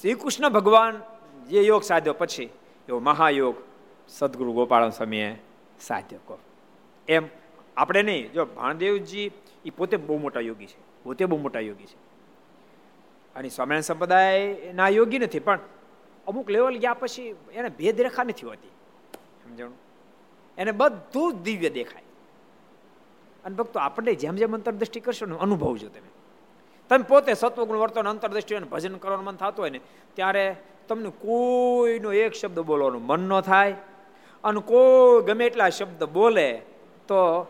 શ્રી 0.00 0.14
કૃષ્ણ 0.14 0.48
ભગવાન 0.48 1.02
જે 1.48 1.62
યોગ 1.62 1.82
સાધ્યો 1.82 2.12
પછી 2.12 2.50
એવો 2.88 2.98
મહાયોગ 2.98 3.54
સદગુરુ 4.08 4.52
ગોપાલ 4.52 4.90
સ્વામીએ 4.90 5.38
સાધ્ય 5.80 6.18
એમ 7.08 7.28
આપણે 7.76 8.02
નહીં, 8.02 8.32
જો 8.32 8.44
ભાણદેવજી 8.44 9.30
એ 9.64 9.70
પોતે 9.70 9.96
બહુ 9.96 10.18
મોટા 10.18 10.40
યોગી 10.40 10.66
છે, 10.66 11.04
પોતે 11.04 11.24
બહુ 11.24 11.38
મોટા 11.38 11.60
યોગી 11.60 11.84
છે. 11.84 11.96
અને 13.34 13.48
સ્વામિનારાયણ 13.48 13.80
સંપ્રદાયના 13.80 14.88
યોગી 14.88 15.18
નથી, 15.18 15.40
પણ 15.40 15.58
અમુક 16.26 16.50
લેવલ 16.50 16.78
ગયા 16.78 16.94
પછી 16.94 17.34
એને 17.52 17.68
ભેદરેખા 17.68 18.22
નથી 18.22 18.46
હોતી. 18.46 18.68
સમજણું? 19.44 19.74
એને 20.58 20.72
બધું 20.72 21.42
દિવ્ય 21.42 21.70
દેખાય. 21.70 22.02
અને 23.44 23.56
ભક્તો, 23.56 23.80
આપણે 23.80 24.14
જેમ 24.14 24.36
જેમ 24.36 24.54
અંતરદ્રષ્ટિ 24.54 25.00
કરશો 25.00 25.26
ને 25.26 25.36
અનુભવજો 25.36 25.88
તમે. 25.88 26.19
તમે 26.90 27.02
પોતે 27.02 27.34
સત્વગુણ 27.34 27.76
વર્તન 27.76 28.08
અંતરદ્રષ્ટિ 28.08 28.54
અને 28.54 28.66
ભજન 28.66 28.96
કરવાનું 28.96 29.24
મન 29.24 29.36
થતું 29.36 29.58
હોય 29.58 29.70
ને, 29.70 29.80
ત્યારે 30.14 30.56
તમને 30.88 31.10
કોઈનો 31.10 32.12
એક 32.12 32.34
શબ્દ 32.34 32.60
બોલવાનું 32.60 33.06
મન 33.06 33.28
ન 33.28 33.40
થાય. 33.40 33.74
અને 34.44 34.60
કોઈ 34.60 35.22
ગમે 35.22 35.46
એટલા 35.46 35.68
શબ્દ 35.68 36.04
બોલે, 36.04 36.58
તો 37.08 37.46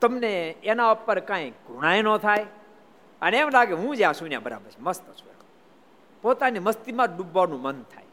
તમને 0.00 0.50
એના 0.50 0.90
ઉપર 0.90 1.20
કાંઈ 1.20 1.50
ઘૃણાય 1.50 2.02
ન 2.02 2.16
થાય. 2.16 2.46
અને 3.22 3.36
એમ 3.38 3.48
લાગે 3.48 3.74
હું 3.74 3.96
જ્યાં 3.96 4.14
સુન્યા 4.14 4.40
બરાબર 4.40 4.70
છે, 4.70 4.80
મસ્ત 4.80 5.04
છું 5.04 5.36
પોતાની 6.22 6.58
મસ્તીમાં 6.58 7.16
ડૂબવાનું 7.16 7.62
મન 7.62 7.82
થાય. 7.82 8.04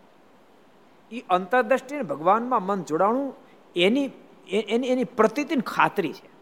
એ 1.12 1.24
અંતરદ્રષ્ટિ 1.30 2.02
ભગવાનમાં 2.02 2.64
મન 2.64 2.84
જોડાણું 2.84 3.36
એની 3.76 4.10
એની 4.50 4.88
એની 4.88 5.04
પ્રતિતિની 5.04 5.62
ખાતરી 5.62 6.14
છે. 6.14 6.33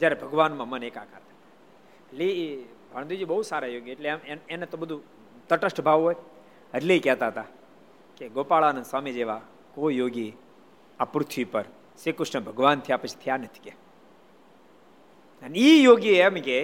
જ્યારે 0.00 0.14
ભગવાનમાં 0.14 0.68
મન 0.68 0.82
એકાકાર 0.82 1.20
થાય. 1.20 1.38
એટલે 2.06 2.24
એ 2.24 2.64
ભણદેવજી 2.94 3.24
બહુ 3.24 3.42
સારા 3.42 3.66
યોગી, 3.66 3.90
એટલે 3.90 4.08
એમ 4.08 4.38
એને 4.48 4.66
તો 4.66 4.76
બધું 4.76 5.02
તટસ્થ 5.48 5.80
ભાવ 5.80 6.00
હોય. 6.00 6.16
એટલે 6.74 6.98
કહેતા 6.98 7.28
હતા 7.28 7.44
કે 8.16 8.28
ગોપાળાનંદ 8.28 8.84
સ્વામી 8.84 9.12
જેવા 9.12 9.40
કોઈ 9.74 9.96
યોગી 9.96 10.32
આ 11.00 11.04
પૃથ્વી 11.04 11.44
પર 11.44 11.64
શ્રી 12.02 12.12
કૃષ્ણ 12.12 12.40
ભગવાન 12.40 12.80
થયા 12.80 12.96
પછી 12.96 13.20
થયા 13.24 13.36
નથી 13.36 13.70
કે. 13.70 13.72
અને 15.42 15.58
એ 15.58 15.82
યોગી 15.82 16.08
એમ 16.08 16.34
કે 16.34 16.58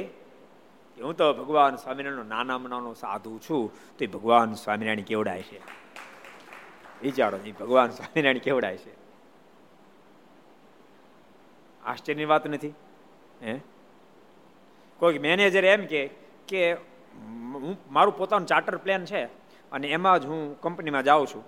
હું 1.02 1.16
તો 1.16 1.34
ભગવાન 1.34 1.76
સ્વામિનારાયણ 1.76 2.24
નાના 2.24 2.58
નાનો 2.58 2.94
સાધુ 2.94 3.38
છું, 3.38 3.70
તો 3.98 4.04
એ 4.04 4.06
ભગવાન 4.06 4.54
સ્વામિનારાયણ 4.54 5.00
કેવડાય 5.00 5.42
છે? 5.42 5.60
વિચારો 7.02 7.38
એ 7.44 7.52
ભગવાન 7.52 7.90
સ્વામિનારાયણ 7.90 8.38
કેવડાય 8.38 8.76
છે? 8.76 8.92
આશ્ચર્યની 11.84 12.24
વાત 12.24 12.46
નથી? 12.46 12.74
હે? 13.42 13.60
કોઈ 14.98 15.18
મેનેજર 15.18 15.64
એમ 15.64 15.86
કે 16.48 16.72
હું, 16.72 17.78
મારું 17.90 18.16
પોતાનું 18.16 18.46
ચાર્ટર 18.46 18.76
પ્લાન 18.76 19.04
છે 19.04 19.24
અને 19.72 19.88
એમાં 19.88 20.20
જ 20.20 20.26
હું 20.26 20.60
કંપનીમાં 20.60 21.04
જાઉં 21.04 21.26
છું. 21.26 21.44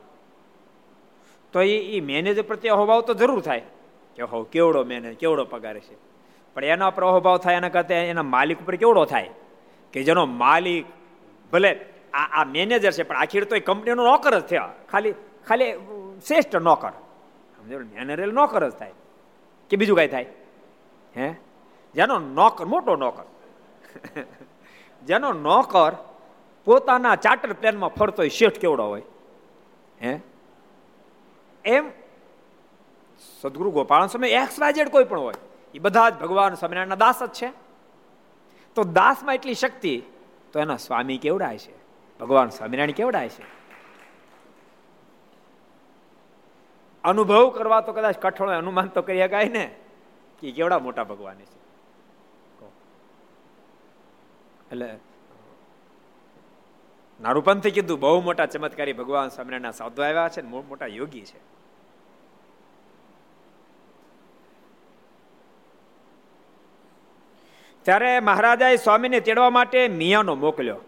તો 1.52 1.62
એ 1.62 1.78
એ 1.78 2.00
મેનેજર 2.00 2.42
પ્રત્યે 2.42 2.70
અહોભાવ 2.70 3.00
તો 3.00 3.14
જરૂર 3.14 3.40
થાય. 3.40 3.62
કે 4.16 4.22
હો, 4.22 4.42
કેવડો 4.42 4.84
મેનેજ 4.84 5.16
કેવડો 5.16 5.44
પગાર 5.44 5.78
છે. 5.78 5.94
પણ 6.54 6.64
એના 6.64 6.90
પર 6.90 7.02
અહોભાવ 7.02 7.38
થાય 7.38 7.54
એના 7.54 7.68
કરતાં 7.68 7.98
એના 7.98 8.22
માલિક 8.22 8.60
ઉપર 8.60 8.76
કેવડો 8.76 9.04
થાય? 9.04 9.30
કે 9.92 10.02
જેનો 10.02 10.26
માલિક, 10.26 10.86
ભલે 11.52 11.80
આ 12.14 12.40
આ 12.40 12.44
મેનેજર 12.44 12.92
છે, 12.92 13.02
પણ 13.02 13.16
આખીર 13.16 13.44
તો 13.44 13.56
એ 13.56 13.60
કંપનીનો 13.60 14.04
નોકર 14.04 14.38
જ 14.38 14.42
થયા 14.42 14.72
ખાલી 14.90 15.14
ખાલી 15.46 15.72
શ્રેષ્ઠ 16.26 16.56
નોકર. 16.56 16.90
સમજો 17.56 17.78
મેનેજર 17.78 18.32
નોકર 18.32 18.68
જ 18.68 18.72
થાય. 18.72 18.92
કે 19.70 19.76
બીજું 19.76 19.96
કાંઈ 19.96 20.08
થાય? 20.08 20.26
હે? 21.16 21.34
જેનો 21.94 22.18
નોકર, 22.18 22.64
મોટો 22.64 22.96
નોકર. 22.96 23.22
જેનો 25.06 25.32
નોકર 25.32 25.92
પોતાના 26.64 27.16
ચાર્ટર 27.16 27.52
પ્લેનમાં 27.52 27.90
ફરતો 27.90 28.22
હોય, 28.22 28.28
શેઠ 28.28 28.58
કેવડો 28.58 28.86
હોય? 28.86 29.02
હે? 30.02 30.20
એમ 31.64 31.90
સદગુરુ 33.40 33.70
ગોપાલ 33.70 34.06
સમય 34.06 34.30
એક્સ 34.30 34.60
વાયઝેડ 34.60 34.88
કોઈ 34.88 35.04
પણ 35.04 35.18
હોય 35.18 35.34
એ 35.74 35.78
બધા 35.78 36.10
જ 36.10 36.14
ભગવાન 36.14 36.54
સ્વામિનારાયણના 36.54 36.94
દાસ 36.94 37.22
જ 37.22 37.32
છે. 37.32 37.52
તો 38.74 38.84
દાસમાં 38.84 39.34
એટલી 39.34 39.54
શક્તિ, 39.54 40.02
તો 40.52 40.60
એના 40.60 40.76
સ્વામી 40.76 41.18
કેવડાય 41.18 41.58
છે? 41.58 41.74
ભગવાન 42.18 42.48
સ્વામિનારાયણ 42.48 42.90
કેવડાય 42.90 43.28
છે? 43.28 43.42
અનુભવ 47.04 47.50
કરવા 47.50 47.80
તો 47.80 47.92
કદાચ 47.92 48.18
કઠોળ 48.18 48.48
અનુમાન 48.50 48.86
તો 48.86 49.02
કરી 49.02 49.22
શકાય 49.22 49.44
ને, 49.44 49.74
કે 50.40 50.52
કેવડા 50.52 50.78
મોટા 50.78 51.04
ભગવાન 51.04 51.36
છે? 51.36 51.63
એટલે 54.72 54.88
નારૂપંથે 57.20 57.70
કીધું, 57.70 58.00
બહુ 58.00 58.20
મોટા 58.20 58.46
ચમત્કારી 58.46 58.92
ભગવાન 58.92 59.28
સ્વામિનારાયણ 59.28 59.70
સાધુ 59.70 60.02
આવ્યા 60.02 60.28
છે 60.28 60.42
મોટા 60.42 60.86
યોગી 60.86 61.20
છે. 61.20 61.40
ત્યારે 67.86 68.20
મહારાજાએ 68.20 68.76
સ્વામીને 68.76 69.20
તેડવા 69.20 69.50
માટે 69.50 69.88
મિયાનો 69.88 70.34
મોકલ્યો 70.34 70.80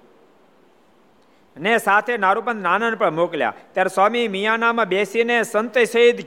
ને 1.57 1.79
સાથે 1.79 2.17
નારૂપંત 2.17 2.63
નાનન 2.63 2.95
પણ 2.95 3.15
મોકલ્યા. 3.15 3.55
ત્યારે 3.73 3.95
સ્વામી 3.95 4.29
મિયાનામાં 4.29 4.89
બેસીને 4.89 5.37
સંત 5.43 5.79
સહિત 5.79 6.25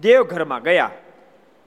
દેવઘરમાં 0.00 0.62
ગયા 0.62 0.90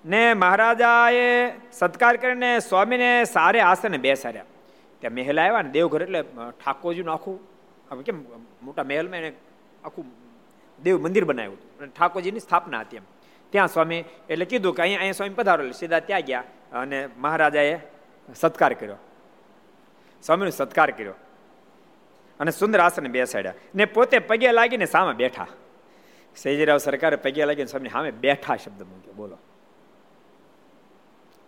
ને 0.06 0.34
મહારાજાએ 0.34 1.30
સત્કાર 1.72 2.18
કરીને 2.18 2.60
સ્વામીને 2.60 3.24
સારે 3.26 3.62
આસને 3.62 3.97
બેસાડ્યા. 3.97 4.45
ત્યાં 5.06 5.16
મહેલ 5.16 5.39
આવ્યા 5.39 5.62
ને 5.62 5.70
દેવઘર 5.70 6.01
એટલે 6.01 6.22
ઠાકોરજીનું 6.66 7.14
આખું 7.14 8.03
કેમ 8.03 8.24
મોટા 8.62 8.84
મહેલમાં 8.84 9.18
એને 9.18 9.34
આખું 9.84 10.06
દેવ 10.84 11.01
મંદિર 11.01 11.26
બનાવ્યું 11.26 11.53
હતું. 11.53 11.78
અને 11.78 11.91
ઠાકોરજીની 11.97 12.39
સ્થાપના 12.39 12.80
હતી 12.80 12.97
એમ. 12.97 13.03
ત્યાં 13.49 13.68
સ્વામી 13.68 14.03
એટલે 14.30 14.45
કીધું 14.45 14.76
કે 14.76 14.82
અહીંયા 14.82 14.99
અહીંયા 14.99 15.14
સ્વામી 15.14 15.34
પધારો 15.34 15.72
સીધા 15.72 15.99
ત્યાં 15.99 16.22
ગયા 16.22 16.43
અને 16.74 17.10
મહારાજાએ 17.18 17.80
સત્કાર 18.36 18.74
કર્યો. 18.74 18.95
સ્વામીનો 20.24 20.49
સત્કાર 20.49 20.91
કર્યો. 20.91 21.14
અને 22.39 22.51
સુંદર 22.51 22.80
આસને 22.80 23.10
બેસાડ્યા. 23.10 23.53
ને 23.76 23.86
પોતે 23.86 24.20
પગે 24.20 24.51
લાગીને 24.51 24.86
સામે 24.86 25.14
બેઠા. 25.14 25.47
સૈજીરાવ 26.36 26.78
સરકારે 26.78 27.16
પગે 27.16 27.45
લાગીને 27.45 27.68
સ્વામી 27.68 27.89
સામે 27.89 28.12
બેઠા 28.12 28.56
શબ્દ 28.56 28.84
મૂક્યો. 28.84 29.14
બોલો. 29.14 29.38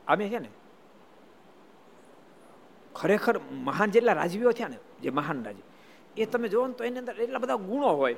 અમે 0.08 0.30
છે 0.30 0.39
ને? 0.39 0.49
ખરેખર 2.98 3.36
મહાન 3.52 3.91
જેટલા 3.91 4.14
રાજવીઓ 4.14 4.52
થયા 4.52 4.68
ને, 4.68 4.78
જે 5.02 5.10
મહાન 5.10 5.43
રાજવી, 5.43 5.66
એ 6.18 6.26
તમે 6.26 6.48
જોવો 6.48 6.68
ને 6.68 6.74
તો 6.74 6.84
એની 6.84 7.00
અંદર 7.00 7.16
એટલા 7.22 7.39
બધા 7.39 7.56
ગુણો 7.64 7.89
હોય. 7.93 8.16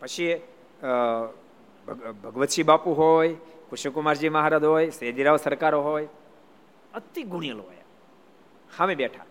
પછી 0.00 0.40
ભગવતસિંહ 2.22 2.66
બાપુ 2.66 2.90
હોય 2.92 3.34
કૃષ્ણકુમારજી 3.70 4.28
મહારાજ 4.28 4.64
હોય 4.64 4.90
સેજીરાવ 4.90 5.36
સરકારો 5.36 5.80
હોય, 5.82 6.08
અતિ 6.94 7.22
ગુણિયલ 7.22 7.60
હોય. 7.60 7.80
સામે 8.76 8.94
બેઠા. 8.94 9.24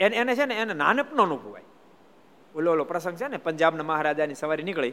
એને 0.00 0.16
એને 0.16 0.32
છે 0.36 0.44
ને, 0.44 0.54
એને 0.54 0.74
નાનપનો 0.74 1.22
અનુભવાય 1.22 1.66
ઓલો 2.54 2.72
ઓલો 2.72 2.84
પ્રસંગ 2.84 3.16
છે 3.16 3.28
ને, 3.28 3.36
પંજાબના 3.36 3.84
મહારાજાની 3.84 4.34
સવારી 4.34 4.62
નીકળી. 4.62 4.92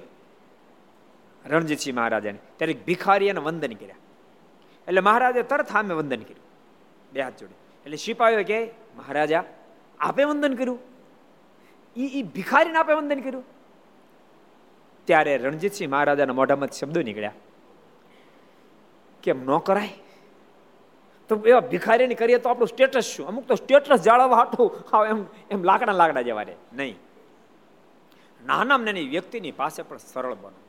રણજીતસિંહ 1.46 1.96
મહારાજાને. 1.96 2.40
ત્યારે 2.58 2.74
ભિખારી 2.86 3.28
એને 3.28 3.40
વંદન 3.40 3.74
કર્યા. 3.74 3.96
એટલે 4.88 5.02
મહારાજે 5.02 5.42
તરત 5.44 5.68
સામે 5.68 5.94
વંદન 5.94 6.22
કર્યું. 6.22 6.46
બે 7.14 7.22
હાથ 7.22 7.38
જોડે. 7.40 7.56
એટલે 7.88 7.98
સિપાહીઓ 7.98 8.44
કે? 8.44 8.72
મહારાજા, 8.98 9.44
આપે 10.00 10.24
વંદન 10.24 10.54
કર્યું. 10.54 10.80
એ 11.96 12.20
એ 12.20 12.24
ભિખારીને 12.24 12.78
આપે 12.78 12.94
વંદન 12.94 13.20
કર્યું. 13.20 13.44
ત્યારે 15.06 15.38
રણજીતસિંહ 15.38 15.92
મહારાજાના 15.92 16.34
મોઢામાં 16.34 16.68
શબ્દો 16.68 17.02
નીકળ્યા. 17.02 17.32
કેમ 19.24 19.44
ન 19.44 19.58
કરાય? 19.58 19.90
તો 21.28 21.36
એવા 21.36 21.60
ભિખારીને 21.60 22.16
કરીએ 22.16 22.38
તો 22.38 22.50
આપણું 22.50 22.68
સ્ટેટસ 22.68 23.04
શું? 23.04 23.28
અમુક 23.28 23.48
તો 23.48 23.56
સ્ટેટસ 23.56 24.02
જાળવવા 24.02 24.38
હાટું 24.38 24.72
એમ 25.06 25.26
એમ 25.52 25.64
લાકડા 25.64 25.94
લાકડા 25.94 26.22
જવા 26.22 26.42
રે. 26.42 26.56
નહીં. 26.74 26.96
નાના 28.46 28.78
નાની 28.78 29.08
વ્યક્તિની 29.08 29.52
પાસે 29.52 29.84
પણ 29.84 29.98
સરળ 29.98 30.34
બનો. 30.34 30.64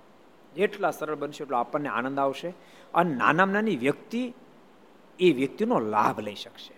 જેટલા 0.55 0.91
સરળ 0.91 1.15
બનશે 1.15 1.45
એટલો 1.45 1.57
આપણને 1.57 1.89
આનંદ 1.89 2.19
આવશે. 2.19 2.53
અને 2.95 3.15
નાના 3.15 3.45
નાની 3.45 3.77
વ્યક્તિ 3.77 4.35
એ 5.21 5.33
વ્યક્તિનો 5.33 5.79
લાભ 5.79 6.21
લઈ 6.21 6.35
શકશે. 6.35 6.78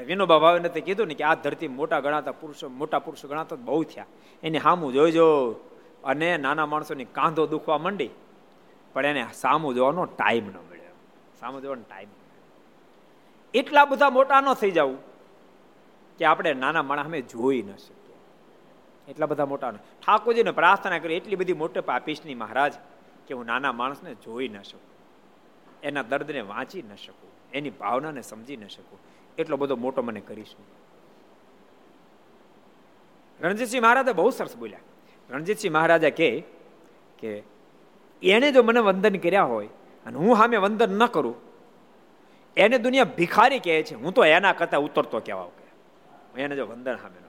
વિનોબા 0.00 0.38
ભાવે 0.38 0.60
તે 0.60 0.80
કીધું 0.80 1.06
ને 1.06 1.14
કે 1.14 1.24
આ 1.24 1.34
ધરતી 1.34 1.68
મોટા 1.68 2.00
ગણાતા 2.00 2.32
પુરુષો, 2.32 2.68
મોટા 2.68 2.98
પુરુષો 2.98 3.28
ગણાતા 3.28 3.56
બહુ 3.56 3.82
થયા. 3.82 4.06
એને 4.42 4.58
સામું 4.58 4.92
જોઈજો. 4.92 5.52
અને 6.04 6.36
નાના 6.36 6.66
માણસોની 6.66 7.04
કાંધો 7.04 7.46
દુખવા 7.46 7.78
માંડી. 7.78 8.10
પણ 8.92 9.06
એને 9.06 9.26
સામું 9.34 9.74
જોવાનો 9.74 10.04
ટાઈમ 10.04 10.46
ન 10.46 10.56
મળ્યો. 10.70 10.92
સામું 11.40 11.62
જોવાનો 11.62 11.82
ટાઈમ 11.82 12.08
એટલા 13.54 13.84
બધા 13.84 14.10
મોટા 14.10 14.40
ન 14.40 14.54
થઈ 14.54 14.70
જવું 14.70 14.98
કે 16.18 16.24
આપણે 16.24 16.54
નાના 16.54 16.82
માણસ 16.82 17.04
અમે 17.04 17.20
જોઈ 17.20 17.62
ન 17.62 17.76
શકીએ. 17.76 18.14
એટલા 19.08 19.26
બધા 19.26 19.46
મોટા 19.46 19.70
ઠાકોરજીને 20.06 20.50
પ્રાર્થના 20.50 20.98
કરી, 20.98 21.14
એટલી 21.14 21.36
બધી 21.36 21.52
મોટે 21.52 21.80
પાપીશની 21.80 22.34
મહારાજ 22.34 22.72
કે 23.26 23.34
હું 23.34 23.46
નાના 23.46 23.72
માણસને 23.72 24.14
જોઈ 24.14 24.48
ન 24.48 24.62
શકું. 24.62 24.94
એના 25.82 26.02
દર્દને 26.02 26.40
વાંચી 26.40 26.82
ન 26.82 26.94
શકું. 26.94 27.30
એની 27.52 27.70
ભાવનાને 27.70 28.22
સમજી 28.22 28.56
ન 28.56 28.66
શકું. 28.66 28.98
એટલો 29.38 29.56
બધો 29.56 29.76
મોટો 29.76 30.02
મને 30.02 30.20
કરીશું. 30.20 30.64
રણજીતસિંહ 33.40 33.82
મહારાજે 33.82 34.12
બહુ 34.12 34.30
સરસ 34.30 34.56
બોલ્યા. 34.56 34.84
રણજીતસિંહ 35.30 35.74
મહારાજા 35.74 36.10
કે 36.10 36.28
કે 37.18 37.30
એને 38.22 38.48
જો 38.52 38.62
મને 38.62 38.80
વંદન 38.80 39.16
કર્યા 39.18 39.42
હોય 39.44 39.68
અને 40.06 40.16
હું 40.18 40.36
સામે 40.36 40.56
વંદન 40.56 40.92
ન 40.98 41.06
કરું, 41.06 41.36
એને 42.56 42.78
દુનિયા 42.78 43.04
ભિખારી 43.16 43.58
કહે 43.58 43.82
છે, 43.82 43.94
હું 43.94 44.12
તો 44.14 44.24
એના 44.24 44.52
કરતા 44.52 44.78
ઉતરતો 44.78 45.20
કહેવા 45.20 45.50
કે? 45.58 45.66
એને 46.42 46.54
જો 46.56 46.66
વંદન 46.66 46.96
સામે 46.96 47.18
ન 47.20 47.26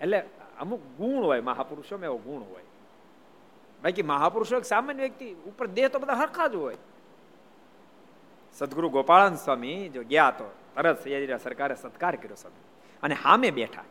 એટલે 0.00 0.18
અમુક 0.60 0.80
ગુણ 0.98 1.24
હોય, 1.24 1.40
મહાપુરુષોમાં 1.40 2.04
એવો 2.04 2.18
ગુણ 2.18 2.42
હોય. 2.42 2.66
બાકી 3.82 4.02
મહાપુરુષો 4.02 4.56
એક 4.56 4.64
સામાન્ય 4.64 5.02
વ્યક્તિ 5.02 5.26
ઉપર 5.48 5.66
દેહ 5.66 5.88
તો 5.88 5.98
બધા 5.98 6.14
હરખા 6.14 6.48
જ 6.48 6.54
હોય. 6.54 6.78
સદગુરુ 8.58 8.88
ગોપાળન 8.88 9.34
સ્વામી 9.34 9.88
જો 9.88 10.02
ગયા 10.02 10.30
તો 10.30 10.50
તરત 10.74 11.04
સૈયાજી 11.04 11.26
સરકારે 11.44 11.74
સત્કાર 11.74 12.16
કર્યો 12.16 12.34
સ્વામી. 12.34 12.64
અને 13.02 13.14
હામે 13.14 13.50
બેઠા. 13.50 13.84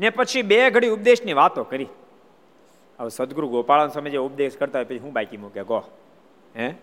ને 0.00 0.10
પછી 0.10 0.42
બે 0.42 0.70
ઘડી 0.70 0.88
ઉપદેશની 0.88 1.32
વાતો 1.32 1.64
કરી. 1.64 1.86
હવે 3.00 3.08
સદગુરુ 3.08 3.48
ગોપાળન 3.48 3.88
સ્વામી 3.88 4.10
જે 4.10 4.16
ઉપદેશ 4.16 4.56
કરતા 4.56 4.78
હોય 4.78 4.84
પછી 4.84 4.98
હું 4.98 5.12
બાકી 5.12 5.36
મૂકે? 5.36 5.62
ગો. 5.62 5.82
હે? 6.56 6.74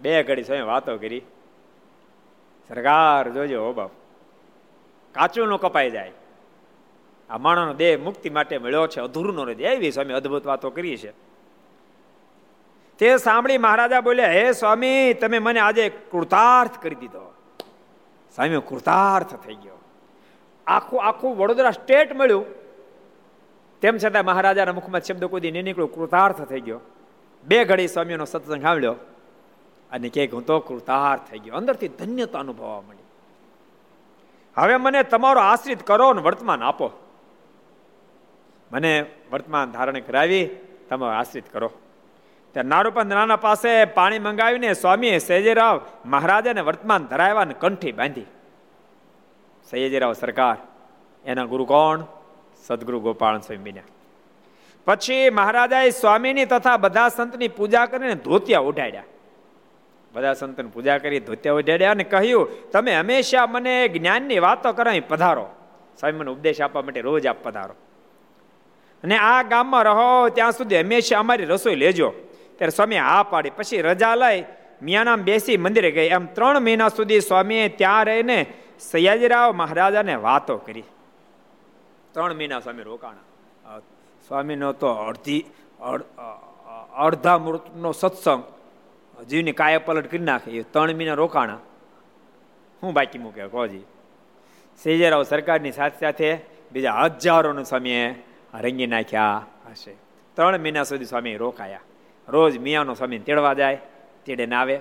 બે 0.00 0.22
ઘડી 0.22 0.44
સ્વામી 0.44 0.62
વાતો 0.62 0.98
કરી. 0.98 1.22
સરકાર 2.68 3.30
જોજો 3.30 3.64
હો 3.64 3.72
બાપ. 3.72 3.90
કાચું 5.12 5.48
નો 5.48 5.56
કપાઈ 5.56 5.90
જાય. 5.90 6.12
આ 7.30 7.38
માણસનો 7.38 7.74
દેહ 7.74 7.98
મુક્તિ 7.98 8.30
માટે 8.30 8.58
મળ્યો 8.58 8.86
છે, 8.86 9.00
અધૂરું 9.00 9.34
નો 9.34 9.44
રહે. 9.44 9.54
એવી 9.54 9.92
સ્વામી 9.92 10.12
અદભુત 10.12 10.46
વાતો 10.46 10.70
કરી 10.70 10.96
છે. 10.96 11.29
તે 13.00 13.16
સાંભળી 13.16 13.58
મહારાજા 13.58 14.00
બોલ્યા, 14.00 14.28
હે 14.28 14.52
સ્વામી, 14.52 15.14
તમે 15.14 15.38
મને 15.38 15.60
આજે 15.60 15.88
કૃતાર્થ 15.88 16.82
કરી 16.82 16.94
દીધો. 16.94 17.34
સ્વામી 18.34 18.60
કૃતાર્થ 18.60 19.34
થઈ 19.34 19.54
ગયો. 19.54 19.78
આખું 20.66 21.02
આખું 21.02 21.36
વડોદરા 21.36 21.70
સ્ટેટ 21.70 22.16
મળ્યું. 22.16 22.44
તેમ 23.80 23.98
છતાં 23.98 24.24
મહારાજાના 24.24 24.72
મુખમાં 24.72 25.00
શબ્દ 25.00 25.24
કોઈ 25.24 25.40
નહીં 25.40 25.64
નીકળ્યો, 25.64 25.86
કૃતાર્થ 25.86 26.42
થઈ 26.42 26.60
ગયો. 26.60 26.80
બે 27.44 27.64
ઘડી 27.64 27.88
સ્વામીનો 27.88 28.24
સત્સંગ 28.24 28.62
સાંભળ્યો 28.62 28.92
અને 29.90 30.08
કે, 30.08 30.26
હું 30.26 30.46
તો 30.46 30.60
કૃતાર્થ 30.60 31.22
થઈ 31.30 31.38
ગયો. 31.38 31.54
અંદરથી 31.54 31.88
ધન્યતા 31.88 32.38
અનુભવવા 32.38 32.80
મળી 32.80 32.98
હવે 34.56 34.76
મને 34.76 35.02
તમારો 35.02 35.40
આશ્રિત 35.40 35.82
કરો 35.82 36.12
ને 36.12 36.22
વર્તમાન 36.22 36.62
આપો. 36.62 36.90
મને 38.72 39.06
વર્તમાન 39.32 39.70
ધારણ 39.70 40.00
કરાવી 40.00 40.48
તમારો 40.88 41.18
આશ્રિત 41.18 41.52
કરો. 41.52 41.70
ત્યાં 42.52 42.66
નારૂપંત 42.66 43.06
નાના 43.06 43.36
પાસે 43.36 43.84
પાણી 43.84 44.18
મંગાવીને 44.18 44.72
સ્વામીએ 44.72 45.18
સૈજેરાવ 45.18 45.80
મહારાજાને 46.04 46.60
વર્તમાન 46.60 47.04
ધરાવ્યા 47.04 47.40
અને 47.40 47.54
કંઠી 47.58 47.92
બાંધી. 47.92 48.26
સૈયજીરાવ 49.70 50.12
સરકાર, 50.12 50.56
એના 51.24 51.44
ગુરુ 51.44 51.64
કોણ? 51.64 52.04
સદગુરુ 52.66 53.00
ગોપાલ 53.00 53.38
સ્વામી 53.38 53.70
બન્યા 53.70 53.82
પછી 54.84 55.30
મહારાજાએ 55.30 55.90
સ્વામીની 55.90 56.44
તથા 56.44 56.76
બધા 56.76 57.08
સંતની 57.08 57.48
પૂજા 57.48 57.86
કરીને 57.86 58.14
ધોતિયા 58.14 58.60
ઉઢાડ્યા. 58.60 59.02
બધા 60.12 60.32
સંતની 60.32 60.68
પૂજા 60.68 60.98
કરી 60.98 61.20
ધોતિયા 61.20 61.54
ઉઢાડ્યા 61.54 61.90
અને 61.90 62.04
કહ્યું, 62.04 62.70
તમે 62.70 62.96
હંમેશા 62.96 63.46
મને 63.46 63.88
જ્ઞાનની 63.88 64.38
વાતો 64.38 64.72
કરાવી 64.72 65.00
પધારો. 65.00 65.48
સ્વામી 66.00 66.18
મને 66.18 66.30
ઉપદેશ 66.30 66.60
આપવા 66.60 66.82
માટે 66.82 67.00
રોજ 67.00 67.26
આપ 67.26 67.36
પધારો. 67.42 67.74
અને 69.04 69.18
આ 69.18 69.42
ગામમાં 69.42 69.82
રહો, 69.82 70.28
ત્યાં 70.28 70.52
સુધી 70.52 70.80
હંમેશા 70.80 71.18
અમારી 71.18 71.44
રસોઈ 71.44 71.74
લેજો. 71.74 72.14
ત્યારે 72.60 72.74
સ્વામી 72.76 73.00
હા 73.00 73.22
પાડી. 73.32 73.52
પછી 73.58 73.80
રજા 73.88 74.14
લઈ 74.22 74.38
મિયાનામ 74.82 75.20
બેસી 75.28 75.56
મંદિરે 75.56 75.90
ગઈ. 75.96 76.08
એમ 76.16 76.26
ત્રણ 76.36 76.60
મહિના 76.66 76.90
સુધી 76.98 77.20
સ્વામીએ 77.20 77.64
ત્યાં 77.80 78.04
રહીને 78.04 78.38
સયાજીરાવ 78.80 79.48
મહારાજાને 79.52 80.14
વાતો 80.26 80.56
કરી. 80.66 80.84
ત્રણ 82.14 82.34
મહિના 82.38 82.60
સ્વામી 82.60 82.86
રોકાણા. 82.90 83.26
સ્વામીનો 84.28 84.72
તો 84.80 84.88
અડધી 85.08 85.42
અડધા 87.06 87.38
મૃતનો 87.38 87.90
સત્સંગ 87.92 88.42
જીવની 89.28 89.52
કાયા 89.52 89.84
પલટ 89.86 90.06
કરી 90.10 90.26
નાખે. 90.30 90.50
એ 90.50 90.62
ત્રણ 90.62 90.96
મહિના 91.00 91.18
રોકાણા. 91.22 91.60
હું 92.82 92.92
બાકી 92.96 93.20
મૂકે, 93.24 93.46
કોજી? 93.48 93.84
સેજેરાવ 94.80 95.22
સરકારની 95.22 95.72
સાથે 95.72 95.98
સાથે 96.00 96.30
બીજા 96.72 96.96
હજારોનું 97.04 97.64
સ્વામીએ 97.64 98.04
રંગી 98.64 98.86
નાખ્યા 98.86 99.46
હશે. 99.70 99.94
ત્રણ 100.36 100.58
મહિના 100.64 100.84
સુધી 100.90 101.10
સ્વામી 101.12 101.36
રોકાયા. 101.44 101.84
રોજ 102.30 102.58
મિયાનો 102.58 102.94
સ્વામી 102.94 103.18
તેડવા 103.28 103.54
જાય, 103.54 103.76
તેડે 104.26 104.46
ને 104.46 104.56
આવે. 104.56 104.76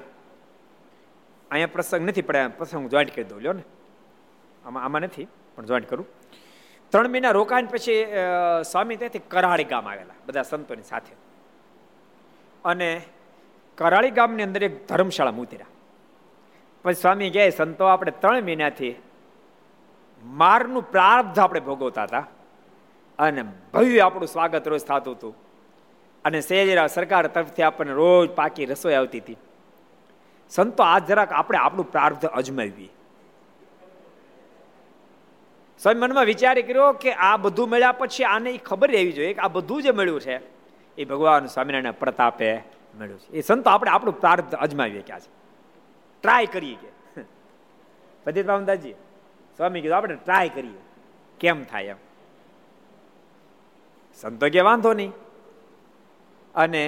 અહીંયા 1.51 1.73
પ્રસંગ 1.73 2.03
નથી 2.09 2.21
પડ્યા 2.21 2.51
પ્રસંગ 2.57 2.89
જોઈન્ટ 2.89 3.11
કરી 3.15 3.27
દઉં, 3.29 3.41
લ્યો 3.41 3.53
ને. 3.53 3.63
આમાં 4.65 4.83
આમાં 4.83 5.01
નથી, 5.01 5.27
પણ 5.55 5.65
જોઈન્ટ 5.65 5.89
કરું. 5.89 6.07
ત્રણ 6.91 7.09
મહિના 7.09 7.31
રોકાઈને 7.31 7.69
પછી 7.71 7.99
સ્વામી 8.71 8.95
ત્યાંથી 8.95 9.25
કરાળી 9.33 9.63
ગામ 9.63 9.85
આવેલા, 9.89 10.17
બધા 10.27 10.41
સંતોની 10.41 10.83
સાથે. 10.83 11.13
અને 12.65 12.89
કરાળી 13.77 14.11
ગામની 14.11 14.43
અંદર 14.43 14.63
એક 14.63 14.73
ધર્મશાળા 14.87 15.31
મૂતર્યા 15.31 15.75
પછી 16.85 17.01
સ્વામી 17.03 17.29
કહે, 17.29 17.49
સંતો, 17.49 17.85
આપણે 17.85 18.11
ત્રણ 18.11 18.43
મહિનાથી 18.43 18.93
મારનું 20.23 20.83
પ્રારબ્ધ 20.91 21.39
આપણે 21.39 21.59
ભોગવતા 21.59 22.03
હતા. 22.03 22.25
અને 23.19 23.41
ભવ્ય 23.73 23.99
આપણું 23.99 24.27
સ્વાગત 24.27 24.67
રોજ 24.67 24.83
થતું 24.85 25.15
હતું. 25.15 25.33
અને 26.25 26.41
સહેજરા 26.41 26.87
સરકાર 26.87 27.27
તરફથી 27.27 27.63
આપણને 27.63 27.93
રોજ 27.93 28.29
પાકી 28.29 28.65
રસોઈ 28.65 28.93
આવતી 28.93 29.19
હતી. 29.19 29.37
સંતો 30.49 30.83
આ 30.83 30.99
જરાક 30.99 31.31
આપણે 31.31 31.57
આપણું 31.57 31.91
પ્રાર્થ 31.91 32.25
અજમાવીએ. 32.25 32.89
સ્વામી 35.79 35.99
મનમાં 35.99 36.25
વિચાર 36.25 36.61
કર્યો 36.61 36.91
કે 36.93 37.13
આ 37.13 37.37
બધું 37.37 37.69
મળ્યા 37.69 37.91
પછી 37.91 38.23
આને 38.23 38.57
ખબર 38.57 38.91
રહેવી 38.91 39.11
જોઈએ 39.11 39.33
કે 39.33 39.41
આ 39.41 39.47
બધું 39.47 39.83
જે 39.83 39.91
મળ્યું 39.91 40.21
છે, 40.21 40.39
એ 40.97 41.05
ભગવાન 41.05 41.45
સ્વામિનારાયણ 41.45 41.91
પ્રતાપે 41.91 42.57
મળ્યું 42.99 43.19
છે. 43.19 43.33
એ 43.33 43.41
સંતો 43.41 43.69
આપણે 43.69 43.91
આપણું 43.91 44.19
પ્રાર્થ 44.19 44.55
અજમાવીએ 44.55 45.01
ક્યાં 45.01 45.19
છે? 45.19 45.31
ટ્રાય 46.21 46.45
કરીએ 46.45 46.75
કે. 46.75 47.21
પદિત 48.23 48.45
ભાવનદાસજી 48.45 48.93
સ્વામી 49.57 49.81
કીધું, 49.81 49.97
આપણે 49.97 50.15
ટ્રાય 50.15 50.49
કરીએ. 50.49 50.81
કેમ 51.39 51.63
થાય 51.63 51.83
એમ? 51.83 51.95
સંતો 54.15 54.49
કે, 54.49 54.61
વાંધો 54.61 54.93
નહીં. 54.93 55.11
અને 56.59 56.83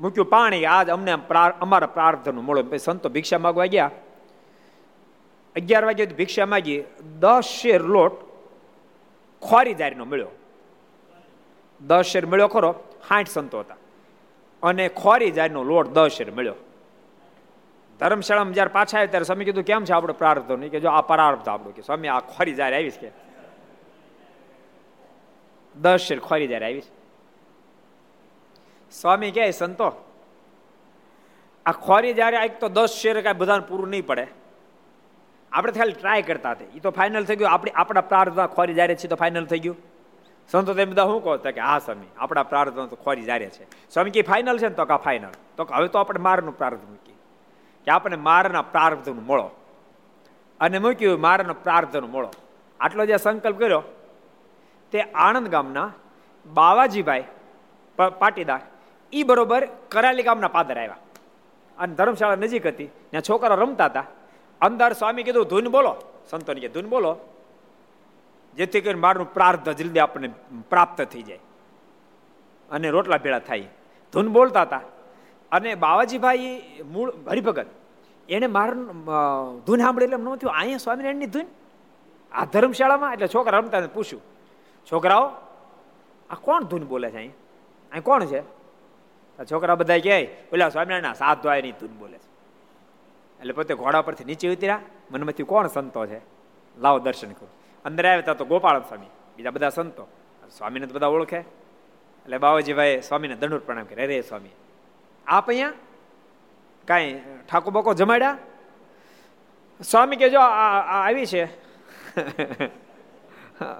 મૂક્યું 0.00 0.28
પાણી, 0.30 0.64
આજ 0.66 0.88
અમને 0.90 1.12
અમારા 1.60 1.86
પ્રાર્થનું 1.86 2.44
મળો. 2.44 2.62
પછી 2.62 2.78
સંતો 2.78 3.08
ભિક્ષા 3.08 3.38
માગવા 3.38 3.66
ગયા. 3.66 3.90
અગિયાર 5.56 5.84
વાગે 5.84 6.06
ભિક્ષા 6.06 6.46
માગી, 6.46 6.82
દસ 7.20 7.44
શેર 7.60 7.82
લોટ 7.82 8.14
ખોરીદારીનો 9.42 10.04
મળ્યો. 10.04 10.30
દસ 11.80 12.04
શેર 12.04 12.26
મળ્યો 12.26 12.48
ખરો 12.48 12.74
હાઠ 13.10 13.28
સંતો 13.28 13.60
હતા. 13.60 13.76
અને 14.62 14.88
ખોરીદારીનો 14.88 15.62
લોટ 15.64 15.88
દસ 15.88 16.10
શેર 16.16 16.30
મળ્યો. 16.30 16.54
ધર્મશાળામાં 18.00 18.54
જયારે 18.54 18.70
પાછા 18.72 18.98
આવ્યા 18.98 19.10
ત્યારે 19.10 19.24
સ્વામી 19.24 19.44
કીધું, 19.44 19.64
કેમ 19.64 19.84
છે 19.84 19.92
આપણો 19.92 20.12
પ્રાર્થ 20.12 20.50
નહીં 20.50 20.70
કે 20.70 20.80
જો 20.80 20.88
આ 20.88 21.00
પ્રાર્થ 21.00 21.48
આપણું. 21.48 21.74
કે 21.74 21.82
સ્વામી, 21.82 22.08
આ 22.08 22.20
ખોરી 22.20 22.54
જ્યારે 22.54 22.76
આવીશ 22.76 22.98
કે? 22.98 23.10
દસ 25.76 26.00
શેર 26.08 26.18
ખોરી 26.18 26.46
જ્યારે 26.46 26.66
આવીશ. 26.66 26.88
સ્વામી 28.92 29.30
કહે 29.30 29.50
સંતો? 29.50 29.92
આ 31.66 31.72
ખોરી 31.72 32.14
જ્યારે 32.14 32.36
એક 32.36 32.60
તો 32.60 32.68
દસ 32.68 32.88
શેર 32.88 33.22
કાંઈ 33.22 33.34
બધાને 33.34 33.66
પૂરું 33.66 33.88
નહીં 33.88 34.06
પડે. 34.06 34.26
આપણે 35.52 35.72
ખાલી 35.72 35.92
ટ્રાય 35.92 36.22
કરતા 36.22 36.50
હતા. 36.50 36.64
એ 36.76 36.78
તો 36.78 36.90
ફાઇનલ 36.90 37.24
થઈ 37.24 37.36
ગયું. 37.36 37.50
આપણે 37.50 37.72
આપણા 37.74 38.00
પ્રાર્થના 38.00 38.46
ખોરી 38.46 38.74
જ્યારે 38.74 38.94
છે 38.94 39.08
તો 39.08 39.16
ફાઇનલ 39.16 39.46
થઈ 39.46 39.58
ગયું. 39.58 39.76
સંતો 40.48 40.74
તેમ 40.74 40.90
બધા 40.90 41.04
શું 41.04 41.24
કહો 41.24 41.36
કે, 41.36 41.60
હા, 41.60 41.78
સ્વામી, 41.78 42.06
આપણા 42.18 42.42
પ્રાર્થના 42.42 42.86
તો 42.86 42.96
ખોરી 42.96 43.22
જારે 43.22 43.46
છે. 43.46 43.90
સ્વામી 43.90 44.10
કે 44.10 44.22
ફાઇનલ 44.22 44.58
છે 44.58 44.68
ને? 44.68 44.74
તો 44.74 44.84
કા 44.84 44.96
ફાઇનલ 44.96 45.28
તો 45.56 45.64
હવે 45.64 45.88
તો 45.88 45.98
આપણે 45.98 46.20
મારનું 46.20 46.58
પ્રાર્થ 46.58 46.78
મૂકી 46.88 47.12
કે 47.84 47.90
આપણે 47.90 48.16
મારના 48.16 48.62
પ્રાર્થનું 48.62 49.26
મળો. 49.26 49.50
અને 50.60 50.78
મૂક્યું, 50.78 51.20
મારાનો 51.20 51.54
પ્રાર્થનો 51.54 52.06
મળો. 52.06 52.30
આટલો 52.80 53.06
જે 53.06 53.16
સંકલ્પ 53.16 53.58
કર્યો, 53.58 53.82
તે 54.92 55.00
આણંદ 55.00 55.48
ગામના 55.48 55.92
બાવાજીભાઈ 56.54 57.24
પાટીદાર 58.18 58.60
એ 59.12 59.22
બરોબર 59.22 59.68
કરાલી 59.88 60.22
ગામના 60.22 60.48
પાદર 60.48 60.78
આવ્યા. 60.78 60.96
અને 61.78 61.94
ધર્મશાળા 61.94 62.36
નજીક 62.36 62.66
હતી. 62.66 62.86
ત્યાં 62.86 63.22
છોકરા 63.22 63.54
રમતા 63.54 63.84
હતા. 63.84 64.04
અંદર 64.60 64.92
સ્વામી 64.92 65.22
કીધું, 65.22 65.46
ધૂન 65.46 65.68
બોલો. 65.68 65.96
સંતોની 66.30 66.60
કે, 66.60 66.68
ધૂન 66.68 66.86
બોલો. 66.88 67.16
જેથી 68.56 68.80
કરીને 68.80 69.00
મારું 69.00 69.34
પ્રાર્થ 69.34 69.68
જલ્દી 69.68 70.00
આપણને 70.00 70.30
પ્રાપ્ત 70.70 71.02
થઈ 71.02 71.22
જાય. 71.22 71.40
અને 72.70 72.90
રોટલા 72.90 73.16
ભેળા 73.16 73.38
થાય. 73.38 73.68
ધૂન 74.12 74.28
બોલતા 74.28 74.62
હતા. 74.62 74.80
અને 75.52 75.74
બાવાજીભાઈ 75.74 76.62
મૂળ 76.86 77.12
હરિભગત, 77.28 77.66
એને 78.28 78.46
મારું 78.46 79.04
ધૂન 79.64 79.78
સાંભળી 79.78 80.04
એટલે 80.04 80.16
ન 80.16 80.34
થયું, 80.36 80.52
અહીંયા 80.52 80.78
સ્વામિનારાયણની 80.78 81.26
ધૂન? 81.26 81.46
આ 82.32 82.44
ધર્મશાળામાં? 82.44 83.12
એટલે 83.12 83.28
છોકરા 83.28 83.58
રમતા 83.58 83.80
પૂછ્યું, 83.94 84.22
છોકરાઓ, 84.92 85.24
આ 86.30 86.34
કોણ 86.40 86.62
ધૂન 86.62 86.84
બોલે 86.84 87.10
છે 87.10 87.16
અહીં 87.16 87.32
અહીં 87.92 88.02
કોણ 88.02 88.24
છે? 88.24 88.57
છોકરા 89.44 89.74
બધા 89.74 89.98
કહે, 89.98 90.18
ઓલા 90.52 90.68
સ્વામિનારાયણ 90.68 91.14
સાત 91.14 91.46
નહીં 91.46 91.78
તું 91.78 91.98
બોલે 91.98 92.16
એટલે 93.40 93.52
પોતે 93.52 93.74
ઘોડા 93.74 94.02
પરથી 94.02 94.24
નીચે 94.24 94.48
ઉતર્યા. 94.48 94.80
મનમાંથી 95.10 95.42
કોણ 95.44 95.66
સંતો 95.66 96.06
છે? 96.06 96.20
લાવો 96.76 96.98
દર્શન 96.98 97.32
કરો. 97.32 97.48
અંદર 97.84 98.04
આવ્યા 98.06 98.34
તો 98.34 98.44
ગોપાલ 98.44 98.80
સ્વામી, 98.82 99.10
બીજા 99.36 99.50
બધા 99.50 99.70
સંતો. 99.70 100.04
સ્વામીને 100.56 100.86
તો 100.86 100.94
બધા 100.94 101.06
ઓળખે. 101.08 101.38
એટલે 101.38 102.38
બાવાજીભાઈ 102.38 103.00
સ્વામીને 103.00 103.34
દંડોર 103.36 103.58
પ્રણામ 103.58 103.86
કરે 103.86 104.06
રે 104.06 104.22
સ્વામી, 104.22 104.54
આપ 105.26 105.48
અહીંયા 105.48 105.72
કાંઈ 106.88 107.20
ઠાકો 107.48 107.70
બકો 107.70 107.94
જમાડ્યા? 107.94 108.38
સ્વામી 109.80 110.16
કે, 110.16 110.28
જો 110.30 110.40
આવી 110.40 111.26
છે. 111.26 111.44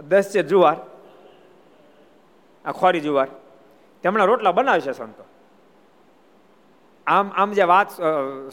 દસ 0.08 0.26
છે 0.34 0.42
જુવાર. 0.42 0.76
આ 2.64 2.72
ખોરી 2.72 3.00
જુવાર. 3.00 3.28
તેમણે 4.04 4.24
રોટલા 4.26 4.52
બનાવશે 4.52 4.92
સંતો. 4.92 5.24
આમ 7.08 7.30
આમ 7.36 7.52
જે 7.52 7.64
વાત 7.64 7.90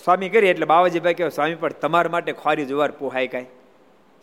સ્વામી 0.04 0.30
કરી 0.30 0.48
એટલે 0.48 0.66
બાવાજીભાઈ 0.66 1.14
કહે, 1.14 1.30
સ્વામી, 1.30 1.56
પણ 1.56 1.70
તમારા 1.84 2.10
માટે 2.10 2.32
ખોરી 2.32 2.66
જુવાર 2.66 2.92
પોહાય 2.92 3.28
કાંઈ. 3.28 3.50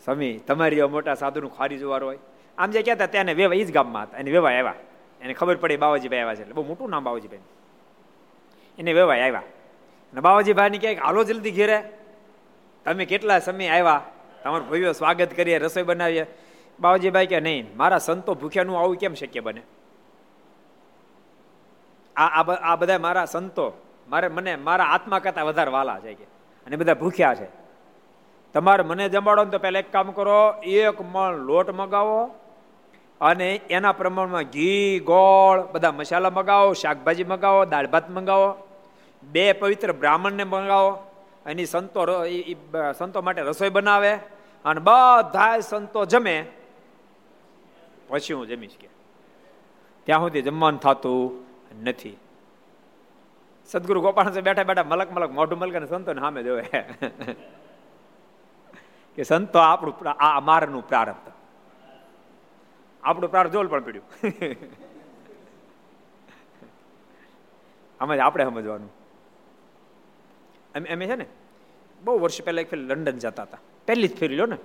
સ્વામી, 0.05 0.33
તમારી 0.47 0.81
મોટા 0.95 1.15
સાધુનું 1.15 1.51
ખોરી 1.57 1.77
જુવાર 1.77 2.01
હોય. 2.03 2.19
આમ 2.57 2.69
જે 2.71 2.81
કહેતા 2.81 3.05
ત્યાં 3.05 3.25
વેવા 3.39 3.55
એ 3.55 3.63
જ 3.63 3.71
ગામમાં 3.73 4.03
હતા. 4.03 4.17
એને 4.17 4.31
વેવા 4.31 4.49
આવ્યા. 4.49 4.75
એને 5.21 5.33
ખબર 5.33 5.55
પડી 5.55 5.77
બાવાજીભાઈ 5.77 6.21
આવ્યા 6.21 6.35
છે 6.35 6.41
એટલે. 6.41 6.53
બહુ 6.53 6.65
મોટું 6.65 6.89
નામ 6.89 7.03
બાવાજીભાઈ 7.03 7.45
એને 8.77 8.91
વેવાય 8.93 9.21
આવ્યા. 9.21 9.45
અને 10.13 10.21
બાવાજીભાઈને 10.21 10.77
કહે 10.77 10.93
હાલો 10.95 11.23
જલ્દી 11.23 11.51
ઘેરે. 11.51 11.79
તમે 12.85 13.05
કેટલા 13.05 13.39
સમય 13.39 13.69
આવ્યા? 13.69 14.01
તમારું 14.43 14.67
ભવ્ય 14.69 14.93
સ્વાગત 14.93 15.31
કરીએ, 15.35 15.57
રસોઈ 15.57 15.83
બનાવીએ. 15.83 16.25
બાવાજીભાઈ 16.79 17.27
કે 17.27 17.39
નહીં, 17.39 17.65
મારા 17.77 17.97
સંતો 17.97 18.33
ભૂખ્યાનું 18.33 18.79
આવું 18.81 18.97
કેમ 18.97 19.13
શક્ય 19.13 19.39
બને? 19.39 19.61
આ 22.15 22.41
આ 22.71 22.75
બધા 22.75 22.99
મારા 22.99 23.25
સંતો 23.25 23.67
મારે 24.13 24.27
મને, 24.27 24.55
મારા 24.55 24.83
આત્મા 24.83 25.19
કરતા 25.19 25.43
વધારે 25.43 25.71
વાલા 25.71 25.99
છે 25.99 26.13
કે. 26.13 26.23
અને 26.65 26.75
બધા 26.75 26.93
ભૂખ્યા 26.93 27.35
છે. 27.35 27.47
તમારે 28.53 28.83
મને 28.83 29.09
જમાડો 29.09 29.43
ને 29.43 29.51
તો 29.51 29.57
પહેલાં 29.57 29.79
એક 29.79 29.91
કામ 29.91 30.11
કરો, 30.11 30.53
એક 30.63 31.01
મણ 31.01 31.33
લોટ 31.33 31.69
મગાવો 31.69 32.35
અને 33.21 33.55
એના 33.55 33.91
પ્રમાણમાં 33.91 34.43
ઘી, 34.43 34.99
ગોળ, 34.99 35.61
બધા 35.61 35.91
મસાલા 35.91 36.29
મગાવો, 36.29 36.73
શાકભાજી 36.73 37.23
મગાવો, 37.23 37.65
દાળ 37.65 37.87
ભાત 37.87 38.09
મગાવો, 38.09 38.67
બે 39.23 39.53
પવિત્ર 39.53 39.91
બ્રાહ્મણને 39.91 40.43
મંગાવો, 40.43 40.97
એની 41.45 41.65
સંતો 41.65 42.05
સંતો 42.97 43.21
માટે 43.21 43.41
રસોઈ 43.41 43.69
બનાવે 43.69 44.13
અને 44.65 44.79
બધા 44.79 45.59
સંતો 45.59 46.05
જમે. 46.05 46.45
પછી 48.07 48.33
હું 48.33 48.47
જમીશ 48.47 48.77
કે. 48.79 48.89
ત્યાં 50.03 50.19
સુધી 50.19 50.41
જમવાનું 50.41 50.79
થતું 50.79 51.45
નથી. 51.83 52.17
સદગુરુ 53.73 54.01
ગોપાલ 54.01 54.41
બેઠા 54.41 54.63
બેઠા 54.63 54.83
મલક 54.83 55.11
મલક 55.11 55.31
મોઢું 55.31 55.59
મલક 55.59 55.75
અને 55.75 55.85
સંતો 55.85 56.13
સામે 56.13 56.43
જોવે. 56.43 56.61
કે 59.15 59.23
સંતો 59.23 59.59
આપણું 59.59 60.11
આ 60.11 60.39
મારનું 60.39 60.87
પ્રારબ્ધ. 60.87 61.31
આપણું 63.03 63.29
પ્રાર 63.31 63.47
જોલ 63.47 63.67
પણ 63.67 63.83
પીડ્યું. 63.83 64.03
આમાં 67.99 68.17
આપણે 68.25 68.43
સમજવાનું. 68.43 68.91
એમ 70.75 70.99
છે 70.99 71.15
ને, 71.15 71.25
બહુ 72.03 72.19
વર્ષ 72.19 72.41
પહેલા 72.41 72.61
એક 72.61 72.69
ફેરી 72.69 72.83
લંડન 72.83 73.17
જતા 73.17 73.43
હતા. 73.43 73.57
પહેલી 73.87 74.07
જ 74.07 74.17
ફેરી 74.17 74.35
લો 74.35 74.45
ને. 74.45 74.57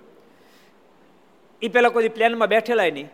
એ 1.62 1.68
પેલા 1.68 1.88
કોઈ 1.88 2.08
પ્લેનમાં 2.08 2.48
બેઠેલા 2.48 2.82
નહીં. 2.82 3.08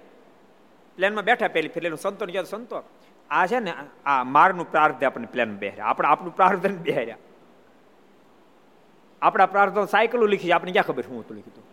પ્લેનમાં 0.96 1.24
બેઠા 1.24 1.48
પહેલી 1.48 1.68
ફેરી 1.68 1.96
સંતો 1.96 2.26
ને 2.26 2.44
સંતો 2.44 2.82
આ 3.30 3.46
છે 3.46 3.58
ને, 3.58 3.72
આ 4.06 4.24
મારનું 4.26 4.70
પ્રાર્થ 4.70 5.04
આપણને 5.04 5.26
પ્લેન 5.26 5.56
બેહર્યા. 5.56 5.86
આપણે 5.86 6.08
આપણું 6.08 6.36
પ્રાર્થ 6.36 6.66
બેહર્યા. 6.86 7.18
આપણા 9.22 9.46
પ્રાર્થના 9.46 9.84
સાયકલો 9.86 10.26
લીખી 10.26 10.52
આપણે 10.52 10.72
ક્યાં 10.72 10.86
ખબર 10.86 11.06
હું 11.08 11.20
હતું 11.20 11.36
લીધું 11.36 11.64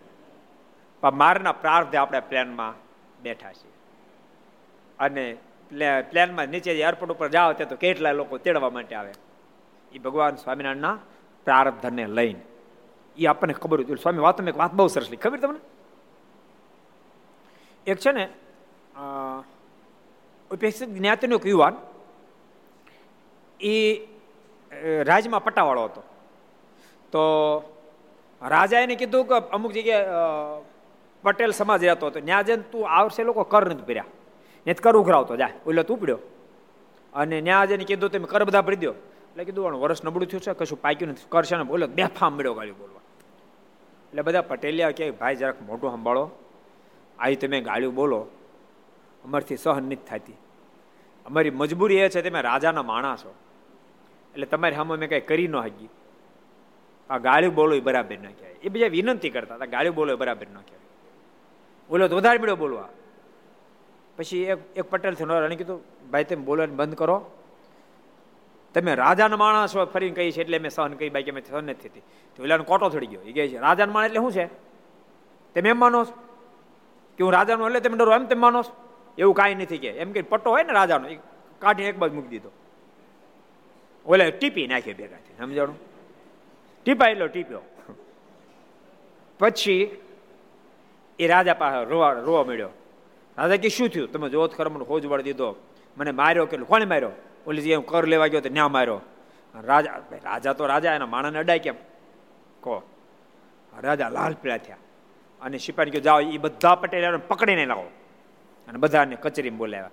પણ 1.04 1.16
મારના 1.16 1.52
પ્રાર્થે 1.54 1.98
આપણે 1.98 2.20
પ્લેનમાં 2.30 2.76
બેઠા 3.24 3.54
છીએ 3.54 3.74
અને 5.00 5.26
પ્લેનમાં 6.12 6.48
નીચે 6.48 6.72
એરપોર્ટ 6.82 7.12
ઉપર 7.12 7.30
જાઓ 7.30 7.54
તે 7.54 7.66
તો 7.66 7.76
કેટલા 7.76 8.12
લોકો 8.12 8.38
તેડવા 8.38 8.70
માટે 8.70 8.96
આવે? 8.96 9.14
એ 9.92 10.00
ભગવાન 10.00 10.36
સ્વામિનારાયણના 10.36 10.96
પ્રાર્થને 11.48 12.06
લઈને. 12.10 12.42
એ 13.18 13.26
આપણને 13.26 13.54
ખબર 13.54 13.80
હતું 13.82 13.98
સ્વામી 13.98 14.20
વાત 14.20 14.42
એક 14.44 14.58
વાત 14.58 14.74
બહુ 14.74 14.88
સરસ 14.88 15.10
લી 15.10 15.18
ખબર 15.18 15.40
તમને? 15.40 15.60
એક 17.88 17.98
છે 17.98 18.12
ને 18.12 18.26
ઉપેક્ષિત 20.52 20.90
જ્ઞાતિનો 20.90 21.36
એક 21.36 21.46
યુવાન 21.46 21.76
એ 23.60 23.74
રાજમાં 25.04 25.44
પટ્ટાવાળો 25.44 25.84
હતો. 25.84 26.02
તો 27.12 27.22
રાજા 28.42 28.80
એને 28.80 28.96
કીધું 28.96 29.26
કે 29.26 29.36
અમુક 29.50 29.72
જગ્યાએ 29.72 30.06
પટેલ 31.24 31.52
સમાજ 31.52 31.84
રહેતો 31.84 32.08
હતો. 32.08 32.20
ત્યાં 32.20 32.44
જઈને 32.44 32.64
તું 32.72 32.90
આવશે 32.90 33.24
લોકો 33.24 33.44
કર 33.44 33.70
નથી 33.70 33.86
ભર્યા 33.86 34.06
ને 34.68 34.74
કર 34.74 34.96
ઉઘરાવતો. 34.98 35.36
જાય 35.36 35.54
ઓલો 35.68 35.84
તું 35.84 36.00
પડ્યો 36.00 36.20
અને 37.14 37.42
ત્યાં 37.42 37.68
જઈને 37.68 37.84
કીધું, 37.84 38.10
તમે 38.10 38.26
કર 38.26 38.44
બધા 38.44 38.62
ભરી 38.62 38.76
દો. 38.76 38.92
એટલે 38.92 39.44
કીધું 39.44 39.80
વર્ષ 39.80 40.06
નબળું 40.06 40.28
થયું 40.28 40.42
છે, 40.42 40.54
કશું 40.54 40.82
પાક્યું 40.82 41.12
નથી. 41.12 41.26
કરશે 41.30 41.58
ને. 41.58 41.64
બોલો, 41.64 41.88
બે 41.88 42.04
ફામ 42.06 42.34
મળ્યો 42.34 42.54
ગાડી 42.54 42.72
બોલવા. 42.72 43.02
એટલે 44.10 44.22
બધા 44.22 44.42
પટેલિયા 44.42 44.92
કે, 44.92 45.12
ભાઈ, 45.12 45.36
જરાક 45.36 45.62
મોટું 45.62 45.92
સંભાળો. 45.92 46.30
આવી 47.20 47.36
તમે 47.36 47.62
ગાળ્યું 47.62 47.96
બોલો. 47.96 48.28
અમારથી 49.26 49.58
સહન 49.58 49.84
નથી 49.84 49.96
થતી. 49.96 50.38
અમારી 51.26 51.50
મજબૂરી 51.50 51.98
એ 51.98 52.10
છે 52.10 52.22
તમે 52.22 52.42
રાજાના 52.42 52.82
માણસો 52.82 53.36
એટલે 54.34 54.46
તમારી 54.46 54.76
સામે 54.76 54.98
મેં 54.98 55.10
કંઈ 55.10 55.22
કરી 55.22 55.48
ન 55.48 55.56
હકી 55.56 55.90
આ 57.10 57.18
ગાળ્યું 57.18 57.54
બોલો 57.54 57.76
એ 57.76 57.80
બરાબર 57.80 58.18
ન 58.18 58.28
કહેવાય. 58.28 58.56
એ 58.64 58.70
બીજા 58.70 58.88
વિનંતી 58.88 59.30
કરતા 59.30 59.56
હતા, 59.56 59.66
ગાળ્યું 59.66 59.96
બોલો 59.96 60.18
બરાબર 60.18 60.48
ન 60.48 60.54
કહેવાય. 60.54 60.88
બોલો 61.90 62.08
તો 62.08 62.16
વધારે 62.16 62.40
મળ્યો 62.40 62.56
બોલવા. 62.56 62.90
પછી 64.18 64.44
એક 64.44 64.60
એક 64.76 64.86
પટેલ 64.90 65.14
થયો 65.14 65.46
એને 65.46 65.56
કીધું, 65.56 65.82
ભાઈ 66.12 66.24
તમે 66.24 66.44
બોલવાનું 66.44 66.76
બંધ 66.76 66.96
કરો. 66.96 67.32
તમે 68.74 68.96
રાજાના 68.96 69.38
માણસ 69.38 69.78
ફરીને 69.78 70.16
કહી 70.16 70.32
છે 70.32 70.42
એટલે 70.42 70.60
મેં 70.60 70.72
સહન 70.72 70.94
કહી 70.94 71.10
બાકી 71.10 71.32
મેં 71.32 71.46
સહન 71.46 71.64
નથી 71.64 71.90
થતી. 71.90 72.02
તો 72.36 72.44
ઓલાનો 72.44 72.64
કોટો 72.64 72.90
થઈ 72.90 73.06
ગયો. 73.06 73.22
એ 73.22 73.32
કહે 73.32 73.48
છે, 73.48 73.58
રાજાના 73.58 73.92
માણસ 73.92 74.06
એટલે 74.06 74.20
શું 74.20 74.32
છે? 74.32 74.46
તમે 75.56 75.70
એમ 75.70 75.80
માનો 75.80 76.06
છો? 76.06 76.14
કે 77.18 77.24
હું 77.24 77.34
રાજાનો 77.34 77.68
એટલે 77.68 77.80
તમે 77.80 77.98
ડરો, 77.98 78.14
એમ 78.14 78.26
તમે 78.26 78.40
માનો 78.40 78.64
છો? 78.64 78.91
એવું 79.18 79.36
કાંઈ 79.36 79.56
નથી 79.56 79.78
કે. 79.78 79.90
એમ 79.90 80.12
કે 80.12 80.22
પટ્ટો 80.22 80.50
હોય 80.50 80.64
ને 80.64 80.74
રાજાનો, 80.74 81.08
એ 81.08 81.20
કાઢીને 81.60 81.90
એક 81.90 81.98
બાજુ 81.98 82.16
મૂકી 82.16 82.28
દીધો. 82.28 82.52
ઓલે 84.06 84.32
ટીપી 84.32 84.68
નાખી 84.68 84.94
ભેગાથી 84.94 85.38
સમજાણું? 85.38 85.80
ટીપાય 86.84 87.12
એટલો 87.12 87.28
ટીપ્યો. 87.28 87.62
પછી 89.40 90.02
એ 91.20 91.28
રાજા 91.28 91.54
પાસે 91.54 91.90
રોવા 91.90 92.12
રોવા 92.12 92.44
મળ્યો 92.44 92.70
રાજા 93.38 93.56
કે, 93.56 93.70
શું 93.70 93.90
થયું? 93.90 94.12
તમે 94.12 94.30
જોત 94.30 94.56
ખરો, 94.56 94.72
મને 94.72 94.86
હોજ 94.86 95.06
વળી 95.06 95.24
દીધો. 95.24 95.56
મને 95.98 96.12
માર્યો 96.12 96.46
કે, 96.46 96.58
કોણે 96.58 96.86
માર્યો? 96.86 97.10
ઓલી 97.48 97.62
જે 97.62 97.78
કર 97.78 98.08
લેવા 98.08 98.28
ગયો 98.28 98.42
તો 98.42 98.50
ન્યા 98.50 98.68
માર્યો. 98.68 99.02
રાજા 99.62 100.02
રાજા 100.24 100.54
તો 100.54 100.66
રાજા, 100.66 100.94
એના 100.94 101.06
માણસને 101.06 101.40
અડાય 101.40 101.60
કેમ? 101.60 101.76
કહો 102.62 102.82
રાજા 103.82 104.10
લાલ 104.10 104.34
પીળા 104.34 104.58
થયા. 104.58 104.78
અને 105.42 105.58
સિપાહી 105.58 105.90
ગયો 105.90 106.02
જાઓ 106.02 106.22
એ 106.22 106.38
બધા 106.38 106.76
પટેલ 106.76 107.18
પકડીને 107.18 107.66
લાવો. 107.66 107.92
અને 108.72 108.80
બધાને 108.80 109.16
કચેરી 109.16 109.50
બોલાવ્યા. 109.50 109.90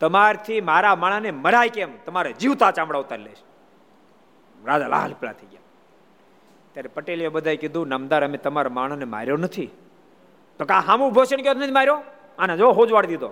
તમારથી 0.00 0.60
મારા 0.60 0.94
માણાને 0.94 1.30
મરાય 1.30 1.68
કેમ? 1.68 1.88
તમારે 2.06 2.32
જીવતા 2.32 2.70
ચામડા 2.70 2.98
ઉતાર 2.98 3.18
લઈશ. 3.18 3.36
રાજા 4.64 4.86
લાલ 4.86 5.12
થઈ 5.12 5.46
ગયા. 5.46 5.60
ત્યારે 6.72 6.88
પટેલે 6.88 7.28
બધાએ 7.28 7.56
કીધું, 7.56 7.88
નામદાર, 7.88 8.24
અમે 8.24 8.38
તમારા 8.38 8.70
માણસને 8.70 9.04
માર્યો 9.04 9.36
નથી. 9.36 9.70
તો 10.58 10.64
કા 10.64 10.78
હામું 10.78 11.12
ભોષણ 11.12 11.36
કયો 11.36 11.54
નથી 11.54 11.70
માર્યો? 11.70 12.02
આને 12.38 12.56
જો 12.56 12.70
હોજવાડી 12.70 13.08
દીધો. 13.08 13.28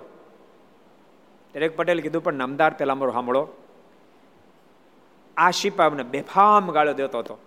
ત્યારે 1.51 1.65
એક 1.65 1.75
પટેલ 1.75 2.01
કીધું, 2.01 2.23
પણ 2.23 2.33
નામદાર, 2.33 2.73
પેલા 2.73 2.95
મારો 2.95 3.11
સાંભળો 3.11 3.47
આ 5.37 5.51
શિપા 5.51 5.85
અમને 5.85 6.03
બેફામ 6.03 6.71
ગાળો 6.71 6.93
દેતો 6.93 7.19
હતો. 7.19 7.37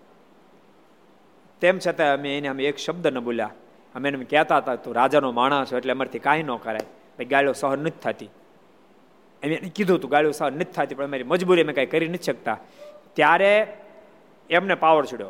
તેમ 1.60 1.78
છતાં 1.78 2.12
અમે 2.12 2.38
એને 2.38 2.48
અમે 2.48 2.64
એક 2.64 2.76
શબ્દ 2.76 3.06
ન 3.06 3.18
બોલ્યા. 3.18 3.50
અમે 3.94 4.08
એને 4.08 4.24
કહેતા 4.24 4.56
હતા, 4.56 4.74
તું 4.74 4.94
રાજાનો 4.94 5.32
માણસ 5.32 5.72
એટલે 5.72 5.92
અમારથી 5.92 6.18
કાંઈ 6.18 6.42
ન 6.42 6.56
કરાય. 6.56 6.97
ભાઈ 7.18 7.24
ગાળો 7.24 7.52
સહન 7.52 7.78
નથી 7.78 8.00
થતી. 8.02 8.30
એમ 9.42 9.52
એને 9.52 9.68
કીધું 9.68 9.96
હતું 9.96 10.10
ગાળો 10.10 10.30
સહન 10.30 10.52
નથી 10.52 10.64
થતી, 10.64 10.94
પણ 10.94 11.04
અમારી 11.04 11.22
મજબૂરી 11.22 11.62
અમે 11.62 11.72
કાંઈ 11.72 11.86
કરી 11.86 12.08
નથી 12.08 12.22
શકતા. 12.22 12.58
ત્યારે 13.12 13.76
એમને 14.50 14.74
પાવર 14.74 15.06
છોડ્યો 15.06 15.28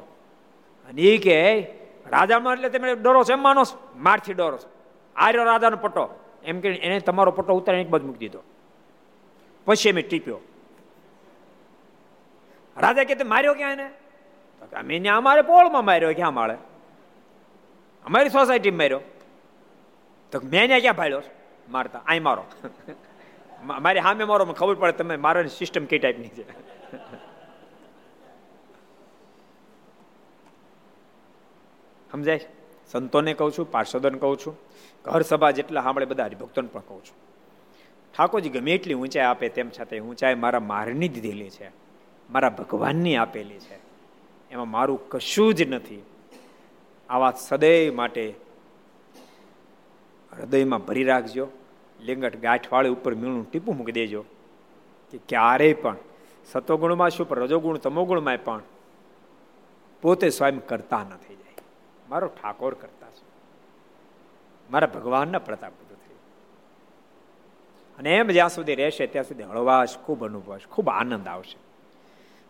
અને 0.89 1.03
એ 1.03 1.18
કે, 1.18 1.62
રાજામાં 2.07 2.55
એટલે 2.55 2.68
તમે 2.68 2.95
ડરો 2.95 3.24
છો, 3.24 3.32
એમ 3.32 3.43
માનો 3.43 3.62
મારથી 3.97 4.34
ડરો 4.34 4.59
છો. 4.59 4.70
આર્યો 5.16 5.45
રાજાનો 5.45 5.76
પટ્ટો. 5.76 6.24
એમ 6.45 6.61
કે, 6.61 6.68
એને 6.68 7.01
તમારો 7.01 7.30
પટ્ટો 7.30 7.55
ઉતારીને 7.55 7.82
એક 7.82 7.89
બાજુ 7.89 8.07
મૂકી 8.07 8.18
દીધો. 8.18 8.43
પછી 9.64 9.89
એમ 9.89 9.99
ટીપ્યો. 9.99 10.41
રાજા 12.76 13.05
કે 13.05 13.22
માર્યો 13.22 13.55
ક્યાં 13.55 13.72
એને? 13.72 13.86
અમે 14.76 15.09
અમારે 15.09 15.43
પોળમાં 15.43 15.84
માર્યો, 15.84 16.14
ક્યાં 16.14 16.34
માળે? 16.34 16.55
અમારી 18.05 18.28
સોસાયટીમાં 18.28 18.78
માર્યો. 18.78 19.01
તો 20.32 20.41
મેં 20.45 20.80
ક્યાં 20.80 20.95
ભાડ્યો 20.95 21.22
મારતા. 21.71 22.03
અહીં 22.07 22.23
મારો. 22.23 22.45
મારી 23.64 24.01
સામે 24.01 24.25
મારો 24.25 24.45
ખબર 24.45 24.75
પડે 24.75 24.93
તમે 24.93 25.16
મારવાની 25.16 25.49
સિસ્ટમ 25.49 25.85
કઈ 25.85 25.99
ટાઈપની 25.99 26.29
છે. 26.29 26.53
સમજાય? 32.12 32.41
સંતોને 32.93 33.35
કહું 33.35 33.53
છું, 33.53 33.71
પાર્ષદોને 33.71 34.19
કહું 34.19 34.39
છું, 34.39 34.57
ઘર 35.05 35.23
સભા 35.23 35.51
જેટલા 35.51 35.83
સાંભળે 35.83 36.07
બધા 36.07 36.25
હરિભક્તોને 36.25 36.69
પણ 36.73 36.81
કહું 36.81 37.05
છું. 37.05 37.16
ઠાકોરજી 38.16 38.49
ગમે 38.49 38.73
એટલી 38.73 38.95
ઊંચાઈ 38.95 39.25
આપે 39.25 39.49
તેમ 39.49 39.71
છતાં 39.71 39.99
ઊંચાઈ 39.99 40.35
મારા 40.35 40.61
મારની 40.61 41.09
દીધેલી 41.09 41.51
છે. 41.51 41.69
મારા 42.31 42.49
ભગવાનની 42.49 43.16
આપેલી 43.16 43.59
છે. 43.59 43.79
એમાં 44.51 44.71
મારું 44.71 45.09
કશું 45.09 45.55
જ 45.55 45.62
નથી. 45.62 46.03
આ 47.09 47.19
વાત 47.19 47.39
સદૈવ 47.39 47.95
માટે 47.95 48.35
હૃદયમાં 50.39 50.84
ભરી 50.84 51.05
રાખજો. 51.05 51.49
લિંગટ 52.01 52.41
ગાંઠવાળી 52.41 52.89
ઉપર 52.89 53.14
મીણું 53.14 53.51
ટીપું 53.51 53.76
મૂકી 53.76 53.93
દેજો. 53.93 54.24
કે 55.11 55.18
ક્યારેય 55.28 55.74
પણ 55.74 55.97
સતોગુણમાં 56.53 57.11
શું, 57.11 57.28
પણ 57.28 57.39
રજોગુણ 57.39 57.76
તમોગુણમાં 57.76 58.39
પણ 58.45 58.62
પોતે 60.03 60.30
સ્વયં 60.30 60.66
કરતા 60.66 61.03
ન 61.03 61.16
થઈ 61.28 61.34
જાય. 61.34 61.55
મારો 62.09 62.26
ઠાકોર 62.26 62.74
કરતા 62.74 63.07
છે. 63.07 63.26
મારા 64.70 64.86
ભગવાનના 64.86 65.39
પ્રતાપ 65.39 65.72
બધું 65.72 65.97
થયું 65.97 66.20
અને 67.99 68.16
એમ 68.16 68.28
જ્યાં 68.28 68.49
સુધી 68.49 68.74
રહેશે, 68.74 69.07
ત્યાં 69.07 69.24
સુધી 69.24 69.43
હળવાશ, 69.43 69.99
ખૂબ 69.99 70.24
અનુભવાશ, 70.24 70.61
ખૂબ 70.70 70.89
આનંદ 70.89 71.28
આવશે. 71.28 71.59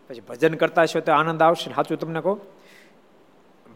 પછી 0.07 0.21
ભજન 0.21 0.53
કરતા 0.53 0.81
હશો 0.81 0.99
તો 0.99 1.11
આનંદ 1.11 1.41
આવશે 1.41 1.73
સાચું 1.73 1.99
તમને 1.99 2.21
કહું? 2.21 2.39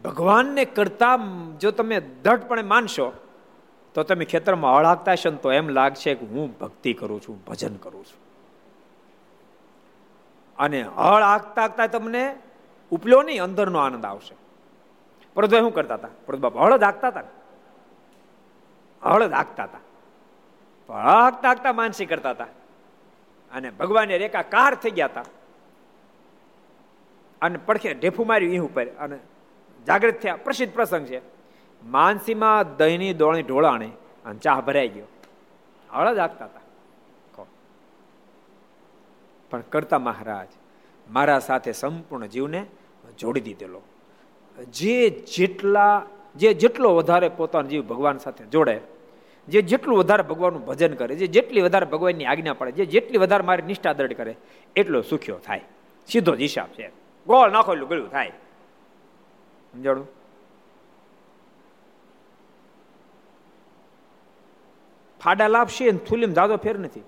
ભગવાનને 0.04 0.64
કરતા 0.64 1.18
જો 1.60 1.70
તમે 1.70 2.00
દઢપણે 2.00 2.62
માનશો 2.62 3.12
તો 3.94 4.02
તમે 4.02 4.24
ખેતરમાં 4.24 4.76
હળ 4.76 4.84
હાંકતા 4.84 5.12
હશો 5.12 5.30
તો 5.30 5.52
એમ 5.52 5.68
લાગશે 5.68 6.14
કે 6.14 6.26
હું 6.26 6.58
ભક્તિ 6.58 6.92
કરું 6.92 7.20
છું, 7.20 7.44
ભજન 7.44 7.76
કરું 7.76 8.04
છું. 8.04 8.24
અને 10.56 10.82
હળ 10.82 11.22
હાંકતા 11.22 11.60
હાંકતા 11.60 11.86
તમને 11.86 12.36
ઉપલ્યો 12.90 13.22
નહીં, 13.22 13.42
અંદરનો 13.42 13.78
આનંદ 13.78 14.04
આવશે. 14.04 14.34
પરદભાઈ 15.34 15.60
શું 15.60 15.74
કરતા 15.74 15.94
હતા? 15.94 16.08
પરદ 16.26 16.38
બાપા 16.38 16.60
હળદ 16.60 16.84
હાંકતા 16.84 17.08
હતા 17.08 17.22
હળદ 19.02 19.32
હાંકતા 19.32 19.64
હતા. 19.64 19.78
હાંકતા 20.94 21.48
હાંકતા 21.48 21.72
માનસી 21.72 22.06
કરતા 22.06 22.30
હતા. 22.30 22.44
અને 23.52 23.70
ભગવાને 23.70 24.18
રેખા 24.18 24.42
કાર 24.42 24.74
થઈ 24.74 24.90
ગયા 24.90 25.06
હતા. 25.06 25.24
અને 27.42 27.58
પડખે 27.58 27.94
ઢેફું 27.94 28.26
માર્યું 28.26 28.54
એ 28.54 28.58
ઉપર. 28.58 28.86
અને 28.86 29.18
જાગૃત 29.86 30.14
થયા. 30.14 30.36
પ્રસિદ્ધ 30.36 30.74
પ્રસંગ 30.74 31.06
છે. 31.06 31.33
માનસીમાં 31.84 32.76
દહીંની 32.76 33.14
દોણી 33.14 33.42
ઢોળાણી 33.42 33.88
અને 34.24 34.38
ચા 34.38 34.60
ભરાઈ 34.60 34.88
ગયો. 34.88 35.04
હળદ 35.90 36.18
આપતા 36.18 36.44
હતા. 36.44 36.60
પણ 39.50 39.60
કરતા 39.60 39.98
મહારાજ, 39.98 40.48
મારા 41.10 41.38
સાથે 41.38 41.72
સંપૂર્ણ 41.72 42.26
જીવને 42.26 42.66
જોડી 43.18 43.40
દીધેલો. 43.40 43.80
જે 44.70 45.10
જેટલા, 45.10 46.06
જે 46.36 46.54
જેટલો 46.54 46.96
વધારે 46.96 47.28
પોતાનો 47.28 47.68
જીવ 47.68 47.82
ભગવાન 47.82 48.18
સાથે 48.18 48.44
જોડે, 48.44 48.80
જે 49.48 49.62
જેટલું 49.62 49.98
વધારે 49.98 50.22
ભગવાનનું 50.22 50.64
ભજન 50.64 50.94
કરે, 50.94 51.14
જે 51.14 51.26
જેટલી 51.26 51.60
વધારે 51.60 51.86
ભગવાનની 51.86 52.24
આજ્ઞા 52.24 52.52
પડે, 52.52 52.72
જે 52.72 52.86
જેટલી 52.86 53.18
વધારે 53.18 53.44
મારી 53.44 53.62
નિષ્ઠા 53.62 53.92
દ્રઢ 53.92 54.12
કરે, 54.12 54.36
એટલો 54.76 55.02
સુખ્યો 55.02 55.38
થાય. 55.38 55.60
સીધો 56.06 56.36
જ 56.36 56.40
હિસાબ 56.40 56.68
છે. 56.68 56.88
ગોળ 57.26 57.50
નાખો 57.50 57.72
એટલું 57.72 57.88
ગળ્યું 57.88 58.08
થાય. 58.08 58.28
સમજાણું? 59.72 60.23
ફાડા 65.24 65.48
લાપશે 65.48 65.90
ને 65.90 65.98
થુલીમ 65.98 66.32
જાજો 66.32 66.56
ફેર 66.56 66.76
નથી. 66.78 67.04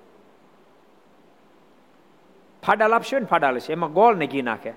ફાડા 2.62 2.88
લાપશે 2.88 3.18
ને 3.20 3.26
ફાડા 3.26 3.50
લેશે, 3.50 3.72
એમાં 3.72 3.92
ગોળ 3.92 4.14
ને 4.16 4.26
ઘી 4.26 4.42
નાખે 4.42 4.72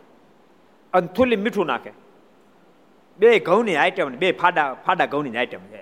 અને 0.93 1.07
થુલી 1.07 1.35
મીઠું 1.35 1.65
નાખે. 1.65 1.91
બે 3.19 3.39
ઘઉંની 3.39 3.75
આઈટમ 3.75 4.15
બે 4.15 4.31
ફાડા 4.31 4.73
ફાડા 4.85 5.05
ઘઉંની 5.05 5.37
આઈટમ 5.37 5.63
છે. 5.71 5.81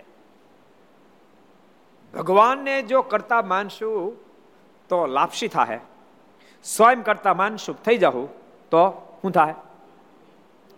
ભગવાનને 2.14 2.76
જો 2.82 3.02
કરતા 3.02 3.42
માનશું 3.42 4.18
તો 4.90 4.98
લાપસી 5.08 5.48
થાય 5.48 5.80
સ્વયં 6.64 7.02
કરતા 7.02 7.34
માનશું 7.34 7.76
થઈ 7.84 7.98
જાઉં 7.98 8.28
તો 8.72 8.84
શું 9.22 9.32
થાય 9.32 9.56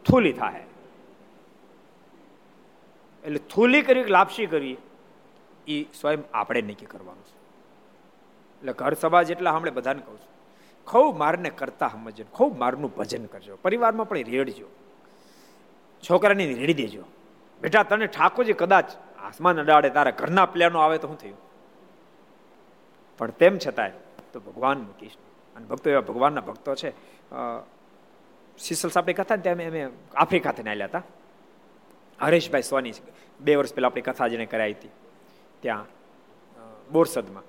થૂલી 0.05 0.33
થાય 0.33 0.63
એટલે 3.23 3.39
થૂલી 3.49 3.81
કરી 3.81 4.03
લાપસી 4.03 4.45
કરી? 4.45 4.77
એ 5.69 5.85
સ્વયં 6.01 6.21
આપણે 6.33 6.61
નક્કી 6.61 6.85
કરવાનું 6.85 7.25
છે. 7.25 7.37
એટલે 8.59 8.73
ઘર 8.73 8.93
સભા 8.93 9.23
જેટલા 9.23 9.51
હમણાં 9.51 9.73
બધાને 9.73 10.01
કહું 10.05 10.17
છું. 10.17 10.33
ખૂબ 10.85 11.17
મારને 11.17 11.49
કરતા 11.49 11.87
સમજજો 11.87 12.23
ખૂબ 12.23 12.57
મારનું 12.57 12.95
ભજન 12.95 13.25
કરજો. 13.25 13.55
પરિવારમાં 13.55 14.09
પણ 14.09 14.17
રેડજો. 14.17 14.67
છોકરાને 16.03 16.53
રેડી 16.53 16.73
દેજો. 16.73 17.03
બેટા, 17.61 17.83
તને 17.83 18.07
ઠાકોરજી 18.07 18.53
કદાચ 18.53 18.85
આસમાન 19.19 19.59
અડાડે, 19.59 19.89
તારા 19.89 20.11
ઘરના 20.11 20.45
પ્લેનો 20.45 20.79
આવે 20.79 20.97
તો 20.97 21.07
શું 21.07 21.17
થયું? 21.17 21.37
પણ 23.17 23.31
તેમ 23.31 23.57
છતાંય 23.57 23.91
તો 24.33 24.39
ભગવાન 24.39 24.77
મૂકીશ 24.77 25.15
અને 25.55 25.65
ભક્તો 25.65 25.89
એવા 25.89 26.01
ભગવાનના 26.01 26.41
ભક્તો 26.41 26.75
છે. 26.75 26.91
શીસલ 28.57 28.89
સાહેબની 28.89 29.13
કથા 29.13 29.35
ત્યાં 29.35 29.55
અમે 29.55 29.89
આફ્રિકાથી 30.15 30.63
નાલ્યા 30.63 30.85
હતા. 30.85 31.03
હરેશભાઈ 32.21 32.61
સોની 32.61 32.93
બે 33.39 33.55
વર્ષ 33.55 33.73
પહેલા 33.73 33.87
આપણી 33.87 34.01
કથા 34.01 34.27
જેને 34.27 34.45
કરાવી 34.45 34.73
હતી. 34.73 34.89
ત્યાં 35.61 35.85
બોરસદમાં. 36.91 37.43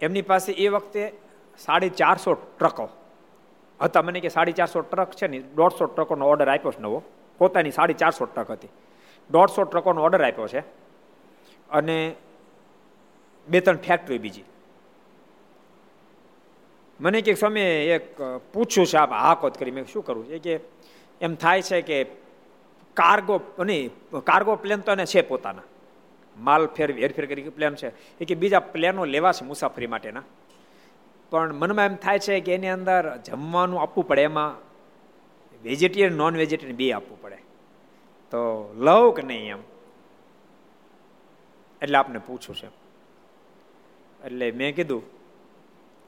એમની 0.00 0.22
પાસે 0.22 0.52
એ 0.52 0.68
વખતે 0.68 1.12
સાડી 1.58 1.90
ચારસો 1.90 2.34
ટ્રકો. 2.34 2.88
હતા 3.80 4.02
મને 4.02 4.20
કે 4.20 4.28
સાડી 4.28 4.52
ચારસો 4.52 4.80
ટ્રક 4.80 5.10
છે 5.10 5.26
ને, 5.26 5.38
દોઢસો 5.38 5.86
ટ્રકોનો 5.86 6.26
ઓર્ડર 6.26 6.48
આપ્યો 6.48 6.72
છે 6.72 6.80
નવો. 6.80 7.02
પોતાની 7.38 7.70
સાડી 7.70 7.94
ચારસો 7.94 8.24
ટ્રક 8.24 8.50
હતી. 8.50 8.68
દોઢસો 9.30 9.64
ટ્રકોનો 9.64 10.02
ઓર્ડર 10.02 10.22
આપ્યો 10.24 10.48
છે 10.48 10.60
અને 11.70 12.14
બે 13.48 13.60
ત્રણ 13.60 13.76
ફેક્ટરી 13.76 14.18
બીજી. 14.18 14.44
મને 17.00 17.20
કે 17.20 17.34
સ્વામી, 17.34 17.60
એક 17.94 18.22
પૂછ્યું 18.52 18.86
છે, 18.86 18.96
આપ 18.96 19.12
હા 19.12 19.34
કોત 19.34 19.58
કરી, 19.58 19.70
મેં 19.70 19.86
શું 19.86 20.04
કરવું 20.04 20.26
છે? 20.26 20.38
કે 20.38 20.60
એમ 21.20 21.34
થાય 21.34 21.62
છે 21.62 21.82
કે 21.82 21.98
કાર્ગો 22.94 23.40
નહીં 23.58 23.90
કાર્ગો 24.20 24.56
પ્લેન 24.56 24.80
તો 24.80 24.92
એને 24.92 25.06
છે 25.06 25.22
પોતાના. 25.22 25.62
માલ 26.38 26.66
ફેર 26.66 26.98
હેરફેર 26.98 27.26
કરી 27.26 27.48
પ્લેન 27.48 27.74
છે, 27.74 28.18
એ 28.18 28.24
કે 28.24 28.34
બીજા 28.34 28.60
પ્લેનો 28.60 29.04
લેવા 29.04 29.32
છે 29.32 29.44
મુસાફરી 29.44 29.86
માટેના. 29.86 30.22
પણ 31.30 31.52
મનમાં 31.52 31.84
એમ 31.84 31.94
થાય 31.94 32.18
છે 32.18 32.40
કે 32.40 32.54
એની 32.54 32.68
અંદર 32.68 33.16
જમવાનું 33.16 33.82
આપવું 33.82 34.08
પડે, 34.08 34.22
એમાં 34.22 34.56
વેજીટેરિયન 35.62 36.12
નોન 36.12 36.36
વેજીટેરિયન 36.36 36.76
બે 36.76 36.92
આપવું 36.92 37.22
પડે. 37.22 37.36
તો 38.30 38.72
લવ 38.76 39.10
કે 39.10 39.22
નહીં 39.22 39.50
એમ? 39.50 39.58
એટલે 41.82 41.98
આપને 41.98 42.18
પૂછું 42.18 42.56
છે. 42.56 42.66
એટલે 44.24 44.50
મેં 44.50 44.76
કીધું 44.76 45.02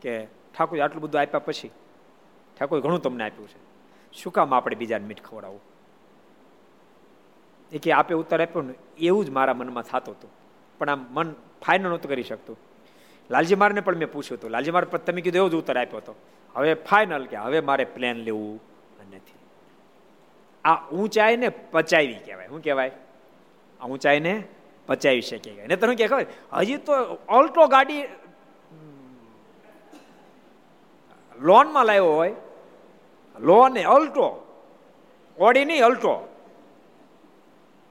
કે 0.01 0.25
ઠાકોર 0.25 0.81
આટલું 0.81 1.03
બધું 1.03 1.21
આપ્યા 1.21 1.41
પછી 1.41 1.71
ઠાકોર 2.59 2.81
ઘણું 2.81 3.03
તમને 3.03 3.25
આપ્યું 3.25 3.49
છે. 3.49 3.71
શું 4.13 4.33
કામ 4.33 4.55
આપણે 4.55 4.77
બીજાને 4.77 5.07
મીઠ 5.07 5.23
ખવડાવવું? 5.23 5.70
એ 7.73 7.79
કે 7.79 7.93
આપે 7.93 8.15
ઉત્તર 8.15 8.43
આપ્યો 8.43 8.63
ને, 8.63 8.75
એવું 8.99 9.25
જ 9.25 9.31
મારા 9.31 9.55
મનમાં 9.55 9.83
થતું 9.83 10.15
હતું. 10.15 10.31
પણ 10.79 10.91
આમ 10.91 11.07
મન 11.11 11.33
ફાઇનલ 11.67 11.89
નહોતું 11.89 12.11
કરી 12.11 12.23
શકતું. 12.23 12.59
લાલજી 13.31 13.55
મારને 13.55 13.81
પણ 13.81 13.97
મેં 13.97 14.13
પૂછ્યું 14.13 14.39
હતું. 14.39 14.51
લાલજી 14.51 14.71
માર 14.71 14.85
પર 14.85 14.99
તમે 14.99 15.21
કીધું 15.21 15.39
એવું 15.39 15.51
જ 15.51 15.55
ઉત્તર 15.55 15.77
આપ્યો 15.79 15.97
હતો. 15.97 16.15
હવે 16.55 16.75
ફાઇનલ 16.75 17.27
કે 17.27 17.37
હવે 17.37 17.61
મારે 17.61 17.85
પ્લેન 17.85 18.17
લેવું 18.17 18.63
નથી. 19.17 19.39
આ 20.65 20.91
ઊંચાઈને 20.91 21.49
પચાવી 21.49 22.15
કહેવાય. 22.15 22.49
શું 22.49 22.63
કહેવાય? 22.63 22.91
આ 23.81 23.87
ઊંચાઈને 23.87 24.45
પચાવી 24.87 25.21
શકે 25.21 25.67
ને 25.67 25.77
તમે 25.77 25.95
કે 25.95 26.07
ખબર, 26.07 26.27
હજી 26.53 26.77
તો 26.77 26.93
ઓલ્ટો 27.29 27.67
ગાડી 27.67 28.03
લોનમાં 31.41 31.85
લાવ્યો 31.87 32.05
હોય. 32.05 32.35
લોન 33.41 33.79
અલ્ટો 33.79 34.27
ઓડી 35.39 35.65
નહીં 35.65 35.85
અલ્ટો 35.85 36.30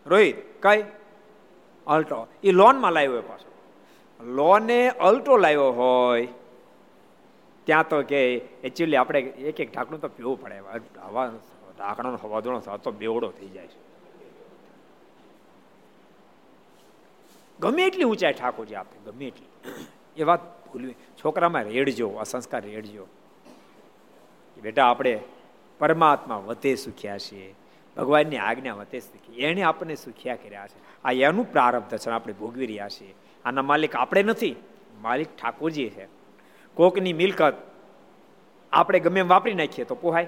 રોહિત, 0.09 0.63
કઈ? 0.63 0.83
અલ્ટો. 1.87 2.27
એ 2.43 2.51
લોનમાં 2.51 2.91
લાવ્યો 2.91 3.21
પાછો. 3.21 3.49
લોને 4.19 4.89
અલ્ટો 4.89 5.37
લાવ્યો 5.37 5.71
હોય, 5.71 6.27
ત્યાં 7.63 7.87
તો 7.87 8.01
કે 8.01 8.35
એકચ્યુઅલી 8.35 8.95
આપણે 8.95 9.19
એક 9.19 9.59
એક 9.59 9.73
ઢાંકણું 9.73 10.01
તો 10.01 10.07
પીવું 10.07 10.41
પડે. 10.41 10.59
હવા 11.01 11.25
ઢાંકણાનો 11.77 12.17
હવાદોણો 12.23 12.77
તો 12.77 12.91
બેવડો 12.91 13.29
થઈ 13.31 13.47
જાય 13.47 13.67
છે. 13.67 13.79
ગમે 17.59 17.83
એટલી 17.83 18.03
ઊંચાઈ 18.03 18.33
ઠાકોરજી 18.33 18.75
આપે, 18.75 19.11
ગમે 19.11 19.25
એટલી. 19.25 19.47
એ 20.17 20.23
વાત 20.23 20.41
ભૂલવી. 20.67 20.93
છોકરામાં 20.93 21.63
રેડજો 21.63 22.09
આ 22.09 22.23
સંસ્કાર 22.23 22.61
રેડજો 22.65 23.07
બેટા 24.61 24.89
આપણે 24.89 25.19
પરમાત્મા 25.79 26.37
વતે 26.37 26.75
સુખ્યા 26.75 27.17
છીએ. 27.17 27.55
ભગવાનની 27.99 28.37
આજ્ઞા 28.37 28.83
તે 28.83 28.99
શીખી 28.99 29.41
એણે 29.41 29.61
આપણને 29.61 29.95
સુખ્યા 29.95 30.35
કર્યા 30.35 30.67
છે? 30.67 31.03
આ 31.03 31.11
એનું 31.11 31.51
પ્રારબ્ધ 31.51 31.97
છે, 31.97 32.09
આપણે 32.09 32.33
ભોગવી 32.33 32.65
રહ્યા 32.65 32.87
છીએ. 32.87 33.15
આના 33.45 33.61
માલિક 33.61 33.95
આપણે 33.95 34.23
નથી, 34.23 34.55
માલિક 35.01 35.27
ઠાકોરજી 35.35 35.89
છે. 35.89 36.07
કોકની 36.73 37.13
મિલકત 37.13 37.53
આપણે 38.71 38.99
ગમે 38.99 39.19
એમ 39.19 39.27
વાપરી 39.27 39.53
નાખીએ 39.53 39.85
તો 39.85 39.95
પોહાય? 39.95 40.27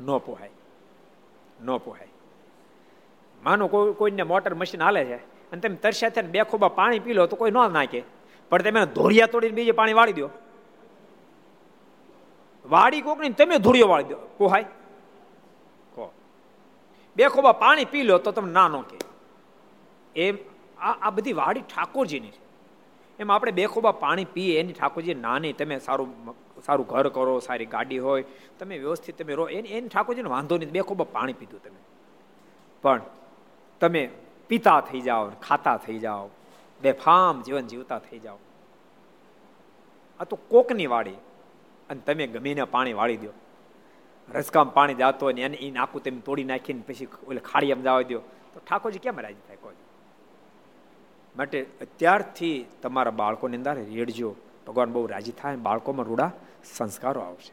ન 0.00 0.18
પોહાય. 0.18 0.50
ન 1.64 1.76
પોહાય. 1.76 2.08
માનો 3.44 3.66
કોઈ, 3.66 3.92
કોઈને 3.92 4.22
મોટર 4.22 4.54
મશીન 4.54 4.82
હાલે 4.82 5.04
છે, 5.04 5.16
અને 5.16 5.60
તમે 5.60 5.76
તરસ્યા 5.76 6.08
થઈને 6.08 6.28
બે 6.28 6.42
ખોબા 6.42 6.68
પાણી 6.68 6.98
પી 6.98 7.12
લો 7.12 7.26
તો 7.26 7.36
કોઈ 7.36 7.50
ન 7.50 7.72
નાખે. 7.72 8.02
પણ 8.48 8.62
તમે 8.62 8.86
ધોરિયા 8.86 9.26
તોડીને 9.26 9.54
બીજે 9.54 9.72
પાણી 9.72 9.92
વાળી 9.92 10.12
દો. 10.12 10.30
વાડી 12.68 13.00
કોકની 13.00 13.28
તમે 13.28 13.58
ધોરિયો 13.58 13.86
વાળી 13.86 14.04
દો. 14.04 14.16
પોહાય? 14.38 14.64
બે 17.16 17.28
ખોબા 17.28 17.52
પાણી 17.52 17.84
પી 17.84 18.02
લો 18.02 18.18
તો 18.18 18.32
તમે 18.32 18.52
ના 18.52 18.68
નો 18.68 18.82
કે 18.82 18.98
એમ 20.16 20.36
આ 20.80 20.92
આ 20.92 21.10
બધી 21.10 21.32
વાડી 21.32 21.60
ઠાકોરજીની 21.60 22.30
છે. 22.30 22.42
એમ 23.18 23.32
આપણે 23.32 23.52
બે 23.52 23.66
ખોબા 23.66 23.92
પાણી 23.92 24.24
પીએ, 24.24 24.60
એની 24.60 24.72
ઠાકોરજી 24.72 25.14
નાની, 25.14 25.52
તમે 25.52 25.78
સારું 25.78 26.34
સારું 26.64 26.86
ઘર 26.86 27.08
કરો, 27.08 27.40
સારી 27.40 27.66
ગાડી 27.66 27.98
હોય, 27.98 28.24
તમે 28.58 28.78
વ્યવસ્થિત 28.78 29.18
તમે 29.18 29.34
રહો, 29.34 29.48
એની 29.48 29.68
એની 29.68 29.88
ઠાકોરજીને 29.88 30.28
વાંધો 30.28 30.58
નહીં, 30.58 30.70
બે 30.70 30.80
ખોબા 30.80 31.04
પાણી 31.12 31.32
પીધું 31.32 31.62
તમે. 31.62 31.80
પણ 32.82 33.00
તમે 33.80 34.10
પીતા 34.48 34.80
થઈ 34.80 35.00
જાઓ, 35.00 35.30
ખાતા 35.30 35.76
થઈ 35.76 35.98
જાઓ, 35.98 36.30
બેફામ 36.82 37.42
જીવન 37.42 37.66
જીવતા 37.66 37.98
થઈ 37.98 38.18
જાઓ. 38.18 38.38
આ 40.20 40.24
તો 40.24 40.36
કોકની 40.36 40.86
વાડી, 40.86 41.18
અને 41.90 42.00
તમે 42.00 42.26
ગમીને 42.26 42.64
પાણી 42.64 42.92
વાળી 42.92 43.16
દો. 43.16 43.32
રસકામ 44.34 44.68
પાણી 44.68 44.94
જાતો 44.94 45.30
ને 45.30 45.42
એને 45.42 45.56
એને 45.56 45.78
આખું 45.78 46.02
તેમ 46.02 46.20
તોડી 46.20 46.44
નાખીને 46.44 46.82
પછી 46.88 47.08
ઓલે 47.28 47.40
ખાડી 47.40 47.70
એમ 47.70 47.82
જવા 47.82 48.02
દો 48.02 48.18
તો 48.54 48.60
ઠાકોરજી 48.60 48.98
કેમ 48.98 49.20
રાજી 49.20 49.46
થાય? 49.46 49.56
કોઈ 49.56 49.74
માટે 51.36 51.66
અત્યારથી 51.80 52.66
તમારા 52.82 53.10
બાળકોની 53.10 53.56
અંદર 53.56 53.74
રેડજો. 53.74 54.36
ભગવાન 54.66 54.92
બહુ 54.92 55.06
રાજી 55.06 55.32
થાય 55.32 55.56
બાળકોમાં 55.56 56.06
રૂડા 56.06 56.30
સંસ્કારો 56.76 57.20
આવશે. 57.20 57.52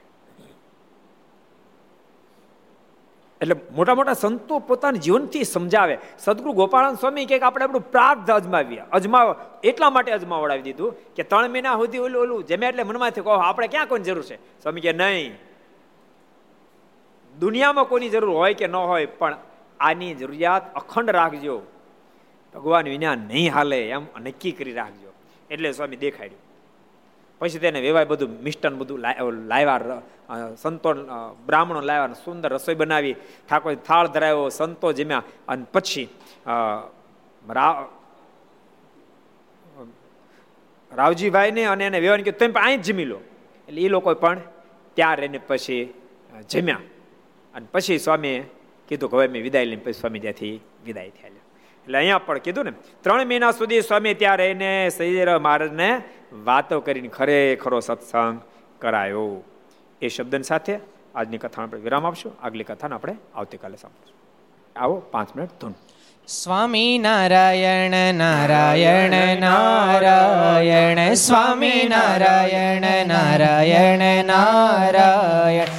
એટલે 3.41 3.55
મોટા 3.71 3.95
મોટા 3.95 4.13
સંતો 4.13 4.59
પોતાના 4.59 4.97
જીવનથી 4.97 5.43
સમજાવે. 5.43 5.97
સદગુરુ 6.19 6.53
ગોપાળાન 6.53 6.95
સ્વામી 6.95 7.25
કે 7.25 7.39
આપણે 7.39 7.63
આપણું 7.63 7.91
પ્રાર્થ 7.91 8.31
અજમાવીએ. 8.31 8.81
અજમાવ, 8.91 9.35
એટલા 9.63 9.89
માટે 9.89 10.11
અજમાવડાવી 10.11 10.61
દીધું 10.61 11.13
કે 11.15 11.23
ત્રણ 11.23 11.49
મહિના 11.49 11.75
સુધી 11.75 11.97
ઓલું 11.97 12.21
ઓલું 12.21 12.43
જમ્યા 12.43 12.69
એટલે 12.69 12.83
મનમાંથી 12.83 13.21
કહો 13.21 13.31
આપણે 13.31 13.67
ક્યાં 13.67 13.87
કોઈ 13.87 13.99
જરૂર 13.99 14.23
છે? 14.23 14.35
સ્વામી 14.35 14.81
કે, 14.81 14.93
નહીં. 14.93 15.48
દુનિયામાં 17.39 17.87
કોઈની 17.91 18.13
જરૂર 18.15 18.31
હોય 18.39 18.53
કે 18.59 18.67
ન 18.67 18.75
હોય, 18.75 19.07
પણ 19.19 19.35
આની 19.79 20.13
જરૂરિયાત 20.21 20.65
અખંડ 20.75 21.09
રાખજો. 21.19 21.55
ભગવાન 22.53 22.85
વિના 22.93 23.15
નહીં 23.29 23.49
હાલે 23.55 23.79
એમ 23.95 24.03
નક્કી 24.25 24.53
કરી 24.57 24.75
રાખજો. 24.79 25.09
એટલે 25.49 25.67
સ્વામી 25.77 25.99
દેખાડ્યું. 26.05 26.43
પછી 27.41 27.61
તેને 27.63 27.79
વેવાય 27.85 28.07
બધું 28.11 28.31
મિષ્ટન 28.45 28.73
બધું 28.79 28.99
લાવ્યા 29.51 30.55
સંતો 30.63 30.89
બ્રાહ્મણો 31.47 31.81
લાવ્યા 31.89 32.19
સુંદર 32.25 32.49
રસોઈ 32.55 32.77
બનાવી. 32.81 33.15
ઠાકોર 33.47 33.75
થાળ 33.87 34.07
ધરાવ્યો 34.15 34.49
સંતો 34.59 34.87
જમ્યા. 34.97 35.23
અને 35.47 35.65
પછી 35.73 36.07
રાવજીભાઈને 40.91 41.63
અને 41.71 41.83
એને 41.87 41.99
વેવાને 42.03 42.23
કીધું, 42.23 42.39
તમે 42.39 42.61
અહીં 42.65 42.81
જ 42.81 42.85
જમી 42.87 43.07
લો. 43.11 43.19
એટલે 43.67 43.81
એ 43.81 43.89
લોકો 43.95 44.09
પણ 44.23 44.39
ત્યાં 44.97 45.17
રહીને 45.21 45.39
પછી 45.49 45.83
જમ્યા. 46.51 46.83
અને 47.59 47.67
પછી 47.71 47.97
સ્વામીએ 47.97 48.39
કીધું 48.87 49.11
કે 49.11 49.17
હવે 49.17 49.27
મેં 49.27 49.43
વિદાય 49.43 49.65
લઈને 49.65 49.81
પછી 49.81 49.93
સ્વામી 49.93 50.19
ત્યાંથી 50.19 50.61
વિદાય 50.85 51.09
થયા 51.09 51.27
એટલે 51.27 51.97
અહીંયા 51.97 52.17
પણ 52.17 52.37
કીધું 52.37 52.65
ને, 52.65 52.71
ત્રણ 53.01 53.25
મહિના 53.25 53.51
સુધી 53.51 53.81
સ્વામી 53.81 54.13
ત્યાં 54.13 54.37
રહીને 54.37 54.89
સૈયર 54.97 55.39
મહારાજને 55.39 56.01
વાતો 56.43 56.79
કરીને 56.79 57.07
ખરેખરો 57.07 57.79
સત્સંગ 57.79 58.41
કરાયો. 58.79 59.43
એ 60.01 60.07
શબ્દની 60.07 60.43
સાથે 60.43 60.79
આજની 61.15 61.37
કથા 61.37 61.63
આપણે 61.63 61.79
વિરામ 61.79 62.07
આપશું. 62.07 62.37
આગલી 62.43 62.63
કથાને 62.63 62.95
આપણે 62.95 63.15
આવતીકાલે 63.35 63.77
સાંભળશું. 63.77 64.17
આવો, 64.83 64.95
પાંચ 65.11 65.35
મિનિટ 65.35 65.61
ધૂન. 65.61 65.73
સ્વામી 66.27 66.97
નારાયણ 66.97 68.13
નારાયણ 68.13 69.39
નારાયણ. 69.39 71.13
સ્વામી 71.13 71.87
નારાયણ 71.89 73.07
નારાયણ 73.07 74.25
નારાયણ. 74.25 75.78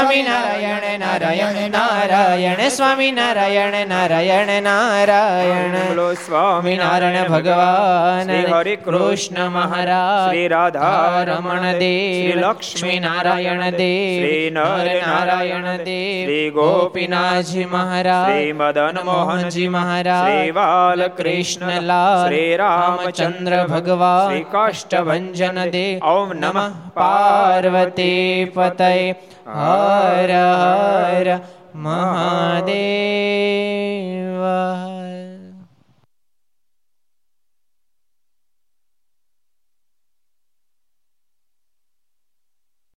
સ્વામિનારાયણ 0.00 0.98
નારાયણ 0.98 1.70
નારાયણ 1.70 2.68
સ્વામિનારાયણ 2.68 3.88
નારાયણ 3.88 4.62
નારાયણ 4.62 5.74
બોલો 5.88 6.06
સ્વામિનારાયણ 6.14 7.28
ભગવાન 7.28 8.30
હરે 8.52 8.76
કૃષ્ણ 8.76 9.48
મહારાજ 9.48 10.28
શ્રી 10.28 10.48
રાધા 10.48 11.24
રમણ 11.24 11.78
દેવ 11.78 12.38
લક્ષ્મી 12.38 12.98
નારાયણ 12.98 13.64
દેવ 13.70 14.24
શ્રી 14.24 14.50
નર 14.50 14.88
નારાયણ 15.06 15.68
દેવ 15.84 16.24
શ્રી 16.24 16.50
ગોપીનાથજી 16.50 17.64
મહારાજ 17.64 18.30
શ્રી 18.30 18.52
મદન 18.52 19.00
મોહનજી 19.04 19.68
મહારાજ 19.68 20.30
શ્રી 20.30 21.10
કૃષ્ણલાલ 21.16 22.26
શ્રી 22.26 22.56
રામચંદ્ર 22.56 23.58
ભગવાન 23.66 24.28
શ્રી 24.28 24.46
કાષ્ટભન 24.52 25.68
દેવ 25.70 26.08
ઓમ 26.10 26.32
નમઃ 26.32 26.70
પાર્વતી 26.94 28.52
પતય. 28.54 29.14
હર 29.54 30.30
હર 30.30 31.40
મહાદેવ. 31.74 32.70